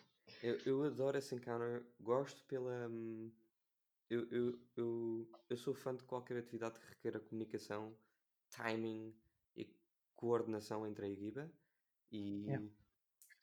Eu, 0.43 0.57
eu 0.65 0.83
adoro 0.83 1.17
esse 1.17 1.35
encounter, 1.35 1.83
gosto 1.99 2.45
pela. 2.45 2.87
hum, 2.87 3.31
Eu, 4.09 4.27
eu, 4.31 4.71
eu, 4.75 5.31
eu 5.49 5.57
sou 5.57 5.73
fã 5.73 5.95
de 5.95 6.03
qualquer 6.03 6.37
atividade 6.37 6.79
que 6.79 6.87
requer 6.87 7.19
comunicação, 7.21 8.01
timing 8.49 9.21
e 9.55 9.79
coordenação 10.15 10.85
entre 10.87 11.05
a 11.05 11.09
equipa. 11.09 11.53
E 12.11 12.47
Yeah. 12.47 12.59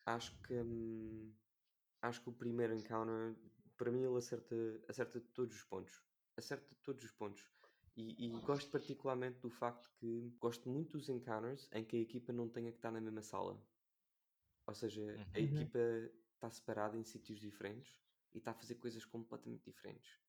acho 0.06 0.42
que 0.42 0.54
hum, 0.54 1.36
acho 2.02 2.22
que 2.22 2.30
o 2.30 2.34
primeiro 2.36 2.74
encounter, 2.74 3.36
para 3.76 3.92
mim, 3.92 4.04
ele 4.04 4.18
acerta, 4.18 4.56
acerta 4.88 5.20
todos 5.20 5.56
os 5.56 5.64
pontos. 5.64 6.04
Acerta 6.36 6.74
todos 6.82 7.04
os 7.04 7.12
pontos. 7.12 7.52
E, 7.96 8.36
e 8.38 8.40
gosto 8.40 8.70
particularmente 8.70 9.40
do 9.40 9.50
facto 9.50 9.90
que 9.98 10.30
gosto 10.38 10.68
muito 10.70 10.98
dos 10.98 11.08
encounters 11.08 11.68
em 11.72 11.84
que 11.84 11.96
a 11.96 12.00
equipa 12.00 12.32
não 12.32 12.50
tenha 12.50 12.72
que 12.72 12.78
estar 12.78 12.92
na 12.92 13.00
mesma 13.00 13.22
sala. 13.22 13.66
Ou 14.66 14.74
seja, 14.74 15.24
a 15.34 15.38
Uhum. 15.38 15.40
Uhum. 15.40 15.70
equipa 15.70 15.78
está 16.34 16.50
separada 16.50 16.96
em 16.98 17.04
sítios 17.04 17.38
diferentes 17.40 18.00
e 18.34 18.38
está 18.38 18.50
a 18.52 18.54
fazer 18.54 18.76
coisas 18.76 19.04
completamente 19.04 19.64
diferentes. 19.64 20.20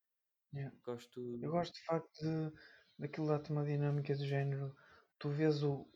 Yeah. 0.54 0.76
Gosto. 0.84 1.22
Eu 1.42 1.52
gosto 1.52 1.74
de 1.76 1.82
facto 1.82 2.22
de, 2.22 2.54
daquilo 2.98 3.28
dá-te 3.28 3.52
uma 3.52 3.66
dinâmica 3.66 4.16
do 4.16 4.26
género. 4.26 4.76
Tu 5.20 5.30
vês 5.30 5.64
o, 5.64 5.88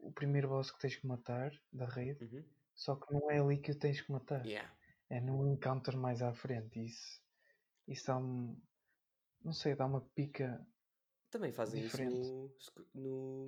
o 0.00 0.12
primeiro 0.12 0.48
boss 0.48 0.70
que 0.70 0.78
tens 0.78 0.96
que 0.96 1.06
matar 1.06 1.52
da 1.72 1.86
rede, 1.86 2.24
Uhum. 2.24 2.44
só 2.74 2.96
que 2.96 3.12
não 3.12 3.30
é 3.30 3.38
ali 3.38 3.58
que 3.58 3.72
o 3.72 3.78
tens 3.78 4.00
que 4.00 4.10
matar. 4.12 4.44
Yeah. 4.46 4.70
É 5.10 5.20
no 5.20 5.46
encounter 5.46 5.96
mais 5.96 6.22
à 6.22 6.32
frente. 6.32 6.84
Isso, 6.84 7.20
isso 7.86 8.06
dá 8.06 8.18
um. 8.18 8.60
Não 9.42 9.52
sei, 9.52 9.74
dá 9.74 9.86
uma 9.86 10.00
pica. 10.00 10.66
Também 11.30 11.52
fazem 11.52 11.82
Diferente. 11.82 12.20
isso 12.20 12.88
no, 12.94 13.44
no. 13.44 13.46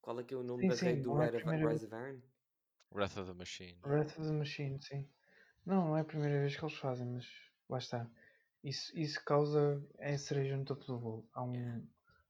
Qual 0.00 0.18
é 0.20 0.24
que 0.24 0.34
é 0.34 0.36
o 0.36 0.42
nome 0.42 0.62
Sim, 0.62 0.68
da 0.68 0.76
sim, 0.76 0.84
rede 0.86 1.02
do 1.02 1.20
é 1.20 1.26
Rise 1.26 1.36
of, 1.36 1.44
primeira 1.44 1.72
Rise 1.72 1.86
of 1.86 1.94
Iron? 1.94 2.22
Wrath 2.92 3.16
of 3.16 3.30
the 3.30 3.34
Machine. 3.34 3.80
Breath 3.80 4.18
of 4.18 4.26
the 4.26 4.32
Machine, 4.32 4.80
sim. 4.82 5.08
Não, 5.64 5.88
não 5.88 5.96
é 5.96 6.00
a 6.00 6.04
primeira 6.04 6.40
vez 6.40 6.56
que 6.56 6.64
eles 6.64 6.76
fazem, 6.76 7.06
mas 7.06 7.26
lá 7.68 7.78
está. 7.78 8.10
Isso, 8.62 8.96
isso 8.98 9.24
causa. 9.24 9.86
É 9.98 10.14
a 10.14 10.18
cereja 10.18 10.56
no 10.56 10.64
topo 10.64 10.84
do 10.86 10.98
bolo. 10.98 11.28
Há, 11.32 11.42
um, 11.42 11.52
Yeah. 11.54 11.86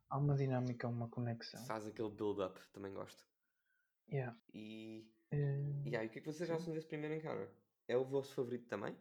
há 0.09 0.19
uma 0.19 0.35
dinâmica, 0.37 0.89
uma 0.89 1.09
conexão. 1.09 1.63
Faz 1.67 1.87
aquele 1.87 2.11
build-up, 2.11 2.61
também 2.73 2.93
gosto. 2.93 3.25
Yeah. 4.09 4.37
E. 4.55 5.11
Eh, 5.31 5.83
E 5.87 5.97
aí, 5.97 6.07
o 6.07 6.11
que 6.11 6.19
é 6.19 6.23
que 6.23 6.27
vocês 6.33 6.49
sim. 6.49 6.55
acham 6.57 6.73
desse 6.75 6.87
primeiro 6.89 7.15
encounter? 7.17 7.51
É 7.89 7.97
o 7.97 8.05
vosso 8.05 8.35
favorito 8.35 8.69
também? 8.69 8.97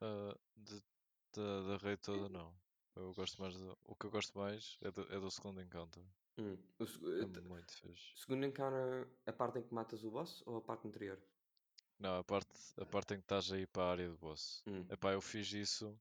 Ah, 0.00 0.34
de- 0.56 0.82
da, 1.34 1.62
da 1.68 1.76
rede 1.78 2.00
toda, 2.02 2.28
não. 2.28 2.58
Eu 2.94 3.12
gosto 3.14 3.40
mais 3.40 3.54
do- 3.54 3.78
o 3.84 3.94
que 3.96 4.06
eu 4.06 4.10
gosto 4.10 4.38
mais 4.38 4.78
é 4.82 4.90
do, 4.90 5.02
é 5.12 5.20
do 5.20 5.30
segundo 5.30 5.60
encounter. 5.60 6.04
Hum, 6.38 6.56
O 6.80 6.84
É 7.20 7.24
eh, 7.24 7.42
muito 7.42 7.72
fixe. 7.80 8.16
segundo 8.16 8.46
encounter, 8.46 9.20
a 9.26 9.32
parte 9.32 9.58
em 9.58 9.64
que 9.66 9.74
matas 9.74 10.02
o 10.04 10.10
boss 10.10 10.42
ou 10.46 10.56
a 10.56 10.62
parte 10.62 10.88
anterior? 10.88 11.18
Não, 11.98 12.18
a 12.18 12.24
parte, 12.24 12.48
a 12.78 12.84
parte 12.86 13.14
em 13.14 13.18
que 13.18 13.24
estás 13.24 13.50
aí 13.52 13.66
para 13.66 13.82
a 13.84 13.90
área 13.92 14.08
do 14.10 14.18
boss. 14.18 14.62
Hum. 14.66 14.84
Epá, 14.90 15.12
eu 15.12 15.20
fiz 15.20 15.50
isso 15.52 15.98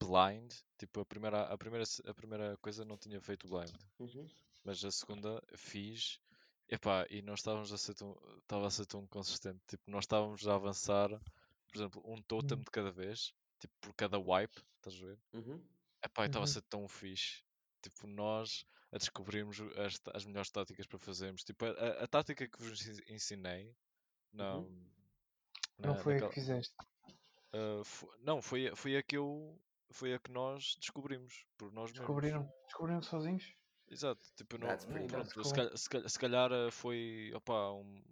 blind. 0.00 0.52
Tipo, 0.78 1.00
a 1.00 1.06
primeira, 1.06 1.42
a 1.42 1.58
primeira, 1.58 1.84
a 2.06 2.14
primeira 2.14 2.56
coisa 2.58 2.84
não 2.84 2.96
tinha 2.96 3.20
feito 3.20 3.46
blind. 3.48 3.74
Uhum. 3.98 4.26
Mas 4.64 4.84
a 4.84 4.90
segunda 4.90 5.42
fiz. 5.54 6.18
Epá, 6.68 7.06
e 7.10 7.22
nós 7.22 7.40
estávamos 7.40 7.72
a 7.72 7.78
ser 7.78 7.94
tão, 7.94 8.16
estava 8.38 8.66
a 8.66 8.70
ser 8.70 8.86
tão 8.86 9.06
consistente. 9.06 9.60
Tipo, 9.68 9.90
nós 9.90 10.04
estávamos 10.04 10.46
a 10.48 10.54
avançar, 10.54 11.08
por 11.10 11.76
exemplo, 11.76 12.02
um 12.04 12.20
totem 12.22 12.58
Hum. 12.58 12.62
de 12.62 12.70
cada 12.70 12.90
vez. 12.90 13.32
Tipo, 13.60 13.74
por 13.80 13.94
cada 13.94 14.18
wipe, 14.18 14.60
estás 14.78 14.96
a 14.96 15.06
ver? 15.06 15.18
Uhum. 15.34 15.62
Epá, 16.02 16.24
e 16.24 16.26
estava 16.26 16.44
a 16.44 16.48
Uhum. 16.48 16.52
ser 16.52 16.62
tão 16.62 16.88
fixe. 16.88 17.42
Tipo, 17.82 18.06
nós 18.06 18.64
a 18.90 18.98
descobrirmos 18.98 19.60
as, 19.76 20.00
as 20.14 20.24
melhores 20.24 20.50
táticas 20.50 20.86
para 20.86 20.98
fazermos. 20.98 21.44
Tipo, 21.44 21.66
a, 21.66 21.68
a- 21.70 22.04
a 22.04 22.06
tática 22.08 22.48
que 22.48 22.58
vos 22.62 22.80
ensi- 22.86 23.04
ensinei 23.12 23.76
não, 24.32 24.64
Uhum. 24.64 24.90
Não 25.78 25.94
na- 25.94 25.96
foi 25.96 26.12
a 26.12 26.14
naquela- 26.16 26.30
que 26.32 26.40
fizeste. 26.40 26.74
ah, 27.52 27.82
fo- 27.84 28.12
não, 28.20 28.40
foi, 28.42 28.68
a- 28.68 28.76
foi 28.76 28.96
a 28.96 29.02
que 29.02 29.16
eu 29.16 29.58
foi 29.90 30.14
a 30.14 30.18
que 30.18 30.30
nós 30.32 30.76
descobrimos 30.80 31.46
por 31.56 31.72
nós 31.72 31.90
mesmos. 31.90 31.98
Descobriram, 32.06 32.52
descobriram 32.66 33.02
sozinhos? 33.02 33.54
Exato, 33.88 34.20
tipo, 34.34 34.58
não, 34.58 34.66
pronto, 35.06 35.44
se, 35.44 35.54
calhar, 35.54 35.76
se 35.78 35.88
calhar- 35.88 36.08
se 36.10 36.18
calhar, 36.18 36.52
ah, 36.52 36.70
foi 36.72 37.30
opá, 37.34 37.70
um, 37.72 38.02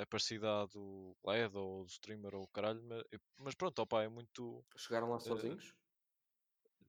é 0.00 0.04
parecida 0.04 0.62
à 0.62 0.66
do 0.66 1.16
LED 1.24 1.56
ou 1.56 1.84
do 1.84 1.88
streamer 1.90 2.34
ou 2.34 2.42
o 2.42 2.48
caralho, 2.48 2.82
mas, 2.82 3.04
mas 3.40 3.54
pronto, 3.54 3.78
opá, 3.80 4.02
é 4.02 4.08
muito. 4.08 4.64
Chegaram 4.76 5.10
lá 5.10 5.20
sozinhos? 5.20 5.74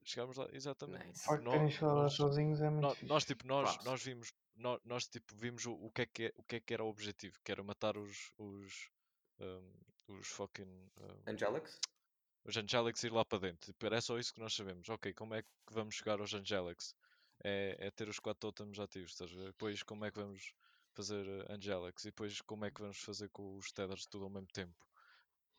Chegámos 0.02 0.36
lá, 0.36 0.46
exatamente. 0.52 1.06
Nice. 1.06 1.24
facto 1.24 1.38
de 1.38 1.44
nó- 1.44 1.50
terem 1.52 1.70
chegado 1.70 1.94
lá 1.96 2.02
nós- 2.02 2.12
sozinhos 2.14 2.60
é 2.60 2.68
muito 2.68 2.82
Nó- 2.82 2.90
fixe. 2.94 3.06
nós, 3.06 3.24
tipo, 3.24 3.46
nós, 3.46 3.84
nós 3.84 4.02
vimos, 4.02 4.32
nós, 4.56 4.80
nós, 4.84 5.06
tipo, 5.06 5.34
vimos 5.34 5.64
o, 5.64 5.72
o, 5.72 5.90
que 5.90 6.02
é 6.02 6.06
que 6.06 6.24
é, 6.24 6.32
o 6.36 6.42
que 6.42 6.56
é 6.56 6.60
que 6.60 6.74
era 6.74 6.84
o 6.84 6.88
objetivo, 6.88 7.38
que 7.42 7.50
era 7.52 7.62
matar 7.62 7.96
os, 7.96 8.32
os, 8.36 8.90
um, 9.40 9.72
os 10.08 10.28
fucking, 10.28 10.90
um, 10.98 11.24
Angelics? 11.26 11.78
os 12.44 12.56
Angelics 12.56 13.02
ir 13.04 13.12
lá 13.12 13.24
para 13.24 13.38
dentro. 13.38 13.72
Tipo, 13.72 13.86
era 13.86 14.00
só 14.00 14.18
isso 14.18 14.32
que 14.32 14.40
nós 14.40 14.54
sabemos. 14.54 14.88
Ok, 14.88 15.12
como 15.14 15.34
é 15.34 15.42
que 15.42 15.48
vamos 15.70 15.94
chegar 15.94 16.20
aos 16.20 16.32
Angelics? 16.34 16.94
É, 17.42 17.76
é 17.86 17.90
ter 17.90 18.08
os 18.08 18.18
quatro 18.18 18.40
totems 18.52 18.78
ativos, 18.78 19.12
estás 19.12 19.32
a 19.32 19.36
ver? 19.36 19.46
Depois 19.48 19.82
como 19.82 20.04
é 20.04 20.10
que 20.10 20.20
vamos 20.20 20.54
fazer 20.92 21.26
eh, 21.26 21.52
Angelics? 21.52 22.04
E 22.04 22.08
depois 22.08 22.40
como 22.42 22.64
é 22.64 22.70
que 22.70 22.80
vamos 22.80 22.98
fazer 22.98 23.28
com 23.30 23.56
os 23.56 23.72
Tethers 23.72 24.06
tudo 24.06 24.24
ao 24.24 24.30
mesmo 24.30 24.46
tempo? 24.48 24.86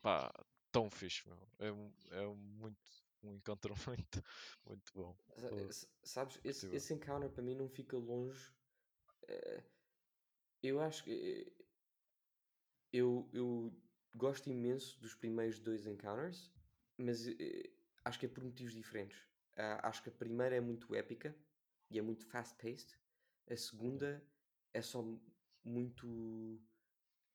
Pá, 0.00 0.32
tão 0.72 0.90
fixe, 0.90 1.28
meu. 1.28 1.38
É, 1.58 1.72
um- 1.72 1.92
é 2.10 2.26
muito, 2.26 2.90
um 3.22 3.34
encontro 3.34 3.74
muito, 3.88 4.22
muito 4.64 4.92
bom. 4.94 5.14
S- 5.68 5.86
Sabes, 6.02 6.38
esse, 6.44 6.74
esse 6.74 6.94
encounter 6.94 7.30
para 7.30 7.42
mim 7.42 7.54
não 7.54 7.68
fica 7.68 7.96
longe. 7.96 8.54
eh, 9.28 9.62
Eu 10.62 10.80
acho 10.80 11.04
que. 11.04 11.10
eh, 11.12 11.66
Eu, 12.92 13.28
eu 13.32 13.85
gosto 14.16 14.50
imenso 14.50 15.00
dos 15.00 15.14
primeiros 15.14 15.58
dois 15.60 15.86
encounters, 15.86 16.52
mas 16.98 17.26
eh, 17.28 17.70
acho 18.04 18.18
que 18.18 18.26
é 18.26 18.28
por 18.28 18.44
motivos 18.44 18.74
diferentes. 18.74 19.18
Ah, 19.56 19.88
acho 19.88 20.02
que 20.02 20.08
a 20.10 20.12
primeira 20.12 20.56
é 20.56 20.60
muito 20.60 20.94
épica 20.94 21.36
e 21.90 21.98
é 21.98 22.02
muito 22.02 22.26
fast-paced. 22.26 22.98
A 23.50 23.56
segunda 23.56 24.26
é 24.74 24.82
só 24.82 25.02
mu- 25.02 25.22
muito. 25.64 26.06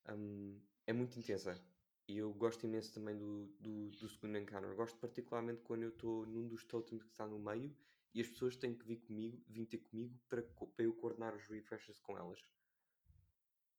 hum, 0.10 0.62
é 0.88 0.94
muito 0.94 1.18
intensa. 1.20 1.64
E 2.08 2.18
eu 2.18 2.34
gosto 2.34 2.66
imenso 2.66 2.94
também 2.94 3.18
do, 3.18 3.48
do, 3.60 3.92
do 3.92 4.10
segundo 4.10 4.38
encounter. 4.38 4.76
Gosto 4.76 5.00
particularmente 5.00 5.62
quando 5.64 5.84
eu 5.84 5.90
estou 5.90 6.26
num 6.26 6.48
dos 6.48 6.64
totems 6.66 7.04
que 7.04 7.12
está 7.12 7.26
no 7.26 7.40
meio 7.40 7.76
e 8.14 8.22
as 8.22 8.28
pessoas 8.28 8.58
têm 8.58 8.76
que 8.76 8.86
vir 8.86 8.98
comigo, 8.98 9.42
vir 9.48 9.66
ter 9.68 9.78
comigo 9.80 10.20
para, 10.28 10.42
para 10.44 10.86
eu 10.86 10.94
coordenar 10.94 11.36
os 11.36 11.48
refreshes 11.48 12.00
com 12.00 12.18
elas. 12.18 12.42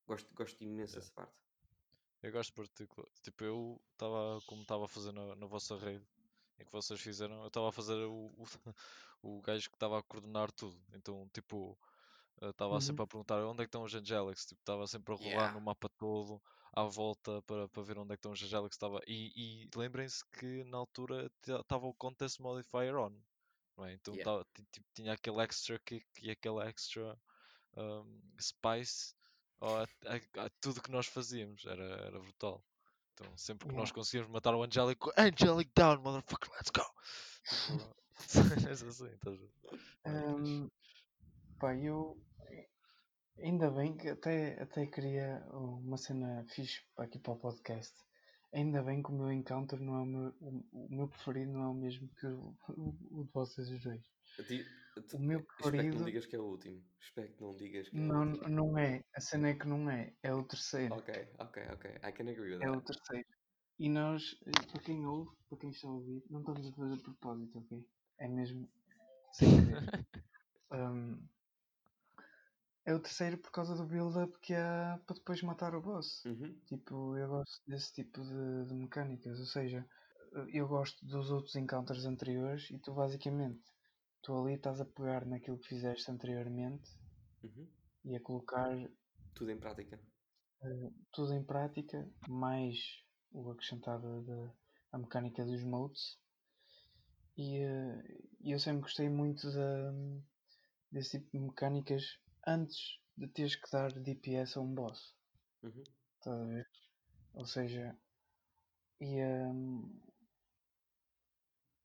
Gosto, 0.07 0.33
gosto 0.33 0.63
imenso 0.63 0.95
Yeah. 0.95 0.99
dessa 0.99 1.11
parte. 1.13 1.37
Eu 2.23 2.31
gosto 2.31 2.53
particular. 2.53 3.07
Tipo, 3.21 3.43
eu 3.43 3.81
estava, 3.91 4.39
como 4.47 4.61
estava 4.63 4.85
a 4.85 4.87
fazer 4.87 5.11
na, 5.11 5.35
na 5.35 5.45
vossa 5.45 5.77
rede, 5.77 6.05
em 6.59 6.65
que 6.65 6.71
vocês 6.71 6.99
fizeram, 7.01 7.41
eu 7.41 7.47
estava 7.47 7.69
a 7.69 7.71
fazer 7.71 7.95
o, 8.05 8.33
o, 8.37 8.45
o 9.37 9.41
gajo 9.41 9.69
que 9.69 9.75
estava 9.75 9.99
a 9.99 10.03
coordenar 10.03 10.51
tudo. 10.51 10.81
Então, 10.93 11.29
tipo, 11.33 11.77
estava 12.41 12.75
Uhum. 12.75 12.81
sempre 12.81 13.03
a 13.03 13.07
perguntar 13.07 13.43
onde 13.45 13.61
é 13.61 13.65
que 13.65 13.67
estão 13.67 13.83
os 13.83 13.93
Angelics. 13.93 14.45
Tipo, 14.45 14.61
estava 14.61 14.87
sempre 14.87 15.13
a 15.13 15.17
rolar 15.17 15.31
Yeah. 15.31 15.53
no 15.53 15.61
mapa 15.61 15.89
todo, 15.89 16.41
à 16.71 16.83
volta, 16.83 17.41
para, 17.43 17.67
para 17.67 17.83
ver 17.83 17.97
onde 17.97 18.13
é 18.13 18.15
que 18.15 18.19
estão 18.19 18.31
os 18.31 18.41
Angelics. 18.41 18.75
Estava... 18.75 19.01
E, 19.05 19.65
e 19.65 19.69
lembrem-se 19.75 20.23
que 20.29 20.63
na 20.63 20.77
altura 20.77 21.29
estava 21.45 21.85
o 21.87 21.93
Contest 21.93 22.39
Modifier 22.39 22.95
on. 22.95 23.11
É? 23.79 23.93
Então, 23.93 24.13
Yeah. 24.13 24.23
tava- 24.31 24.45
ti- 24.53 24.65
tipo, 24.71 24.87
tinha 24.93 25.13
aquele 25.13 25.41
extra 25.41 25.77
kick 25.79 26.05
e 26.21 26.31
aquele 26.31 26.59
extra 26.61 27.19
um, 27.75 28.21
spice 28.39 29.13
a, 29.65 29.83
a- 29.83 30.45
a 30.45 30.49
tudo 30.61 30.81
que 30.81 30.91
nós 30.91 31.07
fazíamos. 31.07 31.65
Era, 31.65 31.83
era 31.83 32.19
brutal. 32.19 32.63
Então, 33.13 33.37
sempre 33.37 33.67
que 33.69 33.75
nós 33.75 33.91
conseguíamos 33.91 34.31
matar 34.31 34.55
o 34.55 34.63
Angelic, 34.63 34.99
Angelic 35.17 35.71
down, 35.75 36.01
motherfucker, 36.01 36.49
let's 36.53 36.71
go! 36.71 36.83
Tipo, 37.67 37.95
cenas 38.27 38.83
assim, 38.83 39.07
estás. 39.13 39.39
Hum, 40.05 40.69
pá, 41.59 41.75
eu 41.75 42.17
ainda 43.39 43.69
bem 43.71 43.95
que 43.95 44.09
até, 44.09 44.61
até 44.61 44.85
queria 44.87 45.43
uma 45.51 45.97
cena 45.97 46.45
fixe 46.49 46.81
para 46.95 47.05
aqui 47.05 47.19
para 47.19 47.33
o 47.33 47.37
podcast. 47.39 47.93
Ainda 48.53 48.83
bem 48.83 49.01
que 49.01 49.09
o 49.09 49.13
meu 49.13 49.31
encounter 49.31 49.79
não 49.79 49.95
é 49.95 50.01
o 50.01 50.05
meu, 50.05 50.35
o, 50.39 50.65
o 50.73 50.87
meu 50.95 51.07
preferido 51.07 51.51
não 51.51 51.63
é 51.63 51.67
o 51.67 51.73
mesmo 51.73 52.07
que 52.19 52.27
o, 52.27 52.55
o, 52.69 52.97
o 53.19 53.23
de 53.25 53.31
vocês 53.33 53.69
os 53.69 53.81
dois. 53.83 54.03
O 55.13 55.19
meu 55.19 55.39
Espero 55.39 55.77
que 55.77 55.97
não 55.97 56.05
digas 56.05 56.25
que 56.25 56.35
é 56.35 56.39
o 56.39 56.43
último. 56.43 56.83
Espero 56.99 57.33
que 57.33 57.41
não 57.41 57.55
digas 57.55 57.89
que 57.89 57.97
é 57.97 58.01
o 58.01 58.19
último. 58.19 58.49
não 58.49 58.77
é. 58.77 59.03
A 59.15 59.21
cena 59.21 59.49
é 59.49 59.53
que 59.53 59.67
não 59.67 59.89
é. 59.89 60.13
É 60.21 60.33
o 60.33 60.43
terceiro. 60.43 60.95
Ok, 60.95 61.13
ok, 61.39 61.63
ok. 61.73 61.91
I 62.03 62.11
can 62.11 62.29
agree 62.29 62.55
with 62.55 62.61
É 62.63 62.69
o 62.69 62.81
that. 62.81 62.85
terceiro. 62.85 63.27
E 63.79 63.89
nós, 63.89 64.35
eh, 64.45 64.51
para 64.71 64.81
quem 64.81 65.05
ouve, 65.05 65.31
para 65.49 65.57
quem 65.57 65.69
está 65.71 65.87
a 65.87 65.91
ouvir, 65.91 66.23
não 66.29 66.41
estamos 66.41 66.67
a 66.67 66.71
fazer 66.73 67.01
propósito, 67.01 67.59
ok? 67.59 67.85
É 68.19 68.27
mesmo 68.27 68.69
sem 69.33 69.49
querer. 69.49 69.83
Hum, 70.73 71.19
É 72.85 72.95
o 72.95 72.99
terceiro 72.99 73.37
por 73.37 73.51
causa 73.51 73.75
do 73.75 73.85
build-up 73.85 74.39
que 74.41 74.55
há 74.55 74.99
para 75.05 75.15
depois 75.15 75.41
matar 75.43 75.75
o 75.75 75.81
boss. 75.81 76.25
Uhum. 76.25 76.59
Tipo, 76.65 77.15
eu 77.15 77.27
gosto 77.27 77.61
desse 77.67 77.93
tipo 77.93 78.21
de, 78.21 78.65
de 78.67 78.73
mecânicas. 78.73 79.39
Ou 79.39 79.45
seja, 79.45 79.87
eu 80.51 80.67
gosto 80.67 81.05
dos 81.05 81.29
outros 81.29 81.55
encounters 81.55 82.05
anteriores 82.05 82.71
e 82.71 82.79
tu 82.79 82.93
basicamente 82.93 83.61
tu 84.23 84.29
ali 84.37 84.53
estás 84.55 84.79
a 84.81 84.85
pegar 84.85 85.25
naquilo 85.25 85.59
que 85.59 85.67
fizeste 85.73 86.09
anteriormente 86.11 86.89
Uhum. 87.43 87.67
e 88.05 88.15
a 88.15 88.21
colocar 88.21 88.71
Tudo 89.35 89.51
em 89.51 89.59
prática. 89.59 89.99
eh, 90.63 90.89
tudo 91.11 91.33
em 91.33 91.43
prática, 91.43 92.09
mais 92.29 92.77
o 93.31 93.51
acrescentado 93.51 94.23
da 94.25 94.53
a 94.93 94.97
mecânica 94.97 95.43
dos 95.45 95.63
modes. 95.63 96.03
E 97.37 97.47
e 98.45 98.51
eu 98.51 98.59
sempre 98.59 98.81
gostei 98.81 99.09
muito 99.09 99.51
da, 99.51 99.91
desse 100.91 101.19
tipo 101.19 101.31
de 101.31 101.39
mecânicas 101.39 102.03
antes 102.47 102.99
de 103.17 103.27
teres 103.27 103.55
que 103.55 103.69
dar 103.71 103.91
DPS 103.91 104.57
a 104.57 104.61
um 104.61 104.73
boss. 104.73 104.99
Uhum. 105.63 105.83
Ver? 106.25 106.65
Ou 107.33 107.45
seja, 107.45 107.85
e, 108.99 109.21
hum, 109.23 110.01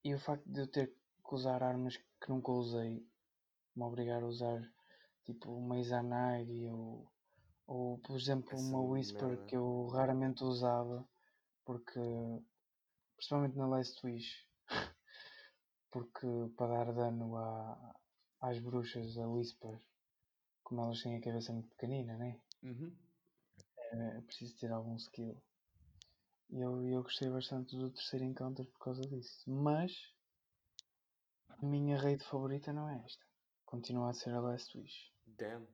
e 0.05 0.14
o 0.14 0.18
facto 0.26 0.47
de 0.53 0.61
eu 0.62 0.68
ter 0.70 0.89
que 1.28 1.34
usar 1.34 1.62
armas 1.62 1.96
que 1.96 2.30
nunca 2.30 2.50
usei, 2.50 3.06
me 3.76 3.84
obrigar 3.84 4.22
a 4.22 4.26
usar 4.26 4.60
tipo 5.24 5.52
uma 5.52 5.78
Izanagi 5.78 6.66
ou, 6.70 7.06
ou 7.66 7.98
por 7.98 8.16
exemplo 8.16 8.54
Essa 8.54 8.62
uma 8.66 8.80
Whisper 8.80 9.28
merda. 9.28 9.44
que 9.46 9.56
eu 9.56 9.88
raramente 9.88 10.42
usava 10.42 11.06
porque 11.66 12.00
principalmente 13.16 13.56
na 13.56 13.66
Last 13.66 14.04
Wish 14.06 14.48
porque 15.92 16.26
para 16.56 16.84
dar 16.84 16.92
dano 16.94 17.36
à, 17.36 17.94
às 18.40 18.58
bruxas 18.58 19.18
a 19.18 19.28
Whisper 19.28 19.78
como 20.64 20.82
elas 20.82 21.02
têm 21.02 21.16
a 21.16 21.20
cabeça 21.20 21.52
muito 21.52 21.68
pequenina, 21.70 22.16
né? 22.16 22.40
Uhum. 22.62 22.94
é 23.92 24.20
preciso 24.22 24.54
ter 24.58 24.70
algum 24.70 24.96
skill. 24.96 25.34
E 26.50 26.60
eu, 26.60 26.86
eu 26.86 27.02
gostei 27.02 27.30
bastante 27.30 27.74
do 27.76 27.90
terceiro 27.90 28.24
encounter 28.24 28.66
por 28.66 28.78
causa 28.78 29.02
disso. 29.02 29.50
Mas 29.50 29.92
a 31.62 31.66
minha 31.66 31.96
raid 31.98 32.22
favorita 32.24 32.72
não 32.72 32.88
é 32.88 33.02
esta. 33.04 33.24
Continua 33.64 34.11
a 34.11 34.14
ser 34.14 34.30
a 34.34 34.40
Last 34.40 34.76
Wish. 34.78 35.12
Damn. 35.26 35.66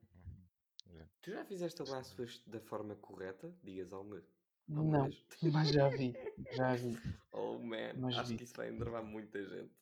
Yeah. 0.91 1.11
Tu 1.23 1.31
já 1.31 1.45
fizeste 1.45 1.83
a 1.83 1.85
Last 1.85 2.21
Wish 2.21 2.43
da 2.49 2.61
forma 2.61 2.95
correta? 2.97 3.55
Digas 3.63 3.93
alguma, 3.93 4.23
alguma 4.69 4.99
Não, 4.99 5.05
vez? 5.05 5.25
mas 5.53 5.69
já 5.71 5.89
vi. 5.89 6.15
Já 6.53 6.75
vi. 6.75 6.97
Oh 7.37 7.59
man, 7.59 7.95
Mas 7.99 8.17
acho 8.17 8.31
vi. 8.31 8.37
que 8.39 8.45
isso 8.45 8.55
vai 8.57 8.69
enervar 8.69 9.03
muita 9.05 9.43
gente. 9.45 9.75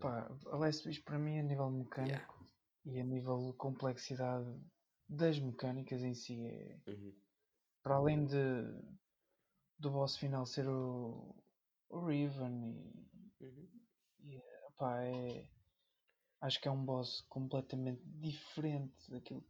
Pá, 0.00 0.30
a 0.46 0.56
Last 0.56 0.86
Wish 0.88 1.02
para 1.02 1.18
mim 1.18 1.38
a 1.38 1.42
nível 1.42 1.70
mecânico 1.70 2.48
e 2.86 2.98
a 3.00 3.04
nível 3.04 3.50
de 3.50 3.52
complexidade 3.58 4.46
das 5.08 5.38
mecânicas 5.38 6.02
em 6.02 6.14
si 6.14 6.46
é. 6.46 6.78
Uhum. 6.86 7.14
Para 7.82 7.96
além 7.96 8.24
de 8.24 8.36
do 9.78 9.90
boss 9.90 10.16
final 10.16 10.46
ser 10.46 10.66
o, 10.68 11.34
o 11.90 12.04
Riven 12.06 12.72
e, 13.40 13.44
Uhum. 13.44 13.68
Pá, 14.78 15.02
é. 15.04 15.48
Acho 16.40 16.60
que 16.60 16.68
é 16.68 16.70
um 16.70 16.84
boss 16.84 17.20
completamente 17.22 18.02
diferente 18.04 19.10
daquilo 19.10 19.44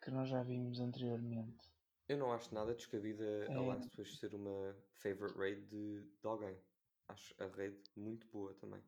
que- 0.00 0.10
nós 0.10 0.28
já 0.28 0.42
vimos 0.42 0.80
anteriormente. 0.80 1.70
Eu 2.08 2.18
não 2.18 2.32
acho 2.32 2.54
nada 2.54 2.74
descabida 2.74 3.24
a 3.48 3.52
É. 3.52 3.66
Last 3.66 4.00
Wish 4.00 4.16
ser 4.16 4.34
uma 4.34 4.74
favorite 4.94 5.38
raid 5.38 5.60
de, 5.68 6.00
de 6.02 6.26
alguém. 6.26 6.58
Acho 7.08 7.34
a 7.42 7.46
raid 7.46 7.76
muito 7.96 8.26
boa 8.28 8.54
também. 8.54 8.82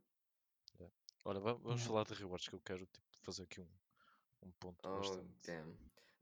Ora, 1.27 1.41
va- 1.41 1.55
vamos 1.55 1.81
Yeah. 1.81 1.87
falar 1.87 2.05
de 2.05 2.15
rewards 2.15 2.49
que 2.49 2.55
eu 2.55 2.61
quero 2.61 2.85
tipo, 2.85 3.07
fazer 3.23 3.45
aqui 3.45 3.61
um, 3.61 3.69
um 4.43 4.51
ponto 4.53 4.87
Oh, 4.87 4.99
bastante. 4.99 5.47
damn. 5.47 5.75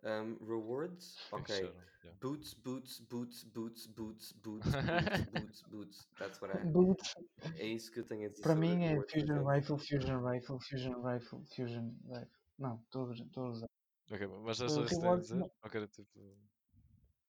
Um, 0.05 0.37
rewards? 0.41 1.17
Ok. 1.33 1.51
yeah. 1.61 2.17
Boots, 2.21 2.55
boots, 2.55 2.99
boots, 2.99 3.45
boots, 3.45 3.87
boots, 3.87 4.33
boots, 4.33 4.33
boots, 4.33 4.69
boots, 5.33 5.63
boots. 5.71 6.07
That's 6.19 6.41
what 6.41 6.51
I. 6.53 6.65
Boots, 6.65 7.15
É 7.57 7.67
isso 7.67 7.93
que 7.93 8.01
eu 8.01 8.05
tenho 8.05 8.27
a 8.27 8.29
dizer 8.31 8.43
para 8.43 8.55
mim 8.57 8.85
é 8.85 8.97
Fusion 9.03 9.45
portanto. 9.45 9.49
Rifle, 9.49 9.79
Fusion 9.79 10.25
Rifle, 10.27 10.59
Fusion 10.61 11.03
Rifle, 11.03 11.45
Fusion 11.55 11.95
Rifle. 12.09 12.29
Não, 12.59 12.81
estou 12.83 13.45
a 13.45 13.49
usar. 13.49 13.67
Ok, 14.11 14.27
mas 14.27 14.61
é 14.61 14.65
Uh, 14.65 14.69
só 14.69 14.81
isso 14.85 14.89
que 14.95 15.01
tenho 15.01 15.13
a 15.13 15.17
dizer? 15.19 15.35
não. 15.37 15.51
Ou 15.63 15.71
quero 15.71 15.87
tipo. 15.87 16.19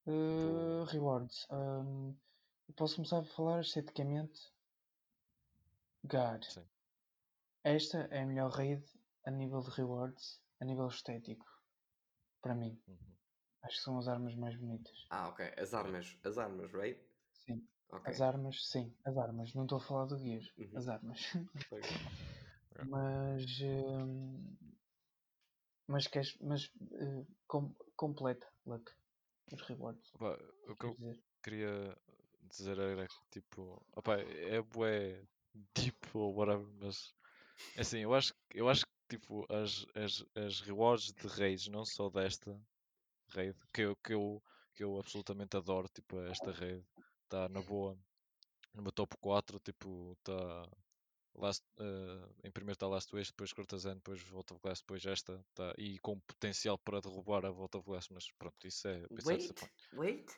Uh, 0.08 0.84
rewards. 0.86 1.48
Um, 1.52 2.16
posso 2.76 2.96
começar 2.96 3.20
a 3.20 3.24
falar 3.24 3.62
esteticamente. 3.62 4.52
God. 6.06 6.44
Sim. 6.44 6.64
Esta 7.64 8.00
é 8.12 8.24
a 8.24 8.26
melhor 8.26 8.52
raid 8.52 8.84
a 9.26 9.32
nível 9.32 9.62
de 9.62 9.70
rewards, 9.72 10.42
a 10.60 10.66
nível 10.66 10.88
estético. 10.88 11.46
Para 12.44 12.54
mim. 12.54 12.78
Uhum. 12.88 12.98
Acho 13.64 13.78
que 13.78 13.84
são 13.84 13.98
as 13.98 14.08
armas 14.10 14.36
mais 14.36 14.56
bonitas. 14.58 15.06
Ah, 15.10 15.30
ok. 15.30 15.54
As 15.58 15.74
armas. 15.74 16.18
As 16.26 16.38
armas, 16.38 16.72
right? 16.74 17.00
Sim. 17.32 17.66
Ok. 17.90 18.12
As 18.12 18.20
armas, 18.20 18.70
sim. 18.70 18.94
As 19.06 19.18
armas. 19.18 19.54
Não 19.56 19.64
estou 19.64 19.78
a 19.78 19.82
falar 19.82 20.06
do 20.06 20.18
Gear. 20.18 20.44
Uhum. 20.58 20.78
As 20.78 20.88
armas. 20.90 21.22
mas. 22.86 23.46
hum, 23.62 24.58
mas 25.88 26.08
queres. 26.08 26.38
Mas. 26.42 26.66
uh, 26.66 27.26
com- 27.48 27.74
completa, 27.96 28.46
Luck. 28.66 28.92
Os 29.54 29.62
rewards. 29.62 30.14
Opa, 30.16 30.38
o 30.68 30.76
que 30.76 30.86
eu 30.86 30.94
dizer. 30.96 31.24
queria 31.42 31.98
dizer 32.42 32.78
era 32.78 33.08
que 33.08 33.16
tipo. 33.32 33.82
Opa, 33.96 34.18
é 34.18 34.62
bué 34.62 35.26
ou 36.14 36.36
whatever, 36.36 36.68
mas. 36.82 37.16
Assim, 37.78 38.00
eu 38.00 38.14
acho, 38.14 38.34
eu 38.54 38.68
acho 38.68 38.86
que 38.86 38.93
tipo, 39.14 39.46
as, 39.50 39.86
as, 39.94 40.26
as 40.36 40.60
rewards 40.62 41.14
de 41.14 41.28
raids, 41.28 41.68
não 41.68 41.86
só 41.86 42.10
desta 42.10 42.60
raid, 43.30 43.56
que 43.72 43.82
eu, 43.82 43.96
que 43.98 44.14
eu, 44.14 44.44
que 44.74 44.84
eu 44.84 44.98
absolutamente 44.98 45.56
adoro, 45.56 45.88
tipo, 45.88 46.20
esta 46.22 46.52
raid, 46.52 46.84
está 47.24 47.48
na 47.50 47.62
boa. 47.62 47.98
No 48.74 48.82
meu 48.82 48.92
top 48.92 49.16
4, 49.18 49.60
tipo, 49.60 50.14
está. 50.18 50.70
Last, 51.36 51.66
eh, 51.80 52.48
em 52.48 52.52
primeiro 52.52 52.74
está 52.74 52.88
Last 52.88 53.16
Wish, 53.16 53.32
depois 53.32 53.52
Cortazan, 53.54 53.96
depois 53.96 54.22
Volta 54.22 54.54
of 54.54 54.62
Glass, 54.62 54.82
depois 54.82 55.04
esta, 55.04 55.44
tá, 55.56 55.74
e 55.80 55.98
com 55.98 56.20
potencial 56.20 56.78
para 56.78 57.02
derrubar 57.02 57.44
a 57.44 57.50
Volta 57.50 57.80
of 57.80 57.88
Glass, 57.88 58.08
mas 58.10 58.30
pronto, 58.38 58.68
isso 58.68 58.88
é 58.88 59.04
Wait, 59.26 59.52
wait. 59.94 60.32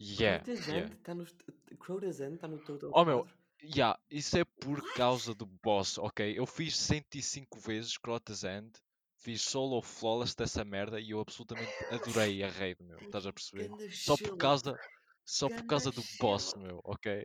Yeah, 0.00 0.44
Crotazand 0.44 0.76
yeah. 0.76 0.94
está 0.96 1.14
no. 1.14 1.22
Está 1.22 2.48
no 2.48 2.58
total 2.58 2.90
Oh 2.92 3.04
meu, 3.04 3.20
4. 3.20 3.41
Yeah, 3.62 3.98
isso 4.10 4.36
é 4.38 4.44
por 4.44 4.82
causa 4.94 5.34
do 5.34 5.46
boss, 5.46 5.98
ok? 5.98 6.38
Eu 6.38 6.46
fiz 6.46 6.76
105 6.76 7.60
vezes 7.60 7.96
Crotas 7.96 8.44
End, 8.44 8.72
fiz 9.16 9.42
solo 9.42 9.80
flawless 9.82 10.34
dessa 10.34 10.64
merda 10.64 11.00
e 11.00 11.10
eu 11.10 11.20
absolutamente 11.20 11.72
adorei 11.90 12.42
a 12.42 12.48
raid, 12.48 12.82
meu, 12.82 12.98
estás 12.98 13.26
a 13.26 13.32
perceber? 13.32 13.68
Ganda 13.68 13.90
Só 13.90 14.16
por 14.16 14.36
causa, 14.36 14.78
só 15.24 15.48
por 15.48 15.64
causa 15.66 15.90
do 15.90 16.02
boss, 16.18 16.54
meu, 16.54 16.80
ok? 16.84 17.24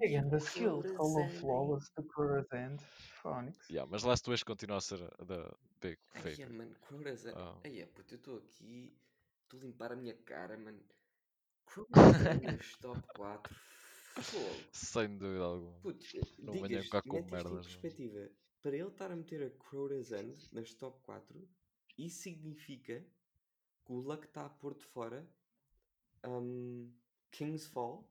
É 0.00 0.08
grande 0.08 0.36
skill. 0.36 0.82
Hein? 0.84 1.28
Flawless 1.40 1.90
to 1.90 2.02
Crotazand. 2.04 2.80
Phonics. 3.22 3.68
yeah, 3.68 3.88
mas 3.90 4.04
Last 4.04 4.28
Wish 4.30 4.44
continua 4.44 4.78
a 4.78 4.80
ser 4.80 5.02
a 5.18 5.24
da 5.24 5.52
big 5.80 5.98
Ai, 6.14 6.22
favorite. 6.22 6.52
mano, 6.52 6.74
Crotazand. 6.86 7.34
Ah. 7.36 7.58
Ai, 7.64 7.80
é, 7.80 7.86
puto, 7.86 8.14
eu 8.14 8.18
estou 8.18 8.38
aqui. 8.38 8.96
Estou 9.42 9.60
a 9.60 9.62
limpar 9.64 9.92
a 9.92 9.96
minha 9.96 10.14
cara, 10.14 10.56
mano. 10.56 10.80
Crotazand 11.66 12.42
nos 12.42 12.76
top 12.78 13.02
4. 13.14 13.56
Sem 14.72 15.16
dúvida 15.18 15.44
alguma. 15.44 15.78
Puto, 15.80 16.04
Não 16.42 16.54
digas, 16.54 16.88
cá 16.88 17.02
com 17.02 17.22
merdas, 17.22 17.52
não. 17.52 17.60
perspectiva. 17.60 18.30
Para 18.62 18.76
ele 18.76 18.88
estar 18.88 19.10
a 19.10 19.16
meter 19.16 19.42
a 19.42 19.50
Crotazand 19.50 20.34
nas 20.52 20.74
top 20.74 21.00
4, 21.04 21.48
isso 21.96 22.22
significa 22.22 23.00
que 23.86 23.92
o 23.92 23.96
Luck 24.00 24.26
está 24.26 24.46
a 24.46 24.48
pôr 24.48 24.74
de 24.74 24.84
fora 24.84 25.26
um, 26.26 26.92
King's 27.30 27.66
Fall 27.66 28.04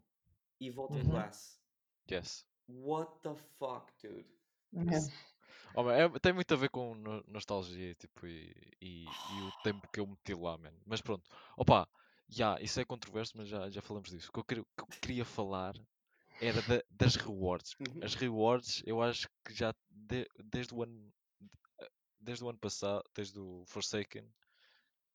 e 0.60 0.70
of 0.72 0.94
Uhum. 0.94 1.04
Glass. 1.04 1.60
Yes. 2.10 2.46
What 2.70 3.22
the 3.24 3.36
fuck, 3.36 3.92
dude? 4.02 4.26
Man, 4.74 5.10
Oh, 5.76 5.84
man, 5.84 5.94
é- 5.94 6.20
tem 6.20 6.34
muito 6.34 6.54
a 6.54 6.58
ver 6.58 6.70
com 6.70 6.96
no- 6.96 7.24
nostalgia 7.28 7.94
tipo, 7.96 8.26
e, 8.26 8.54
e, 8.82 9.06
e 9.06 9.42
o 9.42 9.52
tempo 9.64 9.88
que 9.92 10.00
eu 10.00 10.08
meti 10.08 10.34
lá, 10.34 10.58
man. 10.58 10.74
Mas 10.86 11.02
pronto, 11.02 11.24
opa, 11.58 11.88
já, 12.30 12.60
isso 12.62 12.80
é 12.80 12.86
controverso, 12.86 13.34
mas 13.38 13.48
já, 13.48 13.70
já 13.70 13.82
falamos 13.82 14.10
disso. 14.10 14.30
O 14.30 14.34
que 14.34 14.40
eu, 14.40 14.44
queria- 14.44 14.64
o 14.64 14.66
que 14.76 14.82
eu 14.84 14.88
queria 15.02 15.26
falar 15.26 15.74
era 16.42 16.62
da- 16.64 16.84
das 16.90 17.16
rewards. 17.16 17.76
Uhum. 17.80 18.04
As 18.04 18.14
rewards, 18.16 18.84
eu 18.86 19.02
acho 19.02 19.28
que 19.46 19.54
já 19.54 19.74
de- 19.90 20.28
desde 20.44 20.74
o 20.74 20.84
ano 20.84 21.12
desde 22.20 22.44
o 22.44 22.50
ano 22.50 22.58
passado, 22.60 23.04
desde 23.16 23.40
o 23.40 23.64
Forsaken, 23.68 24.28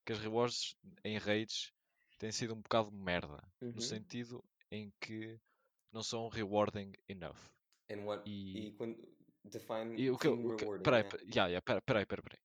que 0.07 0.13
as 0.13 0.19
rewards 0.19 0.75
em 1.05 1.19
raids 1.19 1.71
têm 2.19 2.33
sido 2.33 2.55
um 2.55 2.61
bocado 2.63 2.91
merda. 2.91 3.43
Uhum. 3.61 3.73
No 3.73 3.81
sentido 3.83 4.43
em 4.71 4.91
que 5.01 5.39
não 5.93 6.03
são 6.03 6.29
rewarding 6.29 6.93
enough. 7.09 7.37
And 7.91 8.05
what? 8.05 8.23
E- 8.29 8.69
E, 8.69 8.73
quando. 8.73 8.97
Define 9.45 10.01
E 10.01 10.09
o 10.09 10.17
que, 10.17 10.29
o 10.29 10.57
que, 10.57 10.65
rewarding. 10.65 10.85
peraí, 10.85 11.01
yeah. 11.03 11.11
pe- 11.19 11.25
yeah, 11.25 11.47
yeah, 11.49 11.61
pera- 11.61 11.83
peraí, 11.83 12.07
peraí, 12.07 12.23
peraí. 12.23 12.41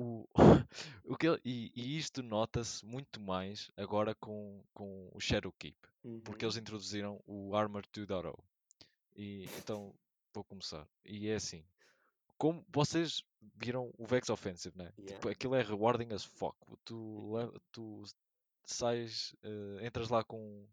O, 0.00 0.28
o 1.04 1.16
que, 1.16 1.26
ele- 1.26 1.40
e, 1.44 1.72
e 1.74 1.96
isto 1.98 2.22
nota-se 2.22 2.84
muito 2.86 3.20
mais 3.20 3.70
agora 3.76 4.14
com, 4.14 4.62
com 4.72 5.10
o 5.12 5.18
Shadowkeep, 5.20 5.76
porque 6.24 6.44
Uhum. 6.44 6.50
eles 6.50 6.56
introduziram 6.56 7.20
o 7.26 7.54
Armor 7.56 7.82
2.0. 7.92 8.38
E 9.16 9.44
então 9.58 9.92
vou 10.32 10.44
começar. 10.44 10.86
E 11.04 11.28
é 11.28 11.34
assim: 11.34 11.64
como 12.36 12.64
vocês 12.68 13.24
viram 13.56 13.92
o 13.98 14.06
Vex 14.06 14.28
Offensive, 14.30 14.76
né? 14.78 14.92
Yeah. 14.96 15.16
Tipo, 15.16 15.28
aquilo 15.30 15.54
é 15.56 15.62
rewarding 15.62 16.12
as 16.14 16.24
fuck. 16.24 16.56
Tu, 16.84 16.94
Uhum. 16.96 17.34
leva- 17.34 17.60
tu 17.72 18.04
sais, 18.64 19.34
eh, 19.42 19.84
entras 19.86 20.08
lá 20.10 20.22
com, 20.22 20.64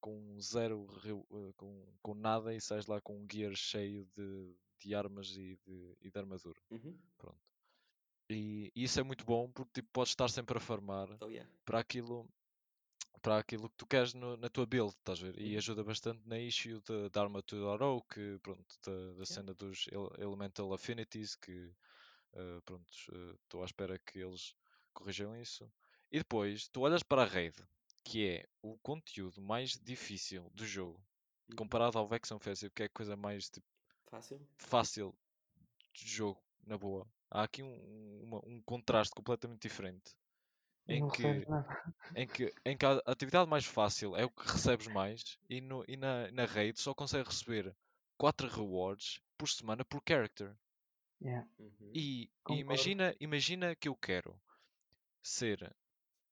com 0.00 0.40
zero, 0.40 0.88
eh, 1.04 1.52
com, 1.56 1.86
com 2.02 2.14
nada 2.14 2.52
e 2.52 2.60
sais 2.60 2.86
lá 2.86 3.00
com 3.00 3.16
um 3.16 3.26
gear 3.30 3.54
cheio 3.54 4.04
de, 4.16 4.56
de 4.80 4.94
armas 4.94 5.28
e 5.36 5.56
de, 5.64 5.96
e 6.02 6.10
de 6.10 6.18
armadura. 6.18 6.58
Uhum. 6.70 6.98
Pronto. 7.16 7.38
E, 8.28 8.72
e 8.74 8.84
isso 8.84 8.98
é 8.98 9.02
muito 9.02 9.24
bom 9.24 9.50
porque 9.52 9.72
tipo, 9.74 9.88
podes 9.92 10.10
estar 10.10 10.28
sempre 10.28 10.58
a 10.58 10.60
farmar 10.60 11.08
Oh 11.20 11.28
yeah. 11.28 11.48
para 11.64 11.78
aquilo, 11.80 12.28
para 13.22 13.38
aquilo 13.38 13.68
que 13.70 13.76
tu 13.76 13.86
queres 13.86 14.14
no- 14.14 14.36
na 14.36 14.48
tua 14.48 14.66
build, 14.66 14.90
estás 14.90 15.20
a 15.22 15.26
ver? 15.26 15.40
E 15.40 15.52
Uhum. 15.52 15.58
ajuda 15.58 15.84
bastante 15.84 16.26
na 16.26 16.38
issue 16.38 16.80
da 17.12 17.20
Arma 17.22 17.40
2.0, 17.42 18.02
que 18.12 18.38
pronto, 18.42 18.74
da, 18.84 19.14
da 19.18 19.26
cena 19.26 19.54
dos 19.54 19.86
ele- 19.88 20.22
Elemental 20.24 20.72
Affinities, 20.72 21.36
que 21.36 21.72
eh, 22.34 22.60
pronto, 22.64 22.92
eh, 23.12 23.34
estou 23.44 23.62
à 23.62 23.64
espera 23.66 23.98
que 23.98 24.18
eles 24.18 24.54
corrijam 24.92 25.34
isso. 25.40 25.70
E 26.10 26.18
depois, 26.18 26.68
tu 26.68 26.80
olhas 26.82 27.02
para 27.02 27.22
a 27.22 27.26
raid, 27.26 27.56
que 28.04 28.26
é 28.28 28.48
o 28.62 28.76
conteúdo 28.78 29.40
mais 29.40 29.70
difícil 29.72 30.50
do 30.54 30.64
jogo, 30.66 31.00
Uhum. 31.48 31.56
comparado 31.56 31.98
ao 31.98 32.06
Vex 32.08 32.30
Offensive, 32.32 32.72
que 32.74 32.82
é 32.82 32.86
a 32.86 32.90
coisa 32.90 33.16
mais 33.16 33.48
tipo, 33.48 33.66
Fácil? 34.10 34.40
fácil 34.58 35.14
de 35.94 36.08
jogo, 36.08 36.42
na 36.66 36.76
boa. 36.76 37.06
Há 37.30 37.42
aqui 37.44 37.62
um, 37.62 38.22
uma- 38.24 38.40
um 38.46 38.62
contraste 38.62 39.14
completamente 39.14 39.62
diferente. 39.62 40.14
Em 40.88 41.00
não 41.00 41.08
que, 41.10 41.22
em, 42.14 42.26
que, 42.26 42.52
em 42.64 42.76
que 42.76 42.86
a 42.86 43.00
atividade 43.06 43.48
mais 43.50 43.64
fácil 43.64 44.16
é 44.16 44.24
o 44.24 44.30
que 44.30 44.42
recebes 44.48 44.86
mais 44.88 45.38
e, 45.48 45.60
no, 45.60 45.84
e 45.88 45.96
na, 45.96 46.30
na 46.32 46.44
raid 46.44 46.80
só 46.80 46.94
consegue 46.94 47.28
receber 47.28 47.76
4 48.18 48.48
rewards 48.48 49.20
por 49.36 49.48
semana 49.48 49.84
por 49.84 50.00
character. 50.08 50.56
Yeah. 51.20 51.44
Uhum. 51.58 51.92
E, 51.94 52.30
e 52.48 52.54
imagina, 52.58 53.14
imagina 53.20 53.74
que 53.74 53.88
eu 53.88 53.96
quero 53.96 54.40
ser 55.22 55.74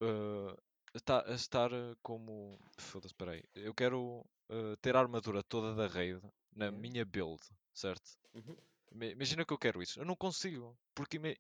uh, 0.02 0.56
esta- 0.94 1.24
estar 1.34 1.72
uh, 1.72 1.96
como 2.02 2.58
foda-se, 2.78 3.12
espera 3.12 3.32
aí. 3.32 3.42
Eu 3.54 3.74
quero 3.74 4.20
uh, 4.50 4.76
ter 4.80 4.96
a 4.96 5.00
armadura 5.00 5.42
toda 5.42 5.74
da 5.74 5.86
raid 5.86 6.20
na 6.54 6.66
Yeah. 6.66 6.78
minha 6.78 7.04
build, 7.04 7.40
certo? 7.74 8.18
Uhum. 8.34 8.56
Ima- 8.94 9.06
Imagina 9.06 9.44
que 9.44 9.52
eu 9.52 9.58
quero 9.58 9.82
isso. 9.82 10.00
Eu 10.00 10.04
não 10.06 10.16
consigo. 10.16 10.78
Porque, 10.94 11.16
ima- 11.16 11.36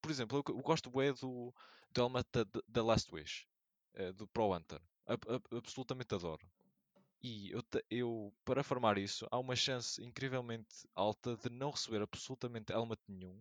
por, 0.00 0.10
exemplo, 0.10 0.42
eu, 0.48 0.58
gosto 0.62 0.90
bué 0.90 1.12
do, 1.12 1.54
do 1.92 2.00
helmet 2.00 2.26
da, 2.68 2.82
Last 2.82 3.14
Wish, 3.14 3.46
eh, 3.94 4.12
do 4.12 4.26
Pro 4.26 4.52
Hunter. 4.54 4.80
Ab- 5.06 5.28
ab- 5.30 5.56
absolutamente 5.56 6.14
adoro. 6.14 6.44
E 7.22 7.50
eu, 7.50 7.62
eu, 7.90 8.34
para 8.44 8.62
farmar 8.64 8.98
isso, 8.98 9.26
há 9.30 9.38
uma 9.38 9.56
chance 9.56 10.02
incrivelmente 10.04 10.88
alta 10.94 11.36
de 11.36 11.50
não 11.50 11.70
receber 11.70 12.02
absolutamente 12.02 12.72
helmet 12.72 13.00
nenhum. 13.08 13.40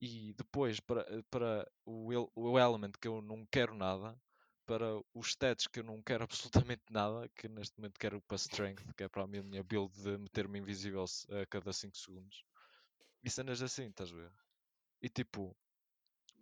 E 0.00 0.32
depois, 0.34 0.80
para, 0.80 1.02
eh, 1.02 1.22
para 1.30 1.70
o, 1.84 2.10
o 2.34 2.58
element 2.58 2.92
que 3.00 3.08
eu 3.08 3.20
não 3.22 3.46
quero 3.46 3.74
nada, 3.74 4.18
para 4.66 4.86
os 5.14 5.28
stats 5.28 5.66
que 5.68 5.80
eu 5.80 5.84
não 5.84 6.02
quero 6.02 6.24
absolutamente 6.70 6.82
nada, 6.90 7.28
que 7.36 7.48
neste 7.48 7.78
momento 7.78 7.98
quero 8.00 8.20
para 8.22 8.36
Strength, 8.36 8.94
que 8.96 9.04
é 9.04 9.08
para 9.08 9.22
a 9.24 9.26
minha 9.26 9.62
build 9.62 9.92
de 10.02 10.18
meter-me 10.18 10.58
invisível 10.58 11.04
a 11.42 11.46
cada 11.46 11.72
5 11.72 11.96
segundos. 11.96 12.44
E 13.26 13.30
cenas 13.30 13.60
assim, 13.60 13.88
estás 13.88 14.12
a 14.12 14.14
ver? 14.14 14.30
E 15.02 15.08
tipo, 15.08 15.52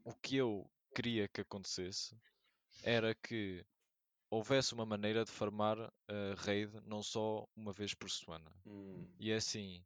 o 0.04 0.12
que 0.16 0.36
eu 0.36 0.70
queria 0.94 1.26
que 1.26 1.40
acontecesse 1.40 2.14
era 2.82 3.14
que 3.14 3.64
houvesse 4.28 4.74
uma 4.74 4.84
maneira 4.84 5.24
de 5.24 5.30
farmar 5.30 5.80
a 5.80 6.34
raid 6.36 6.70
não 6.84 7.02
só 7.02 7.48
uma 7.56 7.72
vez 7.72 7.94
por 7.94 8.10
semana. 8.10 8.52
Hum. 8.66 9.08
E 9.18 9.30
é 9.32 9.36
assim, 9.36 9.82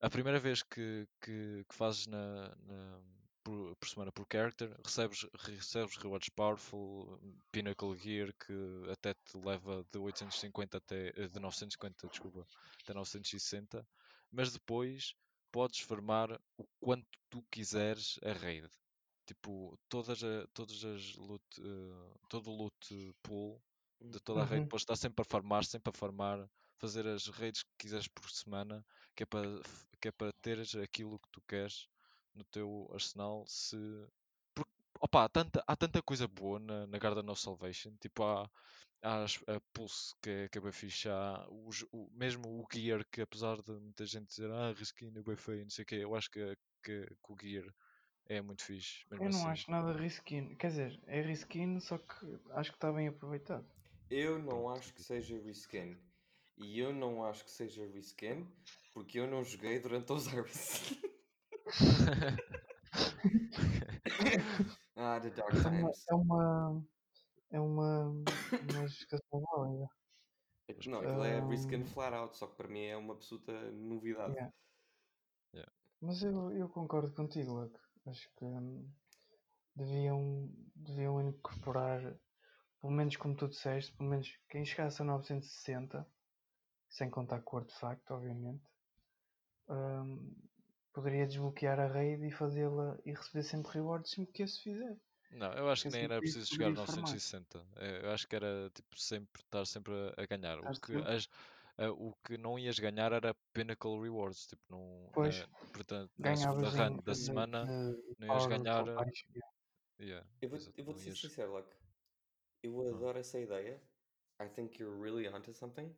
a 0.00 0.08
primeira 0.08 0.40
vez 0.40 0.62
que, 0.62 1.06
que, 1.20 1.62
que 1.68 1.74
fazes 1.74 2.06
na, 2.06 2.56
na- 2.56 3.02
por, 3.42 3.76
por 3.76 3.86
semana 3.86 4.10
por 4.10 4.26
character, 4.32 4.74
recebes, 4.82 5.26
recebes 5.40 5.96
rewards 5.98 6.30
powerful, 6.30 7.20
Pinnacle 7.52 7.94
Gear 7.98 8.32
que 8.32 8.90
até 8.90 9.12
te 9.12 9.36
leva 9.36 9.84
de 9.92 9.98
850 9.98 10.78
até 10.78 11.08
eh, 11.08 11.28
de 11.28 11.38
950, 11.38 12.08
desculpa, 12.08 12.46
até 12.82 12.94
960, 12.94 13.86
mas 14.32 14.50
depois 14.54 15.14
podes 15.54 15.78
farmar 15.78 16.32
o 16.58 16.64
quanto 16.80 17.06
tu 17.30 17.40
quiseres 17.48 18.18
a 18.24 18.32
raid. 18.32 18.68
Tipo, 19.24 19.78
todas, 19.88 20.20
a, 20.24 20.46
todas 20.52 20.84
as 20.84 21.14
loot, 21.14 21.44
eh, 21.60 22.14
todo 22.28 22.50
o 22.50 22.56
loot 22.56 23.14
pool 23.22 23.62
de 24.00 24.18
toda 24.20 24.42
a 24.42 24.44
raid, 24.44 24.62
Uhum. 24.62 24.68
podes 24.68 24.82
estar 24.82 24.96
sempre 24.96 25.22
a 25.22 25.24
farmar, 25.24 25.64
sempre 25.64 25.90
a 25.90 25.96
farmar, 25.96 26.50
fazer 26.76 27.06
as 27.06 27.28
raids 27.28 27.62
que 27.62 27.70
quiseres 27.78 28.08
por 28.08 28.28
semana, 28.30 28.84
que 29.14 29.22
é 29.22 29.26
para, 29.26 29.46
que 30.00 30.08
é 30.08 30.12
para 30.12 30.32
teres 30.42 30.74
aquilo 30.74 31.20
que 31.20 31.28
tu 31.30 31.40
queres 31.42 31.86
no 32.34 32.44
teu 32.46 32.88
arsenal. 32.92 33.44
Se... 33.46 33.76
Porque, 34.54 34.72
opa, 35.00 35.24
há 35.24 35.28
tanta, 35.28 35.62
há 35.68 35.76
tanta 35.76 36.02
coisa 36.02 36.26
boa 36.26 36.58
na, 36.58 36.86
na 36.88 36.98
Garden 36.98 37.30
of 37.30 37.40
Salvation, 37.40 37.96
tipo, 38.00 38.24
há 38.24 38.50
as- 39.04 39.42
a 39.46 39.60
Pulse 39.72 40.14
que 40.22 40.30
é, 40.30 40.48
que 40.48 40.58
é 40.58 40.60
bem 40.60 40.72
fixe, 40.72 41.08
há 41.08 41.46
os, 41.50 41.82
o, 41.92 42.08
mesmo 42.12 42.48
o 42.48 42.66
Gear, 42.72 43.04
que 43.10 43.20
apesar 43.20 43.60
de 43.62 43.72
muita 43.72 44.06
gente 44.06 44.28
dizer, 44.28 44.50
ah, 44.50 44.72
risquinho 44.72 45.18
é 45.18 45.22
bem 45.22 45.36
feio, 45.36 45.62
não 45.62 45.70
sei 45.70 45.82
o 45.84 45.86
quê, 45.86 45.96
eu 45.96 46.14
acho 46.14 46.30
que, 46.30 46.56
que, 46.82 47.06
que 47.06 47.32
o 47.32 47.36
Gear 47.40 47.74
é 48.26 48.40
muito 48.40 48.64
fixe, 48.64 49.04
mesmo 49.10 49.26
Eu 49.26 49.30
não 49.30 49.40
assim. 49.40 49.48
acho 49.50 49.70
nada 49.70 49.92
riskin. 49.92 50.54
Quer 50.56 50.68
dizer, 50.68 51.00
é 51.06 51.20
riskin, 51.20 51.78
só 51.80 51.98
que 51.98 52.14
acho 52.52 52.70
que 52.70 52.76
está 52.76 52.90
bem 52.92 53.08
aproveitado. 53.08 53.66
Eu 54.10 54.38
não 54.38 54.68
acho 54.70 54.94
que 54.94 55.02
seja 55.02 55.38
reskin. 55.42 55.96
E 56.56 56.78
eu 56.78 56.92
não 56.92 57.24
acho 57.24 57.44
que 57.44 57.50
seja 57.50 57.86
reskin 57.86 58.46
porque 58.94 59.18
eu 59.18 59.26
não 59.26 59.42
joguei 59.44 59.80
durante 59.80 60.10
a 60.12 60.14
usar 60.14 60.42
reskin. 60.42 61.00
ah, 64.96 65.18
the 65.20 65.30
dark 65.30 65.52
É 65.52 65.68
uma. 65.68 65.90
times. 65.90 66.04
É 66.08 66.14
uma. 66.14 66.93
É 67.54 67.60
uma. 67.60 68.06
Uma 68.06 68.86
justificação 68.86 69.40
válida. 69.52 69.88
Não, 70.86 70.98
aquilo 70.98 71.24
é 71.24 71.40
reskin 71.40 71.76
Ahm. 71.76 71.84
flat 71.84 72.14
out, 72.14 72.36
só 72.36 72.46
que 72.46 72.56
para 72.56 72.68
mim 72.68 72.84
é 72.84 72.96
uma 72.96 73.14
absoluta 73.14 73.52
novidade. 73.70 74.32
Yeah. 74.34 74.52
Yeah. 75.54 75.72
Mas 76.00 76.22
eu, 76.22 76.50
eu 76.52 76.68
concordo 76.68 77.14
contigo, 77.14 77.52
Luke. 77.52 77.78
Acho 78.06 78.28
que 78.36 78.44
hum, 78.44 78.90
deviam, 79.76 80.50
deviam 80.74 81.20
incorporar, 81.20 82.00
pelo 82.80 82.92
menos 82.92 83.16
como 83.16 83.36
tu 83.36 83.48
disseste, 83.48 83.96
pelo 83.96 84.10
menos 84.10 84.36
quem 84.48 84.64
chegasse 84.64 85.00
a 85.00 85.04
960, 85.04 86.06
sem 86.90 87.10
contar 87.10 87.42
com 87.42 87.56
o 87.56 87.60
artefacto, 87.60 88.14
obviamente, 88.14 88.64
hum, 89.68 90.34
poderia 90.92 91.26
desbloquear 91.26 91.78
a 91.80 91.86
raid 91.86 92.26
e 92.26 92.30
fazê-la 92.30 92.98
e 93.04 93.12
receber 93.12 93.42
sempre 93.42 93.72
rewards 93.72 94.10
sempre 94.10 94.32
que 94.32 94.42
esse 94.42 94.60
fizer. 94.60 94.96
Não, 95.34 95.52
eu 95.52 95.68
acho 95.68 95.84
que 95.84 95.90
nem 95.90 96.02
era 96.04 96.20
preciso 96.20 96.46
chegar 96.46 96.66
a 96.66 96.70
poderia 96.70 96.86
farmar. 96.86 97.10
960. 97.10 97.66
Eh, 97.76 98.00
Eu 98.04 98.10
acho 98.12 98.28
que 98.28 98.36
era 98.36 98.70
tipo 98.72 98.98
sempre 98.98 99.42
estar 99.42 99.66
sempre 99.66 99.92
a, 100.16 100.26
ganhar. 100.26 100.58
O 100.60 100.80
que, 100.80 100.92
as, 100.96 101.28
eh, 101.78 101.88
o 101.88 102.14
que 102.24 102.38
não 102.38 102.58
ias 102.58 102.78
ganhar 102.78 103.12
era 103.12 103.34
Pinnacle 103.52 104.00
Rewards. 104.00 104.46
Tipo, 104.46 104.62
não, 104.70 105.10
Pois, 105.12 105.40
na, 105.40 105.46
portanto, 105.72 106.12
na 106.18 106.34
run 106.34 106.96
da 107.02 107.12
de, 107.12 107.14
semana 107.14 107.66
de 107.66 108.14
não 108.18 108.28
ias 108.28 108.46
ganhar. 108.46 108.86
eh, 108.88 110.04
yeah. 110.04 110.26
Eu 110.40 110.48
vou, 110.48 110.58
exato, 110.58 110.78
eu 110.78 110.84
vou 110.84 110.94
não 110.94 111.00
ser 111.00 111.16
sincero, 111.16 111.52
Luck. 111.52 111.68
Eu 112.62 112.80
Ah. 112.80 112.96
adoro 112.96 113.18
essa 113.18 113.38
ideia. 113.38 113.80
I 114.40 114.48
think 114.48 114.80
you're 114.80 115.00
really 115.00 115.28
onto 115.28 115.52
something. 115.52 115.94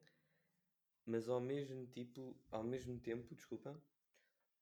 Mas 1.06 1.28
ao 1.28 1.40
mesmo 1.40 1.86
tipo, 1.86 2.34
ao 2.50 2.64
mesmo 2.64 2.98
tempo, 2.98 3.34
desculpa, 3.34 3.80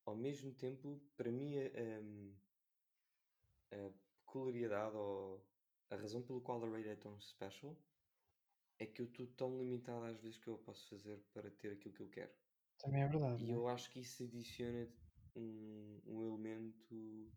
ao 0.05 0.15
mesmo 0.15 0.53
tempo, 0.53 1.01
para 1.17 1.31
mim 1.31 1.57
a, 1.59 2.01
hum, 2.01 2.35
a 3.73 4.04
peculiaridade 4.35 4.97
ou 4.97 5.47
a 5.91 5.97
razão 5.97 6.21
pelo 6.23 6.41
qual 6.41 6.65
a 6.65 6.69
raid 6.69 6.89
é 6.89 6.97
tão 6.97 7.19
special 7.21 7.77
é 8.81 8.87
que 8.87 9.01
eu 9.01 9.07
estou 9.07 9.27
tão 9.29 9.59
limitado 9.59 10.05
às 10.07 10.21
vezes 10.21 10.39
que 10.39 10.49
eu 10.49 10.59
posso 10.59 10.89
fazer 10.89 11.23
para 11.33 11.49
ter 11.51 11.73
aquilo 11.73 11.95
que 11.95 12.01
eu 12.01 12.11
quero. 12.11 12.33
Também 12.79 13.03
é 13.03 13.09
verdade. 13.09 13.45
E 13.45 13.47
né? 13.47 13.55
eu 13.55 13.69
acho 13.69 13.89
que 13.91 14.01
isso 14.01 14.25
adiciona 14.25 14.89
um, 15.37 16.01
um 16.07 16.27
elemento 16.27 17.33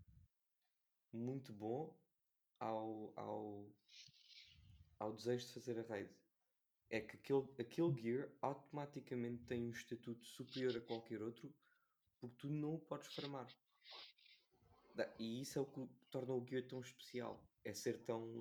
muito 1.14 1.54
bom 1.54 1.96
ao, 2.60 3.14
ao, 3.16 3.72
ao 5.00 5.14
desejo 5.14 5.46
de 5.46 5.54
fazer 5.54 5.80
a 5.80 5.84
raid. 5.84 6.10
É 6.90 7.02
que 7.02 7.18
aquele, 7.18 7.48
aquele 7.60 8.02
gear 8.02 8.32
automaticamente 8.42 9.44
tem 9.46 9.64
um 9.64 9.70
estatuto 9.70 10.26
superior 10.26 10.76
a 10.76 10.82
qualquer 10.82 11.22
outro 11.22 11.54
porque 12.20 12.36
tu 12.38 12.50
não 12.50 12.76
o 12.76 12.80
podes 12.80 13.14
farmar. 13.14 13.48
E 15.20 15.42
isso 15.42 15.60
é 15.60 15.62
o 15.62 15.66
que 15.66 15.88
torna 16.10 16.34
o 16.34 16.46
gear 16.46 16.64
tão 16.68 16.80
especial. 16.80 17.44
É 17.64 17.74
ser 17.74 17.98
tão 18.06 18.40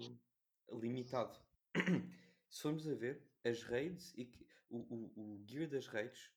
limitado. 0.72 1.38
Se 2.48 2.62
formos 2.62 2.86
a 2.88 2.94
ver, 2.94 3.22
as 3.44 3.62
raids 3.62 4.12
e 4.16 4.24
que- 4.24 4.46
o, 4.70 4.78
o, 4.78 5.34
o 5.36 5.44
gear 5.46 5.68
das 5.68 5.86
raids, 5.88 6.30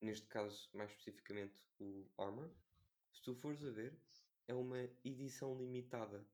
neste 0.00 0.26
caso 0.26 0.68
mais 0.74 0.90
especificamente 0.90 1.54
o 1.78 2.06
armor, 2.18 2.50
se 3.12 3.22
tu 3.22 3.34
fores 3.34 3.64
a 3.64 3.70
ver, 3.70 3.98
é 4.48 4.54
uma 4.54 4.78
edição 5.04 5.56
limitada. 5.58 6.26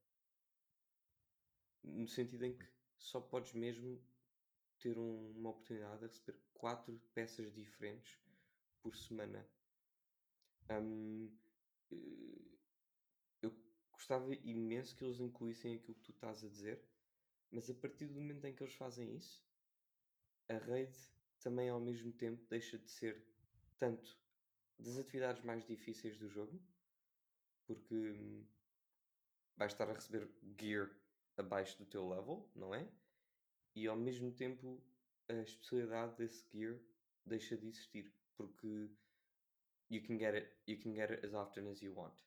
No 1.85 2.07
sentido 2.09 2.45
em 2.45 2.57
que 2.57 2.67
só 2.99 3.21
podes 3.21 3.53
mesmo 3.55 4.01
ter 4.79 4.99
um- 4.99 5.31
uma 5.39 5.51
oportunidade 5.51 6.01
de 6.01 6.07
receber 6.07 6.39
quatro 6.55 7.01
peças 7.15 7.53
diferentes 7.53 8.19
por 8.83 8.97
semana. 8.97 9.47
Hum, 10.71 11.31
eh, 11.93 12.56
gostava 13.97 14.33
imenso 14.35 14.95
que 14.95 15.05
eles 15.05 15.19
incluíssem 15.19 15.75
aquilo 15.75 15.97
que 15.97 16.05
tu 16.05 16.13
estás 16.13 16.45
a 16.45 16.49
dizer, 16.49 16.81
mas 17.51 17.69
a 17.69 17.75
partir 17.75 18.07
do 18.07 18.21
momento 18.21 18.45
em 18.45 18.55
que 18.55 18.63
eles 18.63 18.75
fazem 18.75 19.17
isso, 19.17 19.43
a 20.49 20.59
raid 20.59 20.95
também 21.41 21.69
ao 21.69 21.81
mesmo 21.81 22.13
tempo 22.13 22.45
deixa 22.49 22.79
de 22.79 22.89
ser 22.91 23.27
tanto 23.79 24.17
das 24.79 24.99
atividades 24.99 25.43
mais 25.43 25.67
difíceis 25.67 26.19
do 26.19 26.29
jogo, 26.29 26.63
porque 27.67 27.95
hum, 27.95 28.47
vais 29.57 29.73
estar 29.73 29.89
a 29.89 29.95
receber 29.95 30.29
gear 30.59 30.91
abaixo 31.37 31.79
do 31.79 31.87
teu 31.87 32.09
level, 32.09 32.49
não 32.55 32.75
é? 32.75 32.89
E 33.75 33.87
ao 33.87 33.97
mesmo 33.97 34.31
tempo 34.33 34.83
a 35.29 35.35
especialidade 35.35 36.17
desse 36.17 36.47
gear 36.51 36.79
deixa 37.25 37.57
de 37.57 37.67
existir, 37.67 38.13
porque 38.37 38.91
you 39.89 40.03
can 40.03 40.19
get 40.19 40.35
it, 40.35 40.55
you 40.67 40.79
can 40.79 40.95
get 40.95 41.11
it 41.11 41.25
as 41.25 41.35
often 41.35 41.69
as 41.69 41.81
you 41.81 41.95
want. 41.95 42.26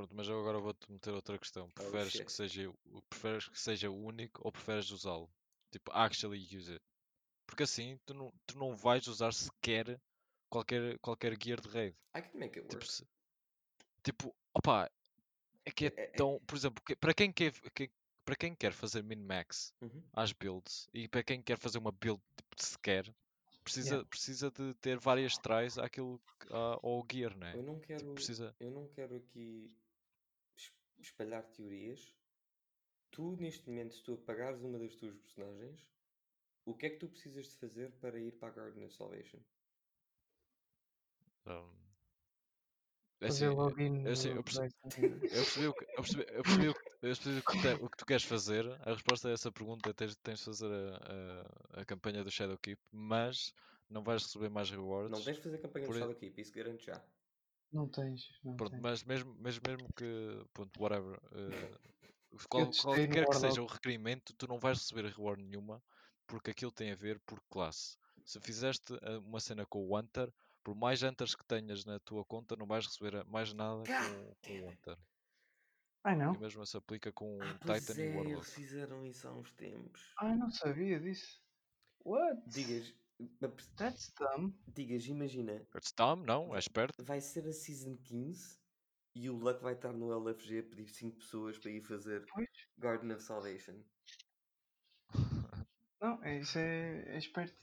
Pronto, 0.00 0.14
mas 0.16 0.26
eu 0.28 0.40
agora 0.40 0.58
vou-te 0.58 0.90
meter 0.90 1.12
outra 1.12 1.38
questão. 1.38 1.68
Preferes 1.72 2.12
shit. 2.12 2.24
que 2.24 2.32
seja, 2.32 2.72
preferes 3.10 3.46
que 3.50 3.60
seja 3.60 3.90
único 3.90 4.40
ou 4.42 4.50
preferes 4.50 4.90
usá-lo? 4.90 5.28
Tipo, 5.70 5.92
actually 5.92 6.42
use 6.56 6.72
it. 6.72 6.82
Porque 7.46 7.64
assim 7.64 7.98
tu 8.06 8.14
não, 8.14 8.32
tu 8.46 8.56
não 8.56 8.74
vais 8.74 9.06
usar 9.06 9.34
sequer 9.34 10.00
qualquer, 10.48 10.98
qualquer 11.00 11.36
gear 11.38 11.60
de 11.60 11.68
raid. 11.68 11.94
I 12.16 12.22
can 12.22 12.38
make 12.38 12.58
it 12.58 12.66
Tipo, 12.68 12.76
work. 12.82 12.90
se- 12.90 13.06
tipo, 14.02 14.34
opa, 14.54 14.90
é 15.66 15.70
que 15.70 15.88
é 15.88 15.92
É- 15.94 16.02
é- 16.04 16.06
tão. 16.12 16.40
Por 16.46 16.56
exemplo, 16.56 16.82
para 16.98 17.12
quem 17.12 17.30
quer, 17.30 17.52
que- 17.74 17.90
para 18.24 18.36
quem 18.36 18.54
quer 18.54 18.72
fazer 18.72 19.02
min-max 19.02 19.74
Uhum. 19.82 20.02
às 20.14 20.32
builds 20.32 20.88
e 20.94 21.08
para 21.08 21.22
quem 21.22 21.42
quer 21.42 21.58
fazer 21.58 21.76
uma 21.76 21.92
build 21.92 22.22
tipo, 22.38 22.56
sequer, 22.56 23.14
precisa, 23.62 23.88
Yeah. 23.96 24.08
precisa 24.08 24.50
de 24.50 24.72
ter 24.76 24.98
várias 24.98 25.36
tries 25.36 25.76
àquilo, 25.76 26.18
à- 26.50 26.78
ao 26.82 27.04
gear, 27.12 27.36
né? 27.36 27.52
Eu 27.54 27.62
não 27.62 27.74
Tipo, 27.74 27.86
quero, 27.86 28.14
precisa. 28.14 28.56
eu 28.58 28.70
não 28.70 28.88
quero 28.88 29.14
aqui 29.16 29.70
espalhar 31.06 31.50
teorias. 31.52 32.16
Tu, 33.10 33.36
neste 33.36 33.68
momento, 33.68 33.94
se 33.94 34.02
tu 34.04 34.14
apagares 34.14 34.62
uma 34.62 34.78
das 34.78 34.96
tuas 34.96 35.16
personagens, 35.16 35.88
o 36.64 36.76
que 36.76 36.86
é 36.86 36.90
que 36.90 36.98
tu 36.98 37.08
precisas 37.10 37.46
de 37.50 37.56
fazer 37.56 37.98
para 38.00 38.20
ir 38.20 38.38
para 38.38 38.48
a 38.48 38.52
Garden 38.52 38.86
of 38.86 38.94
Salvation? 38.94 39.44
um, 41.46 41.90
é 43.20 43.26
Fazer 43.26 43.50
login 43.50 43.90
eu, 44.04 44.14
no 44.14 44.42
eu 45.30 45.46
percebi 45.46 45.66
o 45.68 45.74
que, 45.74 45.84
eu 45.84 46.02
percebi, 46.02 46.24
eu 46.30 46.42
percebi 46.42 46.68
o 46.68 46.74
que, 46.74 46.80
eu 47.02 47.08
percebi 47.08 47.38
o 47.38 47.42
que, 47.44 47.56
te- 47.56 47.74
o 47.84 47.90
que 47.90 47.96
tu 47.96 48.06
queres 48.06 48.24
fazer. 48.24 48.66
A 48.82 48.92
resposta 48.94 49.28
a 49.28 49.32
essa 49.32 49.52
pergunta 49.52 49.90
é 49.90 49.92
tens, 49.92 50.16
tens 50.16 50.38
de 50.40 50.44
fazer 50.44 50.70
a, 50.72 51.78
a, 51.78 51.80
a 51.82 51.84
campanha 51.84 52.24
do 52.24 52.30
Shadowkeep, 52.30 52.80
mas 52.90 53.52
não 53.88 54.02
vais 54.02 54.22
receber 54.22 54.48
mais 54.50 54.70
rewards. 54.70 55.10
Não 55.10 55.22
tens 55.22 55.36
de 55.36 55.42
fazer 55.42 55.58
campanha 55.58 55.86
por 55.86 55.94
e- 55.96 55.98
Shadowkeep, 55.98 56.40
isso 56.40 56.52
garanto 56.54 56.82
já. 56.82 57.06
Não 57.72 57.88
tens, 57.90 58.38
não 58.44 58.56
Pronto, 58.56 58.70
tens. 58.70 58.80
mas 58.80 59.02
mesmo, 59.04 59.34
mesmo, 59.34 59.62
mesmo 59.66 59.88
que, 59.94 60.04
pronto, 60.52 60.80
whatever, 60.80 61.18
eh, 61.32 61.78
Eu 62.54 62.66
qual, 62.66 62.74
qualquer 62.76 63.26
que 63.28 63.36
seja 63.36 63.62
o 63.62 63.66
requerimento, 63.66 64.34
tu 64.36 64.46
não 64.48 64.58
vais 64.60 64.78
receber 64.78 65.06
reward 65.06 65.42
nenhuma, 65.44 65.82
porque 66.26 66.50
aquilo 66.52 66.72
tem 66.72 66.92
a 66.92 66.96
ver 66.96 67.20
por 67.20 67.42
classe. 67.50 67.96
Se 68.24 68.40
fizeste 68.40 68.94
eh, 69.02 69.18
uma 69.18 69.40
cena 69.40 69.66
com 69.66 69.80
o 69.86 69.96
Hunter, 69.98 70.32
por 70.64 70.74
mais 70.76 71.02
Hunters 71.02 71.34
que 71.34 71.46
tenhas 71.46 71.84
na 71.84 71.98
tua 72.00 72.24
conta, 72.24 72.56
não 72.56 72.66
vais 72.66 72.86
receber 72.86 73.16
a- 73.16 73.24
mais 73.24 73.52
nada 73.54 73.88
com, 73.96 74.34
com 74.42 74.60
o. 74.66 74.70
Hunter. 74.70 74.98
Ai 76.04 76.16
não? 76.16 76.32
E 76.32 76.36
o 76.36 76.38
mesmo 76.38 76.64
se 76.64 76.78
aplica 76.78 77.12
com 77.12 77.50
o 77.50 77.58
Ah, 77.58 77.58
Titan 77.58 78.00
e 78.00 78.06
o 78.06 78.08
é, 78.08 78.14
Warlock. 78.14 78.32
eles 78.32 78.52
fizeram 78.54 79.04
isso 79.04 79.28
há 79.28 79.32
uns 79.34 79.52
tempos. 79.52 80.16
Ai 80.20 80.36
não 80.36 80.50
sabia 80.50 81.00
disso. 81.00 81.42
What? 82.04 82.42
Digas, 82.46 82.94
That's 83.76 84.12
dumb. 84.18 84.54
digas, 84.68 85.06
imagina, 85.06 85.66
It's 85.76 85.92
dumb, 85.92 86.24
não? 86.26 86.44
É 86.46 86.48
vai, 86.50 86.58
esperto. 86.58 87.04
vai 87.04 87.20
ser 87.20 87.46
a 87.46 87.52
Season 87.52 87.96
15 88.04 88.58
e 89.14 89.28
o 89.28 89.36
Luck 89.36 89.62
vai 89.62 89.74
estar 89.74 89.92
no 89.92 90.12
LFG 90.12 90.58
a 90.60 90.62
pedir 90.62 90.88
5 90.88 91.16
pessoas 91.18 91.58
para 91.58 91.70
ir 91.70 91.82
fazer 91.82 92.24
Pois. 92.32 92.48
Garden 92.78 93.12
of 93.12 93.22
Salvation. 93.22 93.82
Não, 96.00 96.22
é- 96.24 96.38
isso 96.40 96.58
é, 96.58 97.14
é 97.14 97.18
esperto. 97.18 97.56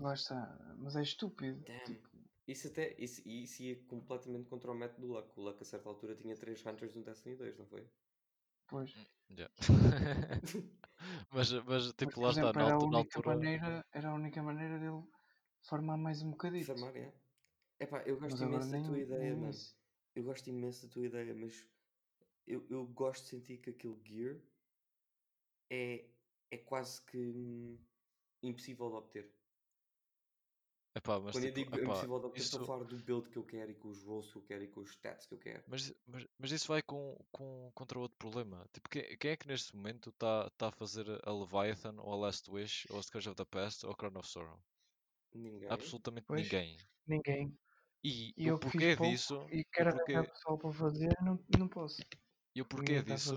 Lá 0.00 0.14
está. 0.14 0.74
Mas 0.78 0.96
é 0.96 1.02
estúpido. 1.02 1.60
Damn. 1.64 1.84
Tipo, 1.84 2.08
Isso 2.46 2.66
até 2.68 2.94
isso, 2.98 3.22
isso 3.28 3.62
ia 3.62 3.76
completamente 3.86 4.48
contra 4.48 4.70
o 4.70 4.74
método 4.74 5.06
do 5.06 5.12
Luck. 5.12 5.30
O 5.38 5.42
Luck 5.42 5.60
a 5.62 5.64
certa 5.66 5.88
altura 5.88 6.14
tinha 6.16 6.34
3 6.36 6.64
Hunters 6.64 6.94
no 6.94 7.02
Destiny 7.04 7.36
2, 7.36 7.58
não 7.58 7.66
foi? 7.66 7.86
Pois. 8.68 8.92
Yeah. 9.30 9.48
mas, 11.32 11.52
mas 11.52 11.92
Mas, 12.02 12.14
tipo, 12.14 12.20
por 12.20 12.26
lá 12.26 12.30
está, 12.30 12.52
exemplo, 12.52 12.60
altu- 12.62 12.88
na 12.90 12.98
única 12.98 13.20
altura. 13.20 13.30
maneira, 13.30 13.84
era 13.98 14.08
a 14.10 14.14
única 14.20 14.42
maneira 14.42 14.76
dele 14.80 15.02
formar 15.68 15.96
mais 15.96 16.22
um 16.22 16.30
bocadito. 16.32 16.66
Farmar, 16.66 16.94
é? 16.96 17.12
Epá, 17.80 18.02
eu 18.06 18.18
gosto 18.20 18.40
Mas 18.40 18.42
imenso 18.42 18.72
da 18.78 18.80
tua 18.80 18.98
ideia, 19.00 19.34
nem 19.34 19.40
mano. 19.40 19.54
isso. 19.54 19.76
Eu 20.14 20.24
gosto 20.24 20.48
imenso 20.50 20.86
da 20.86 20.92
tua 20.92 21.06
ideia, 21.06 21.34
mas 21.34 21.66
eu, 22.46 22.66
eu 22.70 22.86
gosto 22.86 23.24
de 23.24 23.30
sentir 23.30 23.58
que 23.58 23.70
aquele 23.70 24.00
gear 24.06 24.42
é, 25.70 26.10
é 26.50 26.58
quase 26.58 27.02
que 27.04 27.16
hum, 27.18 27.78
impossível 28.42 28.90
de 28.90 28.96
obter. 28.96 29.37
Epá, 30.98 31.18
mas 31.20 31.34
Quando 31.34 31.44
eu 31.46 31.52
tipo, 31.52 31.54
digo 31.54 31.76
epá, 31.76 31.82
impossível 31.84 32.18
de 32.20 32.26
obter, 32.26 32.42
estou 32.44 32.58
a 32.58 32.62
isso. 32.62 32.66
falar 32.66 32.84
do 32.84 33.02
build 33.02 33.30
que 33.30 33.38
eu 33.38 33.44
quero 33.46 33.70
e 33.70 33.74
com 33.74 33.88
os 33.88 34.02
rolls 34.04 34.30
que 34.32 34.38
eu 34.38 34.42
quero 34.42 34.64
e 34.64 34.68
com 34.68 34.80
os 34.80 34.90
stats 34.90 35.26
que 35.26 35.34
eu 35.34 35.38
quero. 35.38 35.64
Mas, 35.66 35.92
mas, 36.04 36.26
mas 36.36 36.50
isso 36.50 36.66
vai 36.66 36.82
com, 36.82 37.16
com, 37.30 37.70
contra 37.72 37.98
outro 38.00 38.16
problema. 38.18 38.68
Tipo, 38.72 38.88
quem, 38.88 39.16
quem 39.18 39.30
é 39.30 39.36
que 39.36 39.46
neste 39.46 39.76
momento 39.76 40.10
está 40.10 40.50
tá 40.50 40.68
a 40.68 40.72
fazer 40.72 41.06
a 41.24 41.32
Leviathan 41.32 41.94
ou 42.00 42.12
a 42.12 42.16
Last 42.16 42.50
Wish 42.50 42.86
ou 42.90 42.98
a 42.98 43.02
Scourge 43.02 43.28
of 43.28 43.36
the 43.36 43.44
Past 43.44 43.84
ou 43.86 43.92
a 43.92 43.96
Crown 43.96 44.16
of 44.18 44.28
Sorrow? 44.28 44.60
Ninguém. 45.34 45.74
Absolutamente 45.74 46.26
Pois, 46.26 46.34
ninguém. 46.34 46.76
ninguém. 47.06 47.58
E, 48.02 48.34
E 48.36 48.50
o 48.50 48.52
eu 48.52 48.58
porquê 48.58 48.96
pouco 48.96 48.96
disso, 48.96 49.36
e 49.50 49.64
quero 49.72 49.90
porquê, 49.90 50.14
arranjar 50.16 50.28
pessoal 50.32 50.58
para 50.58 50.72
fazer, 50.72 51.14
não, 51.22 51.44
não 51.48 51.68
posso. 51.68 52.08
e 52.54 52.60
o 52.62 52.66
porquê 52.66 52.96
Ninguém 52.96 52.98
a 52.98 53.02
disso 53.02 53.34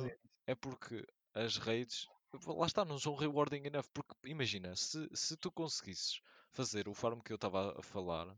é 0.48 0.56
porque 0.56 1.06
as 1.34 1.56
raids, 1.58 2.08
lá 2.46 2.66
está, 2.68 2.84
não 2.84 3.00
são 3.00 3.16
rewarding 3.16 3.66
enough. 3.68 3.88
Porque 3.94 4.14
imagina, 4.26 4.76
se, 4.76 5.08
se 5.14 5.38
tu 5.38 5.52
conseguisses 5.52 6.20
fazer 6.52 6.88
o 6.88 6.94
farm 6.94 7.20
que 7.20 7.32
eu 7.32 7.36
estava 7.36 7.78
a 7.80 7.82
falar, 7.82 8.38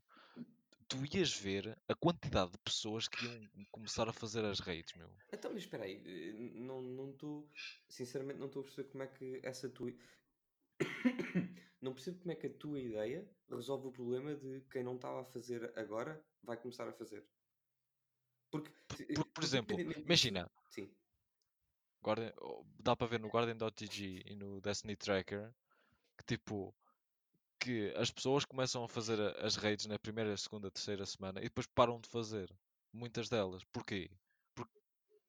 tu 0.88 0.97
ias 1.16 1.34
ver 1.36 1.78
a 1.88 1.95
quantidade 1.95 2.51
de 2.51 2.57
pessoas 2.59 3.07
que 3.07 3.26
iam 3.26 3.66
começar 3.72 4.07
a 4.07 4.14
fazer 4.14 4.45
as 4.45 4.59
raids, 4.59 4.95
meu. 4.95 5.09
Então, 5.32 5.51
mas 5.51 5.64
espera 5.64 5.84
aí, 5.84 6.01
eh, 6.05 6.59
não 6.59 6.82
não 6.82 7.11
estou. 7.11 7.49
Sinceramente, 7.89 8.39
não 8.39 8.47
estou 8.47 8.61
a 8.61 8.64
perceber 8.64 8.89
como 8.89 9.03
é 9.03 9.07
que 9.07 9.39
essa 9.43 9.70
tua. 9.70 9.91
não 11.82 11.93
percebo 11.93 12.20
como 12.20 12.32
é 12.32 12.36
que 12.36 12.47
a 12.47 12.53
tua 12.53 12.80
ideia 12.80 13.30
resolve 13.49 13.88
o 13.88 13.91
problema 13.91 14.36
de 14.36 14.61
quem 14.72 14.84
não 14.84 14.95
estava 14.95 15.22
a 15.22 15.26
fazer 15.26 15.78
agora 15.78 16.24
vai 16.41 16.57
começar 16.57 16.88
a 16.88 16.93
fazer. 16.93 17.26
Porque, 18.51 18.72
Porque, 18.88 19.14
por 19.14 19.26
porque 19.26 19.45
exemplo, 19.45 19.80
imagina, 19.80 20.49
Sim. 20.70 20.89
Guardian, 22.03 22.34
oh, 22.41 22.66
dá 22.80 22.95
para 22.95 23.07
ver 23.07 23.20
no 23.20 23.30
Guardian.gg 23.30 24.24
e 24.26 24.36
no 24.36 24.61
Destiny 24.61 24.95
Tracker 24.95 25.53
que 26.18 26.24
tipo 26.26 26.76
que 27.64 27.93
as 27.95 28.11
pessoas 28.11 28.43
começam 28.43 28.84
a 28.84 28.89
fazer 28.89 29.18
as 29.38 29.55
raids 29.55 29.86
na 29.86 29.97
primeira, 29.97 30.36
segunda, 30.36 30.70
terceira 30.70 31.05
semana 31.05 31.39
e 31.39 31.43
depois 31.43 31.66
param 31.66 31.97
de 31.97 32.09
fazer. 32.09 32.53
Muitas 32.91 33.30
delas. 33.30 33.64
Porquê? 33.72 34.09
Porque 34.53 34.78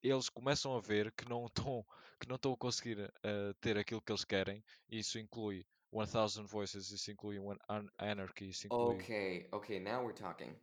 eles 0.02 0.28
começam 0.28 0.76
a 0.76 0.80
ver 0.80 1.12
que 1.12 1.28
não 1.28 1.46
estão 1.46 1.84
que 2.20 2.28
não 2.28 2.34
estão 2.36 2.52
a 2.52 2.56
conseguir 2.56 2.98
eh, 3.22 3.52
ter 3.60 3.78
aquilo 3.78 4.02
que 4.02 4.10
eles 4.10 4.24
querem 4.24 4.62
e 4.90 4.98
isso 4.98 5.18
inclui 5.18 5.64
1000 5.92 6.46
Voices, 6.46 6.90
isso 6.90 7.10
inclui 7.12 7.38
One 7.38 7.58
An- 7.68 7.88
Anarchy, 7.98 8.48
isso 8.48 8.66
inclui 8.66 8.96
Ok, 8.96 9.48
ok, 9.52 9.80
now 9.80 10.04
we're 10.04 10.14
talking. 10.18 10.56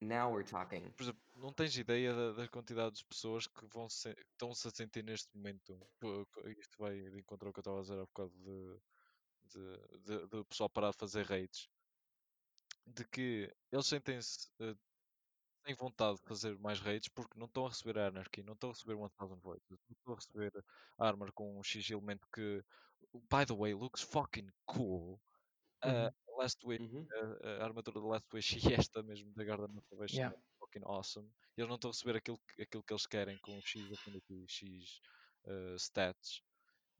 Now 0.00 0.32
we're 0.32 0.48
talking. 0.48 0.90
por 0.92 1.02
exemplo, 1.02 1.20
não 1.36 1.52
tens 1.52 1.76
ideia 1.76 2.14
da, 2.14 2.32
da 2.32 2.48
quantidade 2.48 2.96
de 2.96 3.04
pessoas 3.04 3.46
que 3.46 3.66
vão 3.66 3.88
se, 3.88 4.10
estão-se 4.32 4.66
a 4.66 4.70
sentir 4.70 5.04
neste 5.04 5.36
momento. 5.36 5.78
Isto 6.46 6.78
vai 6.78 6.98
de 6.98 7.18
encontro 7.18 7.48
ao 7.48 7.52
que 7.52 7.58
eu 7.58 7.62
estava 7.62 7.78
a 7.78 7.82
dizer 7.82 7.98
há 7.98 8.06
bocado 8.06 8.30
de, 8.30 8.80
de, 9.48 9.98
de, 10.00 10.26
de 10.28 10.44
pessoal 10.44 10.70
parar 10.70 10.90
de 10.90 10.98
fazer 10.98 11.24
raids. 11.26 11.68
De 12.86 13.04
que 13.04 13.52
eles 13.70 13.86
sentem-se 13.86 14.48
eh, 14.60 14.74
sem 15.66 15.74
vontade 15.74 16.16
de 16.18 16.24
fazer 16.24 16.58
mais 16.58 16.80
raids 16.80 17.08
porque 17.14 17.38
não 17.38 17.46
estão 17.46 17.66
a 17.66 17.68
receber 17.68 17.98
a 17.98 18.08
Anarchy, 18.08 18.42
não 18.42 18.54
estão 18.54 18.70
a 18.70 18.72
receber 18.72 18.94
1000 18.96 19.10
Voices, 19.40 19.68
não 19.70 19.78
estão 19.96 20.12
a 20.14 20.16
receber 20.16 20.52
a 20.98 21.06
Armor 21.06 21.32
com 21.32 21.58
um 21.58 21.62
X 21.62 21.90
elemento 21.90 22.26
que, 22.34 22.62
by 23.30 23.44
the 23.46 23.54
way, 23.54 23.74
looks 23.74 24.02
fucking 24.02 24.48
cool. 24.66 25.20
A 25.82 25.88
Uhum. 25.88 26.10
Last 26.38 26.66
Wish, 26.66 26.82
Uhum. 26.82 27.06
a, 27.42 27.48
a 27.48 27.64
armadura 27.64 28.00
da 28.00 28.06
Last 28.06 28.26
Wish 28.32 28.50
e 28.72 28.88
esta 28.90 29.02
mesmo 29.02 29.32
da 29.34 29.44
Garden 29.44 29.76
of 29.78 29.86
Salvation 29.88 30.16
Yeah. 30.16 30.36
é 30.36 30.40
fucking 30.58 30.82
awesome. 30.84 31.28
E 31.56 31.60
eles 31.60 31.68
não 31.68 31.76
estão 31.76 31.90
a 31.90 31.92
receber 31.92 32.16
aquilo, 32.16 32.38
que- 32.38 32.62
aquilo 32.62 32.82
que 32.82 32.92
eles 32.92 33.06
querem 33.06 33.38
com 33.38 33.60
X 33.60 33.92
Affinity, 33.92 34.44
X 34.48 35.00
eh, 35.46 35.76
stats. 35.76 36.42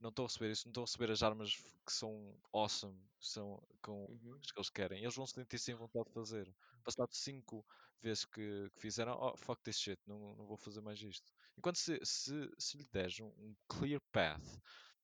Não 0.01 0.11
estão 0.11 0.25
a 0.25 0.29
receber 0.29 0.51
isso, 0.53 0.67
não 0.67 0.71
estão 0.71 0.83
a 0.85 0.87
receber 0.87 1.11
as 1.11 1.23
armas 1.23 1.57
que 1.57 1.93
são 1.93 2.41
awesome, 2.53 3.01
são 3.21 3.61
com 3.83 4.05
Uhum. 4.07 4.39
as 4.39 4.53
que 4.53 4.59
eles 4.59 4.71
querem. 4.71 5.03
Eles 5.03 5.15
vão 5.17 5.27
se 5.27 5.35
sentir 5.35 5.59
sem 5.59 5.75
vontade 5.75 6.07
de 6.07 6.13
fazer. 6.13 6.55
Passado 6.85 7.09
5 7.13 7.67
vezes 8.01 8.25
que, 8.25 8.71
que 8.71 8.81
fizeram, 8.81 9.19
oh 9.21 9.37
fuck 9.37 9.61
this 9.63 9.77
shit, 9.79 10.01
não, 10.07 10.37
não 10.37 10.47
vou 10.47 10.57
fazer 10.57 10.81
mais 10.81 11.01
isto. 11.03 11.33
Enquanto 11.57 11.77
se, 11.79 11.99
se, 12.05 12.49
se 12.59 12.77
lhe 12.79 12.87
deres 12.93 13.19
um, 13.21 13.27
um 13.29 13.57
clear 13.69 14.01
path 14.13 14.61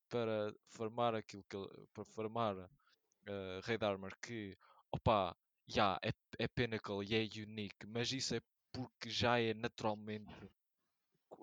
para 0.09 0.55
farmar 0.69 1.15
aquilo 1.15 1.45
que 1.45 1.57
ele- 1.57 1.87
para 1.93 2.05
farmar 2.05 2.57
uh, 2.57 3.61
Raid 3.65 3.85
Armor 3.85 4.17
que 4.21 4.57
opa, 4.93 5.37
yeah, 5.69 5.99
é, 6.05 6.11
é 6.45 6.49
Pinnacle 6.49 7.05
e 7.05 7.15
é 7.17 7.43
unique, 7.43 7.87
mas 7.87 8.13
isso 8.13 8.35
é 8.37 8.41
porque 8.73 9.09
já 9.11 9.41
é 9.41 9.55
naturalmente 9.55 10.33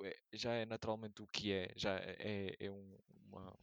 é- 0.06 0.16
já 0.34 0.54
é 0.54 0.66
naturalmente 0.66 1.22
o 1.22 1.28
que 1.28 1.52
é, 1.52 1.74
já 1.76 1.98
é, 2.00 2.56
é 2.60 2.72
um, 2.72 2.98
uma, 3.32 3.54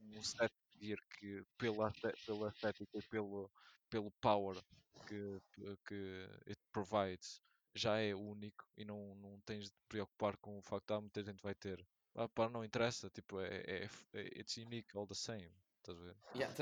um 0.00 0.22
set 0.22 0.52
gear 0.80 0.98
que 1.18 1.42
pela, 1.58 1.90
pela 2.26 2.48
estética 2.48 2.98
e 2.98 3.02
pelo, 3.08 3.50
pelo 3.88 4.10
power 4.20 4.56
que, 5.06 5.40
que 5.86 6.28
it 6.46 6.60
provides 6.72 7.40
já 7.74 7.98
é 7.98 8.14
único 8.14 8.64
e 8.76 8.84
não, 8.84 9.14
não 9.16 9.40
tens 9.40 9.64
de 9.64 9.70
te 9.70 9.86
preocupar 9.88 10.36
com 10.38 10.58
o 10.58 10.62
facto 10.62 10.88
de 10.88 10.94
ah, 10.94 11.00
muita 11.00 11.22
gente 11.22 11.42
vai 11.42 11.54
ter. 11.54 11.86
Ah, 12.14 12.48
não 12.48 12.64
interessa, 12.64 13.10
tipo, 13.10 13.38
é, 13.40 13.62
é, 13.66 13.84
f- 13.84 14.06
é- 14.14 14.40
it's 14.40 14.56
unique 14.56 14.96
all 14.96 15.06
the 15.06 15.14
same. 15.14 15.50
Estás 15.78 15.98
a 15.98 16.02
ver? 16.02 16.16
Yeah, 16.34 16.54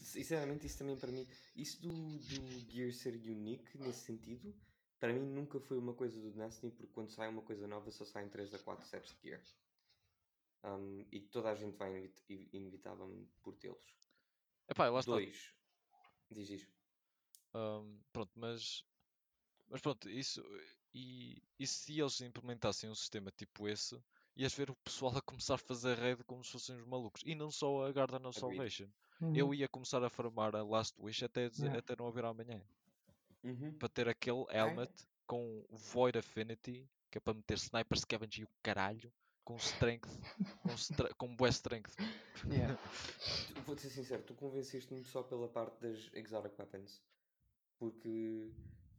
sinceramente, 0.00 0.66
isso 0.66 0.78
também 0.78 0.96
para 0.96 1.10
mim, 1.10 1.26
isso 1.56 1.80
do, 1.80 1.88
do 1.88 2.70
Gear 2.70 2.92
ser 2.92 3.14
unique 3.14 3.78
nesse 3.78 4.00
sentido, 4.04 4.52
para 5.00 5.12
mim 5.12 5.20
nunca 5.20 5.58
foi 5.60 5.78
uma 5.78 5.94
coisa 5.94 6.20
do 6.20 6.32
Destiny, 6.32 6.72
porque 6.72 6.92
quando 6.92 7.10
sai 7.10 7.28
uma 7.28 7.42
coisa 7.42 7.66
nova 7.66 7.90
só 7.90 8.04
saem 8.04 8.28
3 8.28 8.52
a 8.52 8.58
4 8.58 8.86
sets 8.86 9.14
de 9.22 9.30
Gear. 9.30 9.40
Um, 10.64 11.06
e 11.12 11.20
toda 11.20 11.50
a 11.50 11.54
gente 11.54 11.76
vai 11.76 11.90
inevit- 11.90 12.24
i- 12.28 12.48
inevitavelmente 12.52 13.30
por 13.42 13.54
tê-los. 13.56 13.94
Epá, 14.68 14.88
lá 14.88 15.00
está. 15.00 15.12
Dois. 15.12 15.54
Diz 16.30 16.50
isso. 16.50 16.72
Ahm, 17.54 18.00
pronto, 18.12 18.32
mas, 18.34 18.84
mas 19.68 19.80
pronto, 19.80 20.08
isso 20.10 20.42
e, 20.92 21.42
e 21.58 21.66
se 21.66 21.98
eles 21.98 22.20
implementassem 22.20 22.90
um 22.90 22.94
sistema 22.94 23.30
tipo 23.30 23.68
esse, 23.68 23.98
ias 24.36 24.52
ver 24.52 24.70
o 24.70 24.76
pessoal 24.76 25.16
a 25.16 25.22
começar 25.22 25.54
a 25.54 25.58
fazer 25.58 25.96
raid 25.98 26.22
como 26.24 26.44
se 26.44 26.52
fossem 26.52 26.76
os 26.76 26.84
malucos. 26.84 27.22
E 27.24 27.34
não 27.34 27.50
só 27.50 27.86
a 27.86 27.92
Garden 27.92 28.26
of. 28.26 28.38
Salvation. 28.38 28.88
Uhum. 29.20 29.34
Eu 29.34 29.54
ia 29.54 29.68
começar 29.68 30.02
a 30.04 30.10
farmar 30.10 30.54
a 30.54 30.62
Last 30.62 30.94
Wish 31.00 31.24
até, 31.24 31.48
dizer- 31.48 31.64
Yeah. 31.66 31.78
até 31.80 31.96
não 31.96 32.06
haver 32.08 32.24
amanhã. 32.24 32.62
Uhum. 33.42 33.72
Para 33.78 33.88
ter 33.88 34.08
aquele 34.08 34.44
helmet 34.50 34.92
com 35.26 35.64
Void 35.70 36.18
Affinity, 36.18 36.88
que 37.10 37.18
é 37.18 37.20
para 37.20 37.34
meter 37.34 37.56
Sniper 37.56 37.98
Scavenge 37.98 38.42
e 38.42 38.44
o 38.44 38.48
caralho, 38.62 39.12
com 39.48 39.56
strength, 39.56 40.10
com, 40.62 40.74
stra 40.76 41.14
com 41.14 41.34
bué 41.34 41.48
strength. 41.48 41.96
Yeah. 42.50 42.78
Vou-te 43.64 43.80
ser 43.80 43.88
sincero, 43.90 44.22
tu 44.22 44.34
convenceste-me 44.34 45.02
só 45.04 45.22
pela 45.22 45.48
parte 45.48 45.80
das 45.80 46.10
Exotic 46.12 46.52
Weapons. 46.58 47.00
Porque 47.78 48.50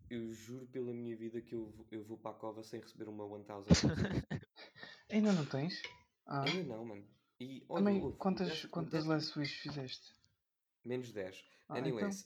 eu 0.10 0.34
juro 0.34 0.66
pela 0.66 0.92
minha 0.92 1.16
vida 1.16 1.40
que 1.40 1.54
eu, 1.54 1.70
vou- 1.70 1.86
eu 1.92 2.04
vou 2.04 2.18
para 2.18 2.32
a 2.32 2.34
cova 2.34 2.64
sem 2.64 2.80
receber 2.82 3.08
uma 3.08 3.28
1000. 3.28 3.46
Ainda 5.12 5.34
não 5.34 5.46
tens? 5.46 5.84
Ah, 6.26 6.42
Ainda 6.46 6.64
não, 6.76 6.84
mano. 6.84 7.08
E 7.40 7.64
olha, 7.70 7.86
também, 7.86 8.02
ouve, 8.02 8.18
quantas, 8.18 8.66
quantas 8.66 9.06
Last 9.06 9.38
Wish 9.38 9.54
fizeste? 9.60 10.16
Menos 10.84 11.12
10. 11.12 11.46
Ah, 11.70 11.78
Anyways. 11.78 12.26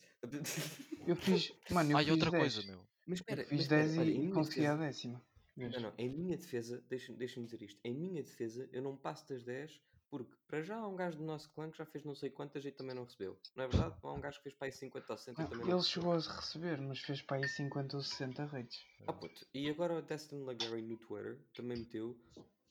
Eu 1.06 1.18
fiz, 1.18 1.52
mano, 1.70 1.92
eu 1.92 1.98
Ah, 1.98 2.02
e 2.02 2.06
fiz 2.06 2.14
outra 2.14 2.32
10. 2.32 2.42
coisa, 2.54 2.68
meu. 2.72 2.88
mas 3.06 3.20
espera, 3.20 3.42
Eu 3.42 3.48
fiz 3.48 3.58
mas 3.58 3.62
espera, 3.64 3.84
10 3.84 3.98
olha, 3.98 4.10
e, 4.12 4.26
e 4.28 4.32
consegui 4.32 4.66
a 4.66 4.76
décima. 4.78 5.22
Não, 5.56 5.70
não, 5.80 5.94
em 5.98 6.10
minha 6.10 6.36
defesa, 6.36 6.84
deixa- 6.90 7.14
deixa-me 7.14 7.46
dizer 7.46 7.62
isto. 7.62 7.80
Em 7.84 7.94
minha 7.94 8.24
defesa, 8.24 8.68
eu 8.72 8.82
não 8.82 8.98
passo 8.98 9.28
das 9.30 9.44
10 9.44 9.82
porque 10.10 10.36
para 10.48 10.62
já 10.62 10.78
há 10.78 10.88
um 10.88 10.96
gajo 10.96 11.18
do 11.18 11.24
nosso 11.24 11.50
clã 11.52 11.72
que 11.72 11.78
já 11.78 11.86
fez 11.86 12.04
não 12.04 12.14
sei 12.14 12.30
quantas 12.30 12.64
e 12.66 12.72
também 12.72 12.96
não 12.96 13.04
recebeu. 13.04 13.38
Não 13.56 13.64
é 13.64 13.68
verdade? 13.68 13.96
Há 14.02 14.14
um 14.14 14.22
gajo 14.22 14.38
que 14.38 14.44
fez 14.44 14.56
para 14.56 14.68
aí 14.68 14.72
50 14.72 15.12
ou 15.14 15.18
60 15.18 15.42
e 15.42 15.44
Não, 15.44 15.50
também 15.50 15.64
ele 15.66 15.72
não 15.72 15.80
recebeu. 15.80 16.04
chegou 16.04 16.14
a 16.14 16.36
receber, 16.36 16.82
mas 16.82 17.00
fez 17.00 17.22
para 17.22 17.38
aí 17.38 17.48
50 17.48 17.98
ou 17.98 18.04
60 18.04 18.46
raids. 18.46 18.86
Ah 19.08 19.14
puto, 19.14 19.46
e 19.54 19.70
agora 19.70 19.96
o 19.98 20.02
Destin 20.02 20.44
Lagary 20.44 20.82
no 20.82 20.98
Twitter 20.98 21.38
também 21.56 21.78
meteu 21.78 22.16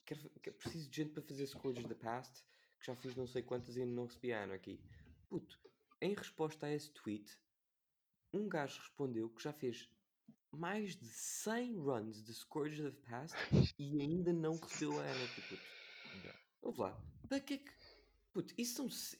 que 0.05 0.15
que 0.15 0.51
preciso 0.51 0.89
de 0.89 0.95
gente 0.95 1.11
para 1.11 1.23
fazer 1.23 1.43
of 1.43 1.83
the 1.87 1.95
Past 1.95 2.43
que 2.79 2.85
já 2.87 2.95
fiz 2.95 3.15
não 3.15 3.27
sei 3.27 3.41
quantas 3.43 3.75
e 3.77 3.81
ainda 3.81 3.93
não 3.93 4.05
recebi 4.05 4.33
a 4.33 4.43
aqui. 4.53 4.79
Puto, 5.29 5.59
em 6.01 6.13
resposta 6.13 6.65
a 6.65 6.73
esse 6.73 6.91
tweet, 6.91 7.37
um 8.33 8.47
gajo 8.49 8.79
respondeu 8.79 9.29
que 9.29 9.43
já 9.43 9.53
fez 9.53 9.89
mais 10.57 10.95
de 10.95 11.07
100 11.07 11.77
runs 11.77 12.23
de 12.23 12.33
Scourge 12.33 12.81
of 12.83 12.95
the 12.95 13.09
Past 13.09 13.35
e 13.79 14.01
ainda 14.01 14.31
não 14.33 14.55
recebeu 14.57 14.99
a 14.99 15.03
Anarchy, 15.03 15.41
puto. 15.41 15.61
Yeah. 16.15 16.39
Ouve 16.61 16.79
lá, 16.81 17.01
para 17.27 17.39
que 17.39 17.53
é 17.55 17.57
que. 17.57 17.71
Puto, 18.31 18.53
isso 18.57 18.75
são. 18.75 18.89
se- 18.89 19.17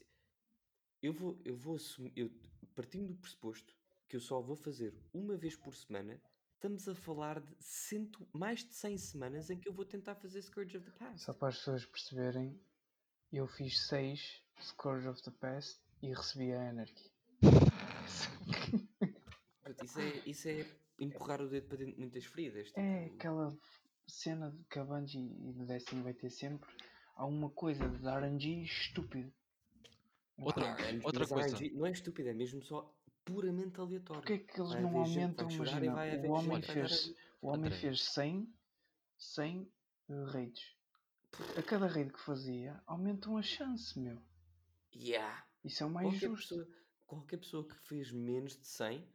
Eu 1.01 1.13
vou, 1.13 1.39
eu 1.43 1.55
vou 1.55 1.75
assumir. 1.75 2.11
Eu, 2.15 2.31
partindo 2.75 3.07
do 3.07 3.15
pressuposto 3.15 3.75
que 4.07 4.15
eu 4.15 4.21
só 4.21 4.41
vou 4.41 4.55
fazer 4.55 4.93
uma 5.13 5.35
vez 5.37 5.55
por 5.55 5.75
semana, 5.75 6.19
estamos 6.55 6.87
a 6.87 6.95
falar 6.95 7.39
de 7.41 7.55
cento, 7.59 8.27
mais 8.33 8.63
de 8.63 8.73
100 8.73 8.97
semanas 8.97 9.49
em 9.49 9.59
que 9.59 9.67
eu 9.67 9.73
vou 9.73 9.85
tentar 9.85 10.15
fazer 10.15 10.41
Scourge 10.41 10.77
of 10.77 10.89
the 10.89 10.97
Past. 10.97 11.23
Só 11.25 11.33
para 11.33 11.49
as 11.49 11.57
pessoas 11.57 11.85
perceberem, 11.85 12.59
eu 13.31 13.47
fiz 13.47 13.79
6 13.87 14.41
Scourge 14.61 15.07
of 15.07 15.21
the 15.23 15.31
Past 15.31 15.79
e 16.01 16.13
recebi 16.13 16.53
a 16.53 16.69
Anarchy. 16.69 17.11
Isso, 19.83 19.99
é, 19.99 20.29
isso 20.29 20.47
é 20.47 20.65
empurrar 21.03 21.41
o 21.41 21.47
dedo 21.49 21.67
para 21.67 21.77
dentro 21.77 21.93
de 21.95 21.99
muitas 21.99 22.25
feridas. 22.25 22.67
Tipo, 22.67 22.79
É 22.79 23.05
aquela 23.05 23.57
cena 24.07 24.51
de 24.51 24.63
que 24.65 24.79
a 24.79 24.83
Bungie 24.83 25.31
e 25.41 25.53
de 25.53 25.65
Destiny 25.65 26.01
vai 26.01 26.13
ter 26.13 26.29
sempre. 26.29 26.69
Há 27.15 27.25
uma 27.25 27.49
coisa 27.49 27.87
de 27.87 28.07
RNG 28.07 28.63
estúpido. 28.63 29.31
Outra- 30.37 30.75
RNG, 30.75 31.05
outra 31.05 31.19
mas 31.21 31.29
coisa. 31.29 31.55
RNG 31.57 31.75
não 31.75 31.85
é 31.85 31.91
estúpido, 31.91 32.29
é 32.29 32.33
mesmo 32.33 32.61
só 32.63 32.91
puramente 33.23 33.79
aleatório. 33.79 34.21
Porquê 34.21 34.33
é 34.33 34.37
que 34.39 34.59
eles 34.59 34.71
Vai 34.73 34.81
não 34.81 34.97
aumentam? 34.97 35.49
Imagina, 35.49 35.93
o 36.27 36.31
homem 36.31 36.61
fez, 36.61 37.15
o 37.41 37.47
homem 37.47 37.71
fez 37.71 38.01
100, 38.01 38.53
100 39.17 39.71
uh, 40.09 40.25
raids. 40.25 40.75
A 41.57 41.63
cada 41.63 41.87
raid 41.87 42.11
que 42.11 42.19
fazia, 42.19 42.81
aumentam 42.85 43.37
a 43.37 43.41
chance, 43.41 43.97
meu. 43.97 44.21
Yeah. 44.95 45.45
Isso 45.63 45.83
é 45.83 45.85
o 45.85 45.89
mais 45.89 46.07
qualquer 46.09 46.27
justo. 46.27 46.55
Pessoa, 46.55 46.77
qualquer 47.07 47.37
pessoa 47.37 47.67
que 47.67 47.75
fez 47.87 48.11
menos 48.11 48.55
de 48.57 48.67
100 48.67 49.07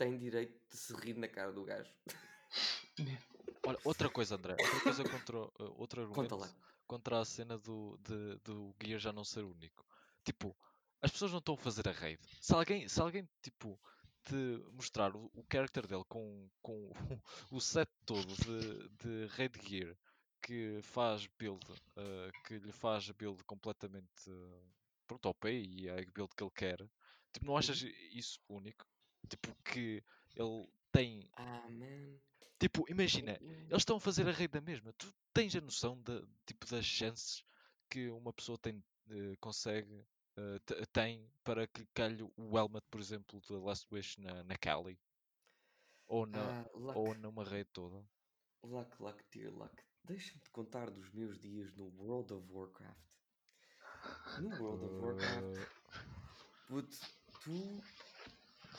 tem 0.00 0.16
direito 0.16 0.58
de 0.70 0.76
se 0.78 0.94
rir 0.94 1.14
na 1.18 1.28
cara 1.28 1.52
do 1.52 1.62
gajo. 1.62 1.92
Olha, 3.66 3.78
outra 3.84 4.08
coisa, 4.08 4.34
André. 4.34 4.56
Outra 4.58 4.80
coisa 4.80 5.04
contra, 5.04 5.36
uh, 5.36 5.52
outro 5.76 6.00
argumento 6.00 6.38
contra 6.86 7.20
a 7.20 7.24
cena 7.26 7.58
do, 7.58 7.98
de, 7.98 8.38
do 8.42 8.74
Gear 8.82 8.98
já 8.98 9.12
não 9.12 9.22
ser 9.22 9.44
único. 9.44 9.86
Tipo, 10.24 10.56
as 11.02 11.10
pessoas 11.10 11.32
não 11.32 11.38
estão 11.38 11.54
a 11.54 11.58
fazer 11.58 11.86
a 11.86 11.92
raid. 11.92 12.18
Se 12.40 12.54
alguém, 12.54 12.88
se 12.88 12.98
alguém 12.98 13.28
tipo, 13.42 13.78
te 14.24 14.34
mostrar 14.72 15.14
o, 15.14 15.30
o 15.34 15.44
character 15.52 15.86
dele 15.86 16.04
com, 16.08 16.48
com 16.62 16.90
o 17.52 17.60
set 17.60 17.90
todo 18.06 18.34
de, 18.36 18.88
de 18.96 19.26
raid 19.34 19.60
gear 19.62 19.94
que 20.42 20.80
faz 20.82 21.26
build, 21.38 21.70
uh, 21.70 22.42
que 22.46 22.58
lhe 22.58 22.72
faz 22.72 23.10
a 23.10 23.12
build 23.12 23.44
completamente 23.44 24.30
uh, 24.30 24.72
pronto, 25.06 25.28
OP 25.28 25.46
e 25.50 25.90
a 25.90 25.96
build 26.14 26.34
que 26.34 26.42
ele 26.42 26.52
quer, 26.56 26.78
tipo, 27.34 27.44
não 27.44 27.58
achas 27.58 27.82
isso 27.82 28.40
único? 28.48 28.86
Tipo, 29.30 29.54
que 29.64 30.02
ele 30.36 30.68
tem 30.92 31.30
Ah, 31.36 31.68
man. 31.70 32.18
Tipo, 32.58 32.84
imagina, 32.90 33.32
Hum. 33.40 33.66
eles 33.70 33.80
estão 33.82 33.96
a 33.96 34.00
fazer 34.00 34.28
a 34.28 34.32
raid 34.32 34.48
da 34.52 34.60
mesma. 34.60 34.92
Tu 34.92 35.12
tens 35.32 35.56
a 35.56 35.60
noção 35.60 35.96
de, 36.02 36.22
tipo, 36.46 36.66
das 36.66 36.84
chances 36.84 37.42
que 37.88 38.10
uma 38.10 38.32
pessoa 38.32 38.58
tem, 38.58 38.84
eh, 39.10 39.36
consegue, 39.40 40.04
eh, 40.36 40.58
te- 40.66 40.86
tem 40.92 41.26
para 41.42 41.66
que 41.66 41.86
calhe 41.94 42.22
o 42.36 42.58
helmet, 42.58 42.84
por 42.90 43.00
exemplo, 43.00 43.40
da 43.48 43.58
Last 43.58 43.86
Wish 43.90 44.20
na, 44.20 44.42
na 44.44 44.56
Cali? 44.58 44.98
Ou, 46.08 46.26
na, 46.26 46.40
Ah, 46.40 46.64
luck, 46.74 46.98
ou 46.98 47.14
numa 47.14 47.44
raid 47.44 47.68
toda? 47.72 48.04
luck, 48.62 49.00
luck, 49.00 49.24
dear 49.32 49.50
luck. 49.50 49.82
Deixa-me 50.04 50.40
te 50.40 50.50
contar 50.50 50.90
dos 50.90 51.10
meus 51.12 51.38
dias 51.38 51.72
no 51.76 51.86
World 51.98 52.32
of 52.34 52.44
Warcraft. 52.52 53.00
No 54.38 54.48
World 54.48 54.84
of 54.84 55.00
Warcraft, 55.00 55.66
puto, 56.68 56.96
tu. 57.44 57.80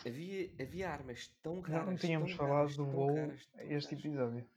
Havia, 0.06 0.52
havia 0.60 0.90
armas 0.90 1.28
tão 1.44 1.64
Já 1.64 1.74
raras. 1.74 1.88
não 1.88 1.98
tínhamos 1.98 2.30
tão 2.30 2.38
falado 2.38 2.76
do 2.76 2.86
WoW 2.86 3.16
este 3.70 3.94
episódio. 3.94 4.50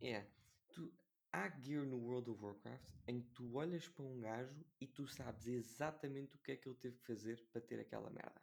É. 0.00 0.24
Tu, 0.70 0.92
há 1.32 1.48
gear 1.60 1.84
no 1.84 1.96
World 1.98 2.30
of 2.30 2.42
Warcraft 2.42 2.92
em 3.08 3.20
que 3.20 3.30
tu 3.30 3.52
olhas 3.56 3.88
para 3.88 4.04
um 4.04 4.20
gajo 4.20 4.64
e 4.80 4.86
tu 4.86 5.08
sabes 5.08 5.48
exatamente 5.48 6.36
o 6.36 6.38
que 6.38 6.52
é 6.52 6.56
que 6.56 6.68
ele 6.68 6.76
teve 6.76 6.96
que 6.98 7.06
fazer 7.06 7.44
para 7.50 7.60
ter 7.60 7.80
aquela 7.80 8.10
merda. 8.10 8.40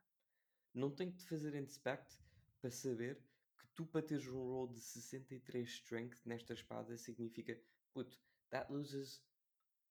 Não 0.73 0.91
tem 0.91 1.09
que 1.09 1.17
te 1.17 1.27
fazer 1.27 1.55
inspect 1.55 2.19
para 2.59 2.69
saber 2.69 3.23
que 3.57 3.65
tu 3.73 3.85
para 3.85 4.01
teres 4.01 4.27
um 4.27 4.43
roll 4.43 4.67
de 4.67 4.81
63 4.81 5.67
strength 5.67 6.19
nesta 6.25 6.53
espada 6.53 6.97
significa 6.97 7.57
puto, 7.93 8.19
that 8.49 8.71
loses 8.71 9.23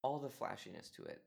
all 0.03 0.21
the 0.21 0.31
flashiness 0.31 0.91
to 0.91 1.03
it. 1.09 1.23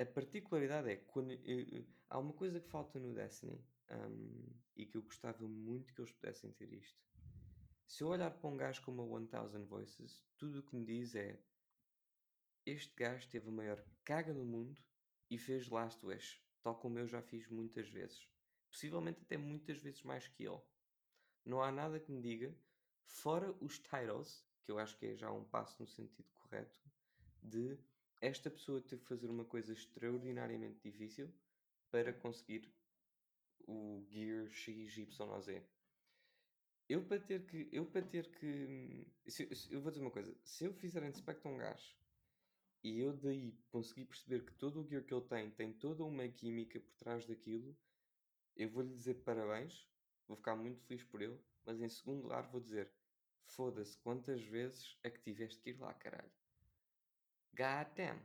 A 0.00 0.04
particularidade 0.04 0.90
é 0.90 0.96
que 0.96 1.04
quando, 1.04 1.30
eh, 1.32 1.38
eh, 1.46 1.84
há 2.08 2.18
uma 2.18 2.32
coisa 2.32 2.58
que 2.58 2.68
falta 2.68 2.98
no 2.98 3.14
Destiny 3.14 3.62
um, 3.90 4.52
e 4.76 4.86
que 4.86 4.96
eu 4.96 5.02
gostava 5.02 5.46
muito 5.46 5.92
que 5.92 6.00
eles 6.00 6.12
pudessem 6.12 6.52
ter 6.52 6.72
isto. 6.72 7.00
Se 7.86 8.02
eu 8.04 8.08
olhar 8.08 8.30
para 8.30 8.48
um 8.48 8.56
gajo 8.56 8.82
como 8.82 9.02
a 9.02 9.20
1000 9.20 9.66
Voices, 9.66 10.24
tudo 10.36 10.60
o 10.60 10.62
que 10.62 10.76
me 10.76 10.84
diz 10.84 11.14
é 11.14 11.38
este 12.64 12.94
gajo 12.94 13.28
teve 13.28 13.48
a 13.48 13.52
maior 13.52 13.84
caga 14.04 14.32
no 14.32 14.44
mundo 14.44 14.80
e 15.28 15.38
fez 15.38 15.68
Last 15.68 16.04
Wish, 16.04 16.40
tal 16.62 16.78
como 16.78 16.98
eu 16.98 17.06
já 17.06 17.20
fiz 17.20 17.48
muitas 17.48 17.88
vezes. 17.88 18.28
Possivelmente 18.70 19.22
até 19.22 19.36
muitas 19.36 19.78
vezes 19.78 20.02
mais 20.02 20.28
que 20.28 20.44
ele. 20.44 20.60
Não 21.44 21.62
há 21.62 21.72
nada 21.72 21.98
que 21.98 22.12
me 22.12 22.20
diga, 22.20 22.54
fora 23.04 23.50
os 23.60 23.78
titles, 23.78 24.44
que 24.62 24.70
eu 24.70 24.78
acho 24.78 24.96
que 24.96 25.06
é 25.06 25.16
já 25.16 25.32
um 25.32 25.44
passo 25.44 25.82
no 25.82 25.88
sentido 25.88 26.28
correto, 26.34 26.78
de 27.42 27.78
esta 28.20 28.50
pessoa 28.50 28.80
teve 28.80 29.02
que 29.02 29.08
fazer 29.08 29.28
uma 29.28 29.44
coisa 29.44 29.72
extraordinariamente 29.72 30.80
difícil 30.82 31.32
para 31.90 32.12
conseguir 32.12 32.72
o 33.66 34.04
Gear 34.10 34.50
XYZ. 34.50 35.62
Eu 36.88 37.04
para 37.06 37.20
ter 37.20 37.46
que. 37.46 37.68
Eu 37.72 37.86
para 37.86 38.02
ter 38.02 38.30
que. 38.32 39.06
se- 39.26 39.48
eu 39.70 39.80
vou 39.80 39.90
dizer 39.90 40.02
uma 40.02 40.10
coisa. 40.10 40.36
Se 40.44 40.64
eu 40.64 40.72
fizer 40.74 41.02
inspect 41.04 41.46
um 41.48 41.56
gajo 41.56 41.96
e 42.84 42.98
eu 43.00 43.12
daí 43.16 43.54
conseguir 43.70 44.04
perceber 44.06 44.44
que 44.44 44.52
todo 44.54 44.80
o 44.80 44.86
gear 44.88 45.02
que 45.04 45.14
ele 45.14 45.24
tem 45.26 45.50
tem 45.50 45.72
toda 45.72 46.04
uma 46.04 46.28
química 46.28 46.80
por 46.80 46.94
trás 46.96 47.26
daquilo, 47.26 47.76
eu 48.56 48.68
vou-lhe 48.70 48.94
dizer 48.94 49.14
parabéns, 49.24 49.88
vou 50.28 50.36
ficar 50.36 50.56
muito 50.56 50.80
feliz 50.82 51.02
por 51.04 51.22
ele, 51.22 51.38
mas 51.64 51.80
em 51.80 51.88
segundo 51.88 52.22
lugar 52.22 52.48
vou 52.50 52.60
dizer 52.60 52.92
foda-se, 53.46 53.98
quantas 53.98 54.42
vezes 54.42 54.98
é 55.02 55.10
que 55.10 55.20
tiveste 55.22 55.60
que 55.62 55.70
ir 55.70 55.80
lá, 55.80 55.92
caralho? 55.94 56.30
God 57.56 57.88
damn. 57.96 58.20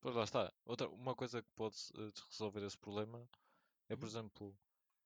Pois 0.00 0.14
lá 0.14 0.24
está. 0.24 0.52
Outra, 0.64 0.88
uma 0.88 1.14
coisa 1.14 1.42
que 1.42 1.48
pode 1.54 1.76
eh, 1.94 2.10
resolver 2.30 2.62
esse 2.64 2.78
problema 2.78 3.28
é, 3.90 3.96
por 3.96 4.06
Uhum. 4.06 4.08
exemplo, 4.08 4.56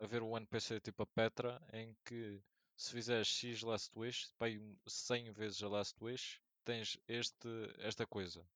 haver 0.00 0.22
um 0.22 0.36
NPC 0.36 0.80
tipo 0.80 1.02
a 1.02 1.06
Petra 1.06 1.60
em 1.72 1.96
que 2.04 2.40
se 2.76 2.92
fizeres 2.92 3.28
X 3.28 3.62
Last 3.62 3.90
Wish, 3.98 4.28
um 4.60 4.76
100 4.86 5.32
vezes 5.32 5.62
a 5.64 5.68
Last 5.68 5.96
Wish, 6.04 6.40
tens 6.64 6.96
este, 7.08 7.48
esta 7.80 8.06
coisa. 8.06 8.46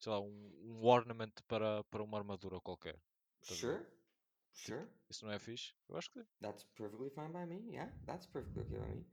Sei 0.00 0.10
lá, 0.12 0.20
um, 0.20 0.52
um 0.64 0.84
ornament 0.86 1.32
para, 1.48 1.84
para 1.84 2.02
uma 2.02 2.18
armadura 2.18 2.60
qualquer. 2.60 2.98
Estás 3.42 3.62
a 3.62 3.66
ver? 3.68 3.74
Sure, 3.74 3.86
sure. 4.52 4.86
Isso 5.08 5.24
não 5.24 5.32
é 5.32 5.38
fixe? 5.38 5.72
Eu 5.88 5.96
acho 5.96 6.10
que 6.10 6.20
sim. 6.22 6.26
That's 6.40 6.64
perfectly 6.76 7.10
fine 7.10 7.32
by 7.32 7.44
me. 7.44 7.60
Yeah, 7.72 7.88
that's 8.06 8.26
perfectly 8.26 8.62
okay 8.62 8.78
by 8.78 8.94
me. 8.94 9.04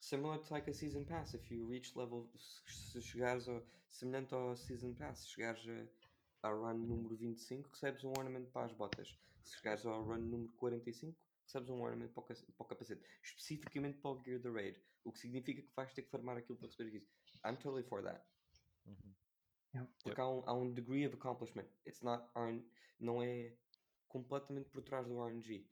Similar 0.00 0.38
to 0.38 0.52
like 0.54 0.68
a 0.68 0.74
season 0.74 1.04
pass, 1.04 1.34
if 1.34 1.50
you 1.50 1.64
reach 1.66 1.94
level, 1.96 2.28
se 2.66 3.00
chegares 3.00 3.48
ao, 3.48 3.62
semelhante 3.90 4.34
ao 4.34 4.56
season 4.56 4.94
pass, 4.94 5.20
se 5.20 5.28
chegares 5.28 5.64
a, 5.68 6.48
ao 6.48 6.58
run 6.60 6.78
número 6.86 7.16
25, 7.16 7.68
recebes 7.70 8.04
um 8.04 8.12
ornament 8.18 8.46
para 8.52 8.66
as 8.66 8.72
botas. 8.72 9.16
Se 9.44 9.56
chegares 9.56 9.84
ao 9.86 10.04
run 10.04 10.18
número 10.18 10.52
45, 10.54 11.18
recebes 11.44 11.68
um 11.70 11.80
ornament 11.82 12.12
para 12.12 12.22
o, 12.22 12.26
ca- 12.26 12.34
para 12.34 12.64
o 12.64 12.68
capacete, 12.68 13.04
especificamente 13.22 13.98
para 13.98 14.10
o 14.12 14.22
gear 14.24 14.40
da 14.40 14.50
raid, 14.50 14.80
o 15.04 15.12
que 15.12 15.18
significa 15.18 15.62
que 15.62 15.72
vais 15.74 15.92
ter 15.92 16.02
que 16.02 16.10
farmar 16.10 16.36
aquilo 16.36 16.58
para 16.58 16.68
receber 16.68 16.94
isso. 16.96 17.10
I'm 17.44 17.56
totally 17.56 17.82
for 17.82 18.02
that. 18.02 18.24
Uhum. 18.86 19.14
Porque 20.02 20.20
há, 20.20 20.28
um, 20.28 20.42
há 20.46 20.52
um 20.52 20.72
degree 20.72 21.06
of 21.06 21.16
accomplishment. 21.16 21.66
It's 21.86 22.02
not 22.02 22.24
RN, 22.36 22.62
não 23.00 23.22
é 23.22 23.56
completamente 24.08 24.68
por 24.70 24.82
trás 24.82 25.06
do 25.06 25.18
RNG. 25.20 25.66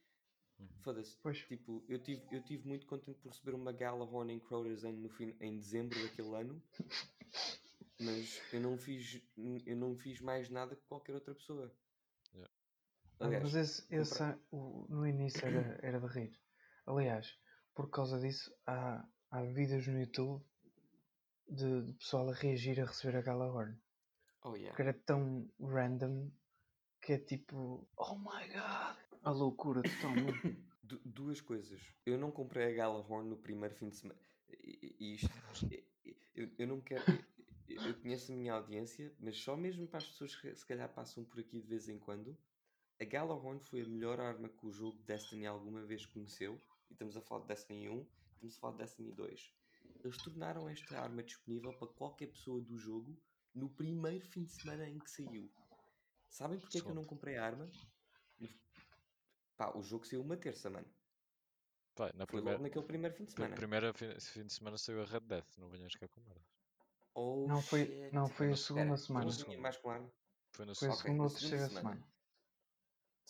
Uhum. 0.59 0.69
Foda-se. 0.83 1.17
Tipo, 1.47 1.85
eu 1.89 2.03
tive, 2.03 2.23
eu 2.35 2.43
tive 2.45 2.67
muito 2.67 2.87
contente 2.87 3.19
por 3.21 3.29
receber 3.31 3.55
uma 3.55 3.73
Galahorn 3.73 4.33
em 4.33 4.41
Crowder's 4.41 4.85
End 4.85 5.01
no 5.01 5.09
fim, 5.11 5.37
em 5.41 5.57
dezembro 5.57 6.01
daquele 6.03 6.35
ano. 6.35 6.63
Mas 8.01 8.41
eu 8.53 8.61
não 8.61 8.79
fiz, 8.79 9.23
eu 9.67 9.77
não 9.77 9.95
fiz 9.97 10.21
mais 10.21 10.49
nada 10.49 10.75
que 10.75 10.83
qualquer 10.87 11.15
outra 11.15 11.35
pessoa. 11.35 11.71
Aliás, 13.21 13.43
mas 13.43 13.55
esse, 13.55 13.95
esse 13.95 14.23
o- 14.51 14.87
no 14.89 15.07
início 15.07 15.45
era, 15.47 15.79
era 15.83 16.01
de 16.01 16.07
rir. 16.07 16.41
Aliás, 16.87 17.39
por 17.75 17.91
causa 17.91 18.19
disso, 18.19 18.53
há, 18.67 19.07
há 19.31 19.43
vídeos 19.45 19.87
no 19.87 20.01
YouTube 20.01 20.43
de, 21.49 21.83
de 21.83 21.93
pessoal 21.95 22.29
a 22.31 22.35
reagir 22.35 22.81
a 22.81 22.85
receber 22.87 23.17
a 23.19 23.23
Galahorn. 23.23 23.77
oh 24.45 24.55
yeah. 24.57 24.71
Porque 24.71 24.83
era 24.83 24.95
tão 24.95 25.49
random 25.61 26.31
que 27.03 27.13
é 27.15 27.19
tipo, 27.19 27.89
oh 27.97 28.15
my 28.17 28.47
god, 28.49 28.97
a 29.23 29.31
loucura 29.31 29.83
totalmente. 29.83 30.59
Du- 30.83 31.01
duas 31.05 31.41
coisas. 31.41 31.81
Eu 32.05 32.19
não 32.19 32.33
comprei 32.33 32.73
a 32.73 32.75
Galahorn 32.75 33.29
no 33.29 33.37
primeiro 33.37 33.73
fim 33.77 33.91
de 33.91 33.97
semana. 33.97 34.19
E, 34.49 34.97
e 34.99 35.15
isto, 35.15 35.31
eu, 36.35 36.51
eu 36.59 36.67
não 36.67 36.81
quero. 36.81 37.05
Eu, 37.69 37.81
eu 37.83 37.95
conheço 38.01 38.33
a 38.33 38.35
minha 38.37 38.55
audiência, 38.55 39.15
mas 39.21 39.37
só 39.37 39.57
mesmo 39.57 39.87
para 39.87 39.99
as 39.99 40.07
pessoas 40.09 40.35
que 40.35 40.53
se 40.53 40.67
calhar 40.67 40.93
passam 40.93 41.25
por 41.25 41.39
aqui 41.39 41.61
de 41.61 41.69
vez 41.69 41.89
em 41.89 41.97
quando. 41.97 42.37
A 43.01 43.05
Galahorn 43.05 43.59
foi 43.61 43.81
a 43.83 43.87
melhor 43.87 44.21
arma 44.21 44.49
que 44.49 44.67
o 44.67 44.71
jogo 44.73 44.99
Destiny 45.05 45.47
alguma 45.47 45.83
vez 45.83 46.05
conheceu. 46.07 46.61
E 46.91 46.93
estamos 46.93 47.17
a 47.17 47.21
falar 47.23 47.43
de 47.43 47.49
Destiny 47.49 47.89
1, 47.89 48.07
estamos 48.35 48.57
a 48.57 48.61
falar 48.61 48.73
de 48.75 48.79
Destiny 48.81 49.13
2. 49.13 49.55
Eles 50.05 50.17
tornaram 50.19 50.69
esta 50.69 51.01
arma 51.01 51.23
disponível 51.23 51.73
para 51.79 51.89
qualquer 51.89 52.27
pessoa 52.29 52.61
do 52.61 52.77
jogo 52.77 53.17
no 53.55 53.71
primeiro 53.71 54.27
fim 54.27 54.45
de 54.45 54.53
semana 54.53 54.89
em 54.89 54.99
que 54.99 55.11
saiu. 55.11 55.51
Sabem 56.29 56.59
porque 56.59 56.79
é 56.79 56.81
que 56.81 56.89
eu 56.89 56.95
não 56.95 57.05
comprei 57.05 57.37
a 57.37 57.45
arma? 57.45 57.71
Pá, 59.57 59.73
o 59.77 59.83
jogo 59.83 60.07
saiu 60.07 60.23
uma 60.23 60.37
terça, 60.37 60.69
mano. 60.71 60.87
Pá, 61.95 62.07
na 62.15 62.27
Foi 62.27 62.27
primeira, 62.27 62.53
logo 62.53 62.63
naquele 62.63 62.85
primeiro 62.87 63.17
fim 63.17 63.25
de 63.25 63.33
semana. 63.33 63.55
primeira 63.55 63.93
fim, 63.95 64.11
fim 64.21 64.47
de 64.47 64.53
semana 64.53 64.79
saiu 64.79 65.03
a 65.03 65.07
Red 65.07 65.21
Death, 65.21 65.59
não 65.59 65.69
venhas 65.69 65.95
cá 65.95 66.07
com 66.09 66.21
merda. 66.23 66.45
Oh, 67.15 67.47
Não, 67.49 67.61
foi- 67.61 67.87
shit. 67.87 68.15
não, 68.15 68.29
foi 68.29 68.53
a 68.53 68.57
segunda 68.57 68.97
semana. 68.97 69.25
não 69.27 69.33
Foi 69.33 69.41
segunda. 69.41 69.61
mais 69.61 69.77
com 69.79 69.91
arma. 69.91 70.13
Foi 70.53 70.65
na 70.67 70.75
Foi 70.75 70.93
segunda 70.93 71.17
na 71.19 71.25
ou 71.25 71.31
terceira 71.31 71.67
semana. 71.69 71.81
semana. 71.97 72.07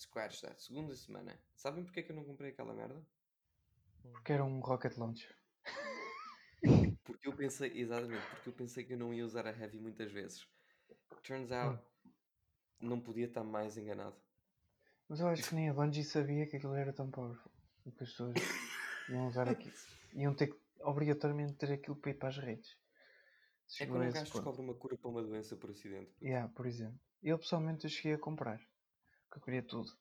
Scratch 0.01 0.40
that. 0.40 0.62
Segunda 0.62 0.96
semana. 0.96 1.38
Sabem 1.55 1.84
porque 1.84 2.01
é 2.01 2.03
que 2.03 2.11
eu 2.11 2.16
não 2.16 2.24
comprei 2.24 2.51
aquela 2.51 2.72
merda? 2.72 3.05
Porque 4.03 4.32
era 4.32 4.42
um 4.42 4.61
rocket 4.61 4.96
launcher. 4.96 5.36
Porque 7.05 7.26
eu 7.28 7.34
pensei, 7.34 7.72
exatamente, 7.74 8.24
porque 8.26 8.48
eu 8.51 8.53
pensei 8.53 8.84
que 8.84 8.92
eu 8.92 8.98
não 8.98 9.12
ia 9.12 9.24
usar 9.24 9.46
a 9.46 9.51
Heavy 9.51 9.78
muitas 9.78 10.12
vezes. 10.12 10.46
Turns 11.22 11.51
out, 11.51 11.82
não 12.78 13.01
podia 13.01 13.26
estar 13.26 13.42
mais 13.42 13.76
enganado. 13.76 14.16
Mas 15.09 15.20
eu 15.20 15.26
acho 15.26 15.48
que 15.48 15.55
nem 15.55 15.70
a 15.70 15.74
Bungie 15.74 16.05
sabia 16.05 16.46
que 16.46 16.57
aquilo 16.57 16.74
era 16.74 16.92
tão 16.92 17.11
powerful. 17.11 17.51
E 17.84 17.90
que 17.90 18.05
as 18.05 18.11
pessoas 18.11 18.34
iam 19.09 19.26
usar 19.26 19.48
aquilo. 19.48 19.74
Iam 20.12 20.34
ter 20.34 20.48
que 20.48 20.61
obrigatoriamente 20.82 21.55
ter 21.55 21.72
aquilo 21.72 21.96
para 21.96 22.11
ir 22.11 22.14
para 22.14 22.28
as 22.28 22.38
redes. 22.38 22.70
É 22.70 22.76
Chegou 23.66 23.96
quando 23.96 24.09
um 24.09 24.12
gajo 24.12 24.32
descobre 24.32 24.61
uma 24.61 24.74
cura 24.74 24.96
para 24.96 25.11
uma 25.11 25.22
doença 25.22 25.57
por 25.57 25.70
acidente. 25.70 26.11
puto. 26.12 26.24
Yeah, 26.24 26.53
por 26.53 26.66
exemplo. 26.66 27.01
Eu 27.22 27.38
pessoalmente 27.38 27.84
eu 27.84 27.90
cheguei 27.90 28.14
a 28.14 28.18
comprar. 28.18 28.61
Porque 29.31 29.39
eu 29.39 29.43
queria 29.45 29.62
tudo. 29.62 29.97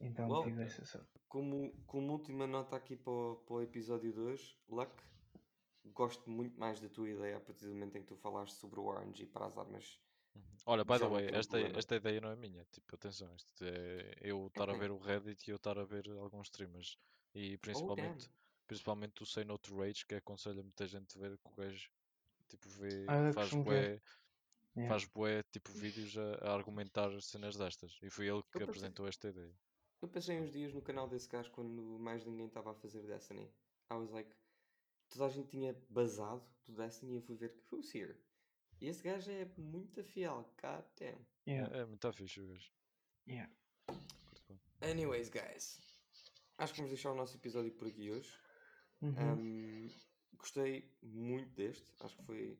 Então 0.00 0.28
Well, 0.28 0.42
tive 0.42 0.64
essa 0.64 0.84
sorte. 0.84 1.08
Como, 1.28 1.72
como 1.86 2.12
última 2.12 2.46
nota 2.46 2.74
aqui 2.74 2.96
para 2.96 3.12
o, 3.12 3.36
para 3.36 3.54
o 3.54 3.62
episódio 3.62 4.12
2, 4.12 4.58
Luck, 4.68 4.90
gosto 5.94 6.28
muito 6.28 6.58
mais 6.58 6.80
da 6.80 6.88
tua 6.88 7.08
ideia 7.08 7.36
a 7.36 7.40
partir 7.40 7.66
do 7.66 7.72
momento 7.72 7.96
em 7.96 8.02
que 8.02 8.08
tu 8.08 8.16
falaste 8.16 8.54
sobre 8.54 8.80
o 8.80 8.92
RNG 8.92 9.26
para 9.26 9.46
as 9.46 9.56
armas. 9.56 10.00
Uhum. 10.34 10.42
Olha, 10.66 10.84
by 10.84 10.94
the 10.94 11.04
não 11.04 11.12
way, 11.12 11.28
esta, 11.32 11.58
esta 11.58 11.96
ideia 11.96 12.20
não 12.20 12.30
é 12.30 12.36
minha. 12.36 12.64
Tipo, 12.64 12.96
atenção, 12.96 13.32
isto 13.36 13.64
é 13.64 14.14
eu 14.20 14.48
estar 14.48 14.68
a 14.68 14.74
ver 14.74 14.90
o 14.90 14.98
Reddit 14.98 15.46
e 15.46 15.52
eu 15.52 15.56
estar 15.56 15.78
a 15.78 15.84
ver 15.84 16.10
alguns 16.10 16.48
streamers. 16.48 16.98
E 17.32 17.54
Oh, 17.54 17.60
principalmente, 17.60 18.28
principalmente 18.66 19.22
o 19.22 19.26
Say 19.26 19.44
No 19.44 19.56
to 19.56 19.76
Rage, 19.76 20.04
que 20.04 20.16
aconselha 20.16 20.62
muita 20.62 20.86
gente 20.86 21.16
a 21.16 21.20
ver 21.20 21.38
que 21.38 21.48
o 21.52 21.56
gajo 21.56 21.90
tipo, 22.48 22.68
vê, 22.70 23.06
Ah, 23.08 23.32
faz 23.32 23.50
bué. 23.52 24.00
Yeah. 24.78 24.88
faz 24.88 25.04
bué 25.06 25.42
tipo 25.52 25.70
vídeos 25.72 26.16
a, 26.16 26.34
a 26.48 26.54
argumentar 26.54 27.10
cenas 27.20 27.56
destas. 27.56 27.98
E 28.02 28.10
foi 28.10 28.28
ele 28.28 28.42
que 28.42 28.52
pensei- 28.52 28.64
apresentou 28.68 29.08
esta 29.08 29.28
ideia. 29.28 29.54
Eu 30.00 30.08
passei 30.08 30.38
uns 30.40 30.52
dias 30.52 30.72
no 30.72 30.80
canal 30.82 31.08
desse 31.08 31.28
gajo 31.28 31.50
quando 31.50 31.98
mais 31.98 32.24
ninguém 32.24 32.46
estava 32.46 32.70
a 32.70 32.74
fazer 32.74 33.02
Destiny. 33.06 33.52
I 33.90 33.94
was 33.94 34.10
like, 34.10 34.30
toda 35.08 35.26
a 35.26 35.28
gente 35.28 35.48
tinha 35.48 35.74
basado 35.90 36.44
do 36.66 36.74
Destiny 36.74 37.12
e 37.12 37.16
eu 37.16 37.22
fui 37.22 37.36
ver 37.36 37.52
who's 37.72 37.92
here. 37.94 38.16
E 38.80 38.86
esse 38.86 39.02
gajo 39.02 39.30
é 39.30 39.44
muito 39.56 40.04
fiel, 40.04 40.48
god 40.62 40.84
damn. 41.00 41.26
Yeah. 41.48 41.76
É, 41.76 41.80
é 41.80 41.84
muito 41.84 42.12
fixe 42.12 42.40
o 42.40 42.46
gajo. 42.46 42.70
Yeah. 43.26 43.52
Anyways, 44.80 45.28
guys, 45.30 45.80
acho 46.58 46.72
que 46.72 46.78
vamos 46.78 46.92
deixar 46.92 47.10
o 47.10 47.16
nosso 47.16 47.36
episódio 47.36 47.72
por 47.72 47.88
aqui 47.88 48.10
hoje. 48.10 48.38
Uhum. 49.02 49.32
Um, 49.32 49.88
gostei 50.36 50.88
muito 51.02 51.52
deste, 51.54 51.92
acho 52.00 52.16
que 52.16 52.22
foi, 52.24 52.58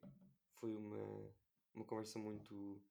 foi 0.57 0.75
uma, 0.75 1.33
uma 1.79 1.85
conversa 1.87 2.19
muito, 2.19 2.83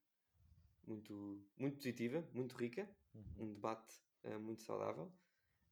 muito, 0.86 1.44
muito 1.58 1.76
positiva, 1.78 2.28
muito 2.34 2.56
rica, 2.56 2.90
Uhum. 3.16 3.46
um 3.50 3.54
debate 3.54 3.96
uh, 4.26 4.40
muito 4.40 4.62
saudável. 4.62 5.12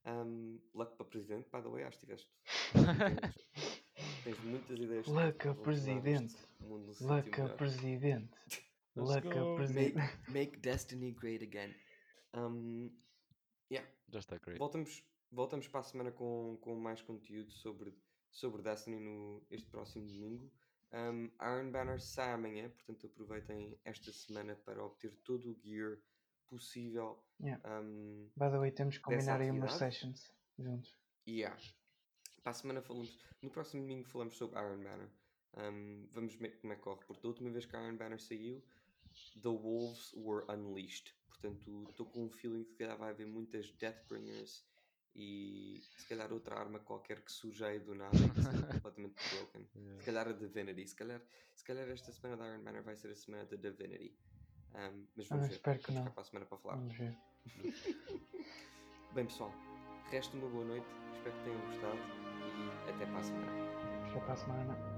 Um, 0.05 0.59
luck 0.73 0.95
para 0.97 1.05
presidente, 1.05 1.47
by 1.51 1.61
the 1.61 1.69
way, 1.69 1.83
acho 1.83 1.99
que 1.99 2.05
tiveste. 2.05 2.31
tens, 4.23 4.39
muitas 4.39 4.79
ideias. 4.79 5.05
que 5.05 5.11
Luck 5.11 5.47
a 5.47 5.53
vão 5.53 5.63
tornar 5.63 6.07
este 6.07 6.35
presidente. 6.35 6.35
mundo 6.59 6.93
sítio 6.93 7.07
Luck 7.07 7.39
a 7.39 7.43
melhor. 7.43 7.57
presidente. 7.57 8.37
Let's 8.95 9.09
Luck 9.15 9.27
a 9.27 9.43
go. 9.43 9.55
presidente. 9.55 9.95
Make, 9.95 10.31
make 10.31 10.57
Destiny 10.59 11.11
great 11.11 11.43
again. 11.43 11.75
Um, 12.33 12.89
yeah, 13.71 13.87
Já 14.09 14.19
está 14.19 14.37
great. 14.39 14.57
voltamos, 14.57 15.03
voltamos 15.31 15.67
para 15.67 15.81
a 15.81 15.83
semana 15.83 16.11
com, 16.11 16.57
com 16.61 16.75
mais 16.75 17.01
conteúdo 17.01 17.51
sobre, 17.51 17.93
sobre 18.31 18.61
Destiny 18.63 18.99
no, 18.99 19.45
este 19.51 19.69
próximo 19.69 20.07
domingo. 20.07 20.51
Um, 20.95 21.29
Iron 21.41 21.71
Banner 21.71 21.99
sai 21.99 22.31
amanhã, 22.31 22.69
portanto 22.69 23.07
aproveitem 23.07 23.77
esta 23.83 24.13
semana 24.13 24.55
para 24.55 24.81
obter 24.81 25.13
todo 25.25 25.51
o 25.51 25.59
gear 25.61 25.97
possível. 26.47 27.21
Yeah. 27.41 27.61
Um, 27.69 28.31
By 28.37 28.49
the 28.49 28.59
way, 28.59 28.71
temos 28.71 28.97
que 28.97 29.03
combinar 29.03 29.41
aí 29.41 29.51
umas 29.51 29.73
sessions 29.73 30.33
juntos. 30.57 30.97
yeah. 31.27 31.57
Para 32.41 32.51
a 32.51 32.53
semana 32.53 32.81
falamos. 32.81 33.17
No 33.41 33.49
próximo 33.49 33.81
domingo 33.81 34.07
falamos 34.07 34.37
sobre 34.37 34.57
Iron 34.57 34.81
Banner. 34.83 35.09
Um, 35.57 36.07
vamos 36.13 36.35
ver 36.35 36.57
como 36.61 36.71
é 36.71 36.75
que 36.77 36.81
corre, 36.81 37.03
porque 37.05 37.21
da 37.21 37.27
última 37.27 37.49
vez 37.49 37.65
que 37.65 37.75
Iron 37.75 37.97
Banner 37.97 38.19
saiu, 38.19 38.63
The 39.41 39.49
Wolves 39.49 40.13
were 40.13 40.45
unleashed. 40.49 41.13
Portanto, 41.27 41.87
estou 41.89 42.05
com 42.05 42.25
um 42.25 42.29
feeling 42.29 42.63
que 42.63 42.71
se 42.71 42.77
calhar 42.77 42.97
vai 42.97 43.09
haver 43.09 43.27
muitas 43.27 43.69
Deathbringers 43.73 44.65
e 45.15 45.81
se 45.97 46.05
calhar 46.07 46.31
outra 46.33 46.59
arma 46.59 46.79
qualquer 46.79 47.21
que 47.21 47.31
surge 47.31 47.63
aí 47.63 47.79
do 47.79 47.95
nada 47.95 48.11
que 48.11 48.41
seja 48.43 48.67
completamente 48.67 49.15
broken. 49.29 49.65
Yeah. 49.75 49.99
Se 49.99 50.05
calhar 50.05 50.27
a 50.27 50.31
Divinity. 50.33 50.87
Se 50.87 50.95
calhar, 50.95 51.21
se 51.53 51.63
calhar 51.63 51.89
esta 51.89 52.11
semana 52.11 52.37
da 52.37 52.49
Iron 52.53 52.63
Banner 52.63 52.83
vai 52.83 52.95
ser 52.95 53.11
a 53.11 53.15
semana 53.15 53.45
da 53.45 53.55
Divinity. 53.55 54.13
Um, 54.73 55.05
mas 55.15 55.27
vamos 55.29 55.45
Ah, 55.45 55.47
ver. 55.47 55.53
espero 55.55 55.79
que 55.79 55.91
Vamos 55.91 55.95
não. 55.95 56.03
ficar 56.03 56.11
para 56.15 56.21
a 56.21 56.25
semana 56.25 56.45
para 56.45 56.57
falar. 56.57 56.75
Vamos 56.75 56.97
ver. 56.97 57.17
Bem, 59.13 59.25
pessoal, 59.25 59.53
Resta 60.11 60.35
uma 60.37 60.49
boa 60.49 60.65
noite, 60.65 60.85
espero 61.13 61.35
que 61.37 61.43
tenham 61.45 61.61
gostado 61.67 61.97
e 61.97 62.89
até 62.91 63.05
para 63.05 63.19
a 63.19 63.23
semana. 63.23 63.51
Até 64.11 64.19
para 64.19 64.33
a 64.33 64.37
semana. 64.37 64.94